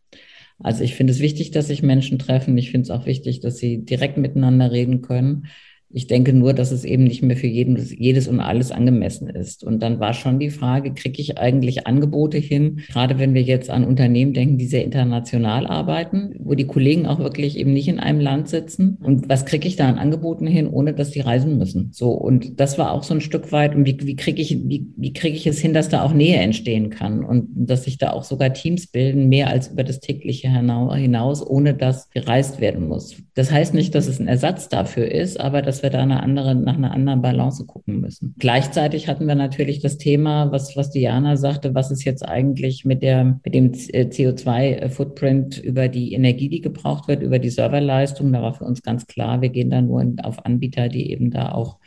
Also 0.57 0.85
ich 0.85 0.95
finde 0.95 1.11
es 1.11 1.19
wichtig, 1.19 1.51
dass 1.51 1.67
sich 1.67 1.83
Menschen 1.83 2.17
treffen. 2.17 2.57
Ich 2.57 2.71
finde 2.71 2.83
es 2.83 2.91
auch 2.91 3.05
wichtig, 3.05 3.41
dass 3.41 3.57
sie 3.57 3.83
direkt 3.83 4.17
miteinander 4.17 4.71
reden 4.71 5.01
können. 5.01 5.47
Ich 5.89 6.07
denke 6.07 6.33
nur, 6.33 6.53
dass 6.53 6.71
es 6.71 6.83
eben 6.83 7.05
nicht 7.05 7.23
mehr 7.23 7.37
für 7.37 7.47
jeden, 7.47 7.77
jedes 7.77 8.27
und 8.27 8.39
alles 8.39 8.71
angemessen 8.71 9.29
ist. 9.29 9.63
Und 9.63 9.81
dann 9.81 9.99
war 9.99 10.13
schon 10.13 10.39
die 10.39 10.49
Frage, 10.49 10.93
kriege 10.93 11.21
ich 11.21 11.37
eigentlich 11.37 11.87
Angebote 11.87 12.37
hin, 12.37 12.81
gerade 12.87 13.19
wenn 13.19 13.33
wir 13.33 13.41
jetzt 13.41 13.69
an 13.69 13.85
Unternehmen 13.85 14.33
denken, 14.33 14.57
die 14.57 14.67
sehr 14.67 14.83
international 14.83 15.65
arbeiten, 15.65 16.35
wo 16.39 16.55
die 16.55 16.67
Kollegen 16.67 17.05
auch 17.05 17.19
wirklich 17.19 17.57
eben 17.57 17.73
nicht 17.73 17.87
in 17.87 17.99
einem 17.99 18.19
Land 18.19 18.49
sitzen. 18.49 18.97
Und 19.01 19.29
was 19.29 19.45
kriege 19.45 19.67
ich 19.67 19.75
da 19.75 19.87
an 19.87 19.97
Angeboten 19.97 20.47
hin, 20.47 20.67
ohne 20.67 20.93
dass 20.93 21.11
sie 21.11 21.21
reisen 21.21 21.57
müssen? 21.57 21.91
So, 21.93 22.11
und 22.11 22.59
das 22.59 22.77
war 22.77 22.91
auch 22.91 23.03
so 23.03 23.13
ein 23.13 23.21
Stück 23.21 23.51
weit, 23.51 23.75
und 23.75 23.85
wie, 23.85 23.97
wie 24.01 24.15
kriege 24.15 24.41
ich, 24.41 24.57
wie, 24.67 24.87
wie 24.97 25.13
kriege 25.13 25.35
ich 25.35 25.47
es 25.47 25.59
hin, 25.59 25.73
dass 25.73 25.89
da 25.89 26.03
auch 26.03 26.13
Nähe 26.13 26.37
entstehen 26.37 26.89
kann 26.89 27.23
und 27.23 27.47
dass 27.55 27.85
sich 27.85 27.97
da 27.97 28.11
auch 28.11 28.23
sogar 28.23 28.53
Teams 28.53 28.87
bilden, 28.87 29.29
mehr 29.29 29.49
als 29.49 29.69
über 29.69 29.83
das 29.83 29.99
tägliche 29.99 30.49
hinaus, 30.49 31.45
ohne 31.45 31.73
dass 31.73 32.09
gereist 32.09 32.59
werden 32.59 32.87
muss. 32.87 33.15
Das 33.35 33.51
heißt 33.51 33.73
nicht, 33.73 33.93
dass 33.95 34.07
es 34.07 34.19
ein 34.19 34.27
Ersatz 34.27 34.69
dafür 34.69 35.09
ist, 35.11 35.39
aber 35.39 35.61
dass 35.77 35.83
wir 35.83 35.89
da 35.91 36.01
eine 36.01 36.23
andere, 36.23 36.55
nach 36.55 36.75
einer 36.75 36.91
anderen 36.91 37.21
Balance 37.21 37.63
gucken 37.65 38.01
müssen. 38.01 38.33
Gleichzeitig 38.39 39.07
hatten 39.07 39.27
wir 39.27 39.35
natürlich 39.35 39.79
das 39.79 39.99
Thema, 39.99 40.51
was, 40.51 40.75
was 40.75 40.89
Diana 40.89 41.37
sagte, 41.37 41.75
was 41.75 41.91
ist 41.91 42.03
jetzt 42.03 42.27
eigentlich 42.27 42.83
mit 42.83 43.03
der, 43.03 43.39
mit 43.43 43.53
dem 43.53 43.73
CO2-Footprint 43.73 45.59
über 45.59 45.87
die 45.87 46.13
Energie, 46.13 46.49
die 46.49 46.61
gebraucht 46.61 47.07
wird, 47.07 47.21
über 47.21 47.37
die 47.37 47.51
Serverleistung. 47.51 48.33
Da 48.33 48.41
war 48.41 48.55
für 48.55 48.65
uns 48.65 48.81
ganz 48.81 49.05
klar, 49.05 49.41
wir 49.41 49.49
gehen 49.49 49.69
da 49.69 49.81
nur 49.81 50.03
auf 50.23 50.43
Anbieter, 50.45 50.89
die 50.89 51.11
eben 51.11 51.29
da 51.29 51.51
auch 51.51 51.77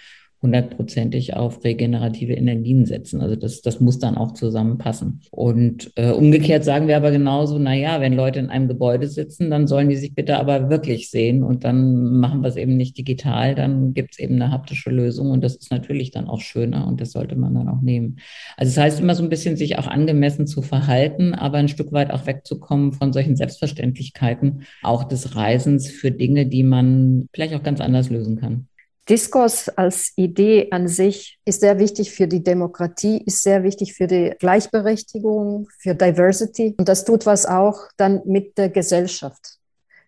hundertprozentig 0.42 1.34
auf 1.36 1.62
regenerative 1.64 2.32
Energien 2.32 2.86
setzen. 2.86 3.20
Also 3.20 3.36
das, 3.36 3.60
das 3.60 3.80
muss 3.80 3.98
dann 3.98 4.16
auch 4.16 4.32
zusammenpassen. 4.32 5.20
Und 5.30 5.92
äh, 5.96 6.12
umgekehrt 6.12 6.64
sagen 6.64 6.88
wir 6.88 6.96
aber 6.96 7.10
genauso, 7.10 7.58
na 7.58 7.74
ja, 7.74 8.00
wenn 8.00 8.14
Leute 8.14 8.38
in 8.38 8.48
einem 8.48 8.66
Gebäude 8.66 9.06
sitzen, 9.06 9.50
dann 9.50 9.66
sollen 9.66 9.90
die 9.90 9.96
sich 9.96 10.14
bitte 10.14 10.38
aber 10.38 10.70
wirklich 10.70 11.10
sehen 11.10 11.42
und 11.42 11.64
dann 11.64 12.18
machen 12.20 12.40
wir 12.40 12.48
es 12.48 12.56
eben 12.56 12.76
nicht 12.76 12.96
digital, 12.96 13.54
dann 13.54 13.92
gibt 13.92 14.12
es 14.12 14.18
eben 14.18 14.36
eine 14.36 14.50
haptische 14.50 14.90
Lösung 14.90 15.30
und 15.30 15.44
das 15.44 15.56
ist 15.56 15.70
natürlich 15.70 16.10
dann 16.10 16.26
auch 16.26 16.40
schöner 16.40 16.86
und 16.86 17.00
das 17.00 17.12
sollte 17.12 17.36
man 17.36 17.54
dann 17.54 17.68
auch 17.68 17.82
nehmen. 17.82 18.16
Also 18.56 18.70
das 18.74 18.82
heißt 18.82 19.00
immer 19.00 19.14
so 19.14 19.22
ein 19.22 19.28
bisschen 19.28 19.56
sich 19.56 19.78
auch 19.78 19.86
angemessen 19.86 20.46
zu 20.46 20.62
verhalten, 20.62 21.34
aber 21.34 21.58
ein 21.58 21.68
Stück 21.68 21.92
weit 21.92 22.10
auch 22.10 22.26
wegzukommen 22.26 22.92
von 22.92 23.12
solchen 23.12 23.36
Selbstverständlichkeiten, 23.36 24.62
auch 24.82 25.04
des 25.04 25.36
Reisens 25.36 25.90
für 25.90 26.10
Dinge, 26.10 26.46
die 26.46 26.62
man 26.62 27.28
vielleicht 27.34 27.54
auch 27.54 27.62
ganz 27.62 27.80
anders 27.80 28.08
lösen 28.08 28.36
kann. 28.36 28.69
Diskurs 29.08 29.68
als 29.68 30.12
Idee 30.16 30.68
an 30.70 30.86
sich 30.86 31.38
ist 31.44 31.60
sehr 31.60 31.78
wichtig 31.78 32.12
für 32.12 32.28
die 32.28 32.44
Demokratie, 32.44 33.22
ist 33.24 33.42
sehr 33.42 33.62
wichtig 33.62 33.94
für 33.94 34.06
die 34.06 34.34
Gleichberechtigung, 34.38 35.68
für 35.78 35.94
Diversity. 35.94 36.76
Und 36.78 36.88
das 36.88 37.04
tut 37.04 37.26
was 37.26 37.46
auch 37.46 37.88
dann 37.96 38.20
mit 38.24 38.56
der 38.56 38.68
Gesellschaft. 38.68 39.58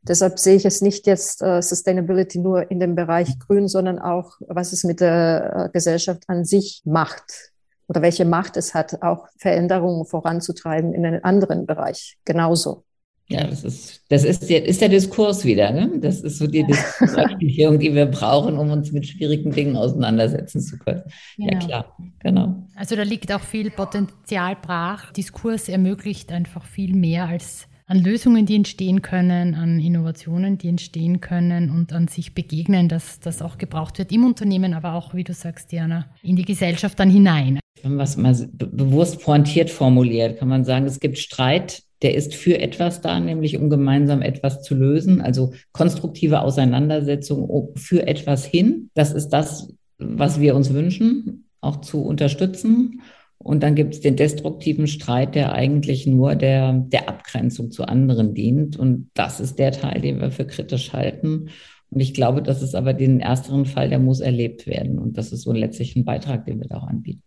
Deshalb 0.02 0.38
sehe 0.38 0.56
ich 0.56 0.64
es 0.64 0.80
nicht 0.80 1.06
jetzt 1.06 1.42
äh, 1.42 1.62
Sustainability 1.62 2.38
nur 2.38 2.70
in 2.70 2.80
dem 2.80 2.96
Bereich 2.96 3.38
Grün, 3.38 3.68
sondern 3.68 4.00
auch, 4.00 4.36
was 4.40 4.72
es 4.72 4.82
mit 4.82 5.00
der 5.00 5.68
äh, 5.68 5.72
Gesellschaft 5.72 6.24
an 6.26 6.44
sich 6.44 6.82
macht 6.84 7.52
oder 7.86 8.02
welche 8.02 8.24
Macht 8.24 8.56
es 8.56 8.74
hat, 8.74 9.02
auch 9.02 9.28
Veränderungen 9.38 10.04
voranzutreiben 10.04 10.92
in 10.92 11.06
einen 11.06 11.22
anderen 11.22 11.66
Bereich. 11.66 12.18
Genauso. 12.24 12.84
Ja, 13.32 13.46
das 13.46 13.64
ist, 13.64 14.02
das 14.08 14.24
ist, 14.24 14.48
der, 14.48 14.64
ist 14.64 14.80
der 14.80 14.88
Diskurs 14.88 15.44
wieder. 15.44 15.70
Ne? 15.70 15.98
Das 16.00 16.20
ist 16.20 16.38
so 16.38 16.46
die 16.46 16.64
Diskursorientierung, 16.64 17.78
die 17.78 17.94
wir 17.94 18.06
brauchen, 18.06 18.58
um 18.58 18.70
uns 18.70 18.92
mit 18.92 19.06
schwierigen 19.06 19.50
Dingen 19.52 19.76
auseinandersetzen 19.76 20.60
zu 20.60 20.78
können. 20.78 21.02
Genau. 21.36 21.52
Ja, 21.52 21.58
klar, 21.58 21.96
genau. 22.20 22.68
Also 22.76 22.96
da 22.96 23.02
liegt 23.02 23.32
auch 23.32 23.40
viel 23.40 23.70
Potenzial 23.70 24.56
brach. 24.60 25.12
Diskurs 25.12 25.68
ermöglicht 25.68 26.32
einfach 26.32 26.64
viel 26.64 26.94
mehr 26.94 27.26
als 27.26 27.68
an 27.86 27.98
Lösungen, 27.98 28.46
die 28.46 28.56
entstehen 28.56 29.02
können, 29.02 29.54
an 29.54 29.78
Innovationen, 29.78 30.56
die 30.56 30.68
entstehen 30.68 31.20
können 31.20 31.70
und 31.70 31.92
an 31.92 32.08
sich 32.08 32.34
begegnen, 32.34 32.88
dass 32.88 33.20
das 33.20 33.42
auch 33.42 33.58
gebraucht 33.58 33.98
wird 33.98 34.12
im 34.12 34.24
Unternehmen, 34.24 34.72
aber 34.72 34.94
auch, 34.94 35.12
wie 35.14 35.24
du 35.24 35.34
sagst, 35.34 35.72
Diana, 35.72 36.06
in 36.22 36.36
die 36.36 36.44
Gesellschaft 36.44 36.98
dann 36.98 37.10
hinein. 37.10 37.58
Wenn 37.82 37.96
man 37.96 38.04
es 38.04 38.16
mal 38.16 38.34
bewusst 38.54 39.20
pointiert 39.20 39.68
formuliert, 39.68 40.38
kann 40.38 40.48
man 40.48 40.64
sagen, 40.64 40.86
es 40.86 41.00
gibt 41.00 41.18
Streit, 41.18 41.82
der 42.03 42.14
ist 42.14 42.34
für 42.34 42.59
etwas 42.59 43.00
da, 43.00 43.20
nämlich 43.20 43.59
um 43.59 43.70
gemeinsam 43.70 44.22
etwas 44.22 44.62
zu 44.62 44.74
lösen, 44.74 45.20
also 45.20 45.53
konstruktive 45.72 46.40
Auseinandersetzung 46.40 47.72
für 47.76 48.07
etwas 48.07 48.44
hin. 48.44 48.90
Das 48.94 49.12
ist 49.12 49.28
das, 49.28 49.72
was 49.98 50.40
wir 50.40 50.57
uns 50.57 50.74
wünschen, 50.74 51.44
auch 51.61 51.80
zu 51.80 52.03
unterstützen. 52.03 53.00
Und 53.38 53.62
dann 53.62 53.74
gibt 53.74 53.94
es 53.94 54.00
den 54.00 54.16
destruktiven 54.16 54.86
Streit, 54.86 55.34
der 55.34 55.53
eigentlich 55.53 56.07
nur 56.07 56.36
der, 56.36 56.72
der 56.72 57.09
Abgrenzung 57.09 57.70
zu 57.70 57.84
anderen 57.84 58.34
dient. 58.34 58.76
Und 58.76 59.11
das 59.14 59.40
ist 59.40 59.59
der 59.59 59.72
Teil, 59.72 60.00
den 60.00 60.20
wir 60.20 60.30
für 60.30 60.46
kritisch 60.46 60.92
halten. 60.92 61.48
Und 61.90 62.00
ich 62.00 62.14
glaube, 62.14 62.42
das 62.42 62.62
ist 62.62 62.74
aber 62.74 62.94
den 62.94 63.20
ersteren 63.20 63.66
Fall, 63.66 63.88
der 63.88 63.98
muss 63.98 64.20
erlebt 64.20 64.66
werden. 64.66 64.98
Und 64.98 65.18
das 65.18 65.32
ist 65.32 65.42
so 65.42 65.53
letztlich 65.53 65.96
ein 65.96 66.05
Beitrag, 66.05 66.46
den 66.46 66.61
wir 66.61 66.68
da 66.68 66.78
auch 66.78 66.86
anbieten. 66.86 67.22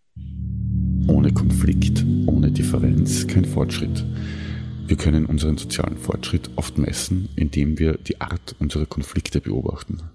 Ohne 1.08 1.32
Konflikt, 1.32 2.04
ohne 2.26 2.50
Differenz 2.50 3.28
kein 3.28 3.46
Fortschritt. 3.46 4.04
Wir 4.88 4.98
können 4.98 5.26
unseren 5.26 5.58
sozialen 5.58 5.98
Fortschritt 5.98 6.52
oft 6.58 6.78
messen, 6.78 7.30
indem 7.36 7.80
wir 7.80 7.98
die 7.98 8.22
Art 8.22 8.56
unserer 8.60 8.86
Konflikte 8.86 9.42
beobachten. 9.42 10.12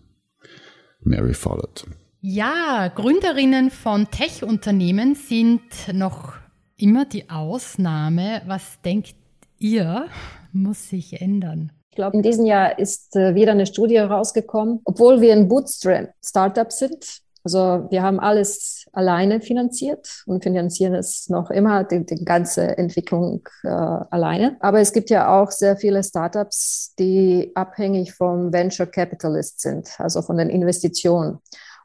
Mary 1.01 1.35
Follett. 1.35 1.87
Ja, 2.21 2.87
Gründerinnen 2.95 3.71
von 3.73 4.09
Tech-Unternehmen 4.13 5.17
sind 5.17 5.63
noch 5.93 6.35
immer 6.77 7.05
die 7.05 7.29
Ausnahme. 7.31 8.43
Was 8.47 8.81
denkt 8.83 9.17
ihr, 9.59 10.07
muss 10.53 10.89
sich 10.89 11.21
ändern? 11.21 11.73
Ich 11.91 11.97
glaube, 11.97 12.19
in 12.19 12.23
diesem 12.23 12.47
Jahr 12.47 12.79
ist 12.79 13.17
äh, 13.17 13.35
wieder 13.35 13.51
eine 13.51 13.67
Studie 13.67 13.99
rausgekommen. 13.99 14.83
Obwohl 14.85 15.21
wir 15.21 15.33
ein 15.33 15.49
Bootstrap-Startup 15.49 16.71
sind, 16.71 17.23
also 17.43 17.89
wir 17.91 18.03
haben 18.03 18.21
alles 18.21 18.80
alleine 18.93 19.41
finanziert 19.41 20.23
und 20.27 20.43
finanzieren 20.43 20.95
es 20.95 21.29
noch 21.29 21.51
immer, 21.51 21.85
die, 21.85 22.05
die 22.05 22.25
ganze 22.25 22.77
Entwicklung 22.79 23.47
äh, 23.63 23.69
alleine. 23.69 24.57
Aber 24.61 24.81
es 24.81 24.93
gibt 24.93 25.11
ja 25.11 25.41
auch 25.41 25.51
sehr 25.51 25.77
viele 25.77 26.03
Startups, 26.03 26.95
die 26.99 27.53
abhängig 27.55 28.13
vom 28.13 28.53
Venture 28.53 28.87
Capitalist 28.87 29.61
sind, 29.61 29.89
also 29.99 30.23
von 30.23 30.37
den 30.37 30.51
Investitionen. 30.51 31.39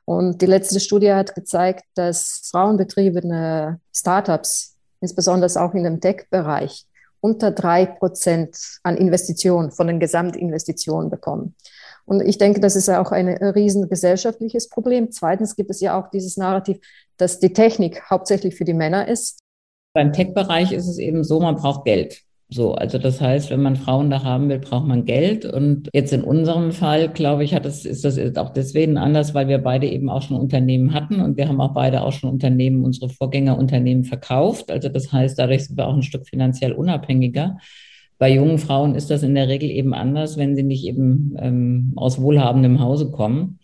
Und 0.06 0.42
die 0.42 0.46
letzte 0.46 0.80
Studie 0.80 1.14
hat 1.14 1.34
gezeigt, 1.34 1.84
dass 1.96 2.48
frauenbetriebene 2.52 3.80
Startups, 3.94 4.76
insbesondere 5.02 5.62
auch 5.62 5.74
in 5.74 5.84
dem 5.84 6.00
Tech-Bereich, 6.00 6.86
unter 7.22 7.50
drei 7.50 7.88
Prozent 7.88 8.56
an 8.84 8.98
Investitionen 8.98 9.72
von 9.72 9.88
den 9.88 10.00
Gesamtinvestitionen 10.00 11.10
bekommen. 11.10 11.56
Und 12.06 12.22
ich 12.22 12.38
denke, 12.38 12.60
das 12.60 12.76
ist 12.76 12.88
ja 12.88 13.02
auch 13.02 13.12
ein 13.12 13.28
riesen 13.30 13.90
gesellschaftliches 13.90 14.70
Problem. 14.70 15.12
Zweitens 15.12 15.56
gibt 15.56 15.72
es 15.72 15.82
ja 15.82 16.00
auch 16.00 16.10
dieses 16.10 16.38
Narrativ, 16.38 16.78
dass 17.18 17.40
die 17.40 17.54
Technik 17.54 18.10
hauptsächlich 18.10 18.56
für 18.56 18.66
die 18.66 18.74
Männer 18.74 19.08
ist. 19.08 19.40
Beim 19.94 20.14
Tech-Bereich 20.14 20.72
ist 20.72 20.88
es 20.88 20.98
eben 20.98 21.24
so, 21.24 21.40
man 21.40 21.56
braucht 21.56 21.86
Geld. 21.86 22.26
So, 22.48 22.76
also 22.76 23.00
das 23.00 23.20
heißt, 23.22 23.50
wenn 23.50 23.64
man 23.64 23.76
Frauen 23.76 24.12
da 24.12 24.24
haben 24.24 24.50
will, 24.50 24.60
braucht 24.60 24.86
man 24.86 25.06
Geld. 25.06 25.46
Und 25.46 25.90
jetzt 25.94 26.14
in 26.14 26.24
unserem 26.24 26.72
Fall, 26.74 27.10
glaube 27.10 27.44
ich, 27.44 27.56
hat 27.56 27.66
es, 27.66 27.86
ist 27.86 28.06
das 28.06 28.20
auch 28.38 28.52
deswegen 28.52 28.98
anders, 28.98 29.34
weil 29.34 29.48
wir 29.48 29.58
beide 29.58 29.88
eben 29.88 30.10
auch 30.10 30.22
schon 30.22 30.38
Unternehmen 30.38 30.94
hatten 30.94 31.22
und 31.22 31.38
wir 31.38 31.48
haben 31.48 31.60
auch 31.60 31.74
beide 31.74 32.04
auch 32.04 32.12
schon 32.12 32.30
Unternehmen, 32.30 32.86
unsere 32.86 33.10
Vorgängerunternehmen 33.10 34.04
verkauft. 34.04 34.70
Also 34.70 34.90
das 34.90 35.12
heißt, 35.12 35.40
dadurch 35.40 35.66
sind 35.66 35.78
wir 35.78 35.88
auch 35.88 35.96
ein 35.96 36.04
Stück 36.04 36.28
finanziell 36.28 36.74
unabhängiger. 36.74 37.58
Bei 38.18 38.34
jungen 38.34 38.58
Frauen 38.58 38.96
ist 38.96 39.10
das 39.10 39.24
in 39.24 39.36
der 39.36 39.48
Regel 39.48 39.70
eben 39.70 39.94
anders, 39.94 40.38
wenn 40.38 40.56
sie 40.56 40.64
nicht 40.64 40.86
eben 40.86 41.36
ähm, 41.40 41.94
aus 41.96 42.22
wohlhabendem 42.22 42.80
Hause 42.80 43.12
kommen. 43.12 43.60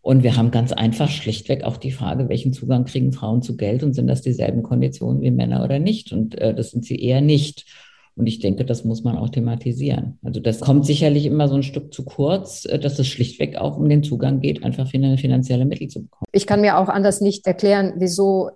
Und 0.00 0.22
wir 0.22 0.36
haben 0.36 0.50
ganz 0.50 0.72
einfach 0.72 1.08
schlichtweg 1.08 1.64
auch 1.64 1.76
die 1.76 1.90
Frage, 1.90 2.28
welchen 2.28 2.52
Zugang 2.52 2.84
kriegen 2.84 3.12
Frauen 3.12 3.42
zu 3.42 3.56
Geld 3.56 3.82
und 3.82 3.94
sind 3.94 4.06
das 4.06 4.22
dieselben 4.22 4.62
Konditionen 4.62 5.22
wie 5.22 5.30
Männer 5.30 5.64
oder 5.64 5.78
nicht? 5.78 6.12
Und 6.12 6.38
äh, 6.38 6.54
das 6.54 6.70
sind 6.70 6.84
sie 6.84 6.96
eher 6.96 7.20
nicht. 7.20 7.66
Und 8.14 8.26
ich 8.26 8.40
denke, 8.40 8.64
das 8.64 8.84
muss 8.84 9.04
man 9.04 9.16
auch 9.16 9.28
thematisieren. 9.28 10.18
Also 10.24 10.40
das 10.40 10.60
kommt 10.60 10.84
sicherlich 10.84 11.24
immer 11.24 11.46
so 11.46 11.54
ein 11.54 11.62
Stück 11.62 11.94
zu 11.94 12.04
kurz, 12.04 12.64
äh, 12.64 12.78
dass 12.78 12.98
es 12.98 13.06
schlichtweg 13.06 13.56
auch 13.56 13.76
um 13.76 13.88
den 13.88 14.02
Zugang 14.02 14.40
geht, 14.40 14.64
einfach 14.64 14.88
finanzielle 14.88 15.64
Mittel 15.64 15.88
zu 15.88 16.02
bekommen. 16.02 16.26
Ich 16.32 16.46
kann 16.46 16.60
mir 16.60 16.78
auch 16.78 16.88
anders 16.88 17.20
nicht 17.20 17.46
erklären, 17.46 17.94
wieso 17.96 18.50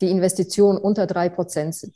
die 0.00 0.10
Investitionen 0.10 0.78
unter 0.78 1.06
drei 1.06 1.28
Prozent 1.28 1.74
sind. 1.74 1.94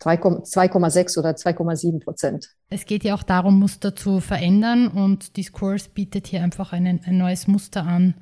2,6 0.00 1.18
oder 1.18 1.30
2,7 1.30 2.02
Prozent. 2.02 2.50
Es 2.70 2.86
geht 2.86 3.04
ja 3.04 3.14
auch 3.14 3.22
darum, 3.22 3.58
Muster 3.58 3.94
zu 3.94 4.20
verändern 4.20 4.88
und 4.88 5.36
Discourse 5.36 5.88
bietet 5.92 6.26
hier 6.26 6.42
einfach 6.42 6.72
einen, 6.72 7.00
ein 7.04 7.18
neues 7.18 7.46
Muster 7.46 7.84
an, 7.84 8.14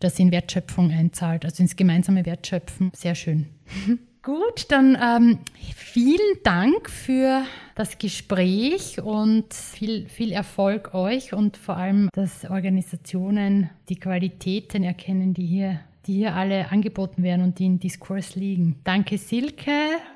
das 0.00 0.18
in 0.18 0.32
Wertschöpfung 0.32 0.90
einzahlt, 0.90 1.44
also 1.44 1.62
ins 1.62 1.76
gemeinsame 1.76 2.26
Wertschöpfen. 2.26 2.90
Sehr 2.94 3.14
schön. 3.14 3.46
Gut, 4.22 4.66
dann 4.68 4.98
ähm, 5.02 5.38
vielen 5.74 6.42
Dank 6.44 6.90
für 6.90 7.42
das 7.74 7.96
Gespräch 7.96 9.00
und 9.00 9.54
viel, 9.54 10.10
viel 10.10 10.32
Erfolg 10.32 10.92
euch 10.92 11.32
und 11.32 11.56
vor 11.56 11.78
allem, 11.78 12.10
dass 12.12 12.44
Organisationen 12.44 13.70
die 13.88 13.96
Qualitäten 13.96 14.84
erkennen, 14.84 15.32
die 15.32 15.46
hier, 15.46 15.80
die 16.06 16.16
hier 16.16 16.34
alle 16.34 16.70
angeboten 16.70 17.22
werden 17.22 17.42
und 17.42 17.58
die 17.58 17.64
in 17.64 17.78
Diskurs 17.78 18.34
liegen. 18.36 18.78
Danke 18.84 19.16
Silke, 19.16 19.72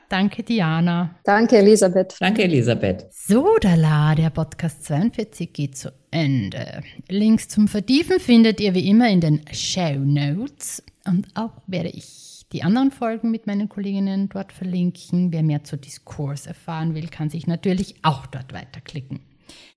danke 0.09 0.42
Diana. 0.42 1.16
Danke 1.24 1.59
Elisabeth. 1.59 2.16
Danke 2.20 2.44
Elisabeth. 2.44 3.07
So, 3.11 3.57
la, 3.62 4.14
der 4.14 4.30
Podcast 4.30 4.84
42 4.84 5.52
geht 5.52 5.76
zu 5.76 5.92
Ende. 6.11 6.82
Links 7.09 7.48
zum 7.48 7.68
Vertiefen 7.68 8.20
findet 8.20 8.61
ihr 8.61 8.74
wie 8.74 8.88
immer 8.88 9.09
in 9.09 9.20
den 9.20 9.40
Show 9.52 9.98
Notes 9.98 10.82
und 11.07 11.28
auch 11.34 11.62
werde 11.66 11.90
ich 11.90 12.46
die 12.52 12.62
anderen 12.62 12.90
Folgen 12.90 13.30
mit 13.30 13.46
meinen 13.46 13.68
Kolleginnen 13.68 14.28
dort 14.28 14.52
verlinken. 14.52 15.32
Wer 15.32 15.42
mehr 15.42 15.64
zu 15.64 15.76
Diskurs 15.76 16.46
erfahren 16.46 16.94
will, 16.94 17.09
kann 17.09 17.30
sich 17.30 17.46
natürlich 17.46 17.96
auch 18.02 18.26
dort 18.26 18.52
weiterklicken. 18.52 19.20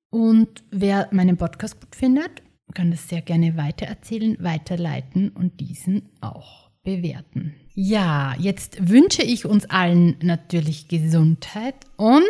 Und 0.10 0.64
wer 0.72 1.10
meinen 1.12 1.38
Podcast 1.38 1.80
gut 1.82 1.96
findet, 1.96 2.44
kann 2.74 2.92
das 2.92 3.10
sehr 3.10 3.22
gerne 3.22 3.58
weitererzählen, 3.58 4.38
weiterleiten 4.40 5.30
und 5.30 5.60
diesen 5.60 6.10
auch 6.22 6.70
bewerten. 6.84 7.56
Ja, 7.80 8.34
jetzt 8.40 8.90
wünsche 8.90 9.22
ich 9.22 9.46
uns 9.46 9.70
allen 9.70 10.16
natürlich 10.24 10.88
Gesundheit 10.88 11.76
und 11.96 12.24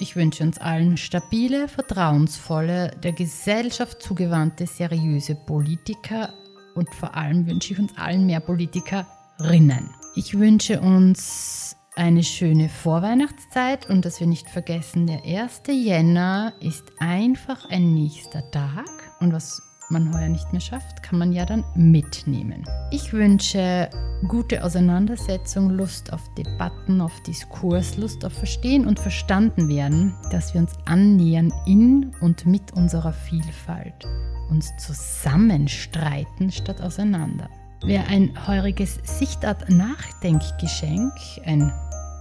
ich 0.00 0.16
wünsche 0.16 0.42
uns 0.42 0.56
allen 0.56 0.96
stabile, 0.96 1.68
vertrauensvolle, 1.68 2.92
der 3.02 3.12
Gesellschaft 3.12 4.00
zugewandte, 4.00 4.66
seriöse 4.66 5.34
Politiker 5.34 6.32
und 6.74 6.94
vor 6.94 7.14
allem 7.14 7.46
wünsche 7.46 7.74
ich 7.74 7.78
uns 7.78 7.92
allen 7.98 8.24
mehr 8.24 8.40
Politiker 8.40 9.06
Rinnen. 9.38 9.90
Ich 10.14 10.38
wünsche 10.38 10.80
uns 10.80 11.76
eine 11.94 12.22
schöne 12.22 12.70
Vorweihnachtszeit 12.70 13.90
und 13.90 14.06
dass 14.06 14.18
wir 14.18 14.26
nicht 14.26 14.48
vergessen, 14.48 15.06
der 15.06 15.22
1. 15.26 15.64
Jänner 15.68 16.54
ist 16.62 16.84
einfach 17.00 17.68
ein 17.68 17.92
nächster 17.92 18.50
Tag 18.50 18.88
und 19.20 19.34
was 19.34 19.60
man 19.90 20.14
heuer 20.14 20.28
nicht 20.28 20.52
mehr 20.52 20.60
schafft, 20.60 21.02
kann 21.02 21.18
man 21.18 21.32
ja 21.32 21.44
dann 21.44 21.64
mitnehmen. 21.74 22.64
Ich 22.90 23.12
wünsche 23.12 23.90
gute 24.28 24.62
Auseinandersetzung, 24.64 25.70
Lust 25.70 26.12
auf 26.12 26.22
Debatten, 26.34 27.00
auf 27.00 27.22
Diskurs, 27.22 27.96
Lust 27.96 28.24
auf 28.24 28.32
Verstehen 28.32 28.86
und 28.86 28.98
Verstanden 28.98 29.68
werden, 29.68 30.14
dass 30.30 30.54
wir 30.54 30.60
uns 30.60 30.72
annähern 30.86 31.52
in 31.66 32.12
und 32.20 32.46
mit 32.46 32.72
unserer 32.72 33.12
Vielfalt, 33.12 34.06
uns 34.50 34.72
zusammenstreiten 34.78 36.50
statt 36.50 36.80
auseinander. 36.80 37.48
Wer 37.84 38.08
ein 38.08 38.32
heuriges 38.46 38.98
Sichtart-Nachdenkgeschenk, 39.04 41.12
ein 41.44 41.70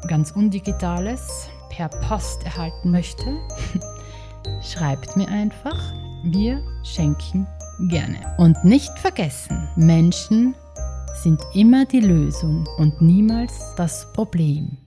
ganz 0.08 0.32
undigitales, 0.32 1.50
per 1.70 1.90
Post 1.90 2.46
erhalten 2.46 2.92
möchte, 2.92 3.24
schreibt 4.62 5.18
mir 5.18 5.28
einfach. 5.28 5.94
Wir 6.24 6.64
schenken 6.84 7.48
gerne. 7.90 8.36
Und 8.38 8.64
nicht 8.64 8.98
vergessen, 9.00 9.68
Menschen 9.76 10.56
sind 11.24 11.42
immer 11.54 11.86
die 11.86 12.02
Lösung 12.02 12.68
und 12.78 13.02
niemals 13.02 13.74
das 13.76 14.12
Problem. 14.14 14.78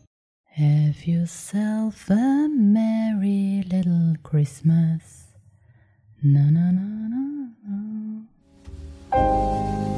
Have 0.57 1.05
yourself 1.05 2.11
a 2.11 2.49
merry 2.57 3.64
little 3.68 4.14
Christmas. 4.24 5.28
Na 6.20 6.51
na 6.51 6.72
na 6.72 6.82
na 7.09 7.53
na. 9.12 9.97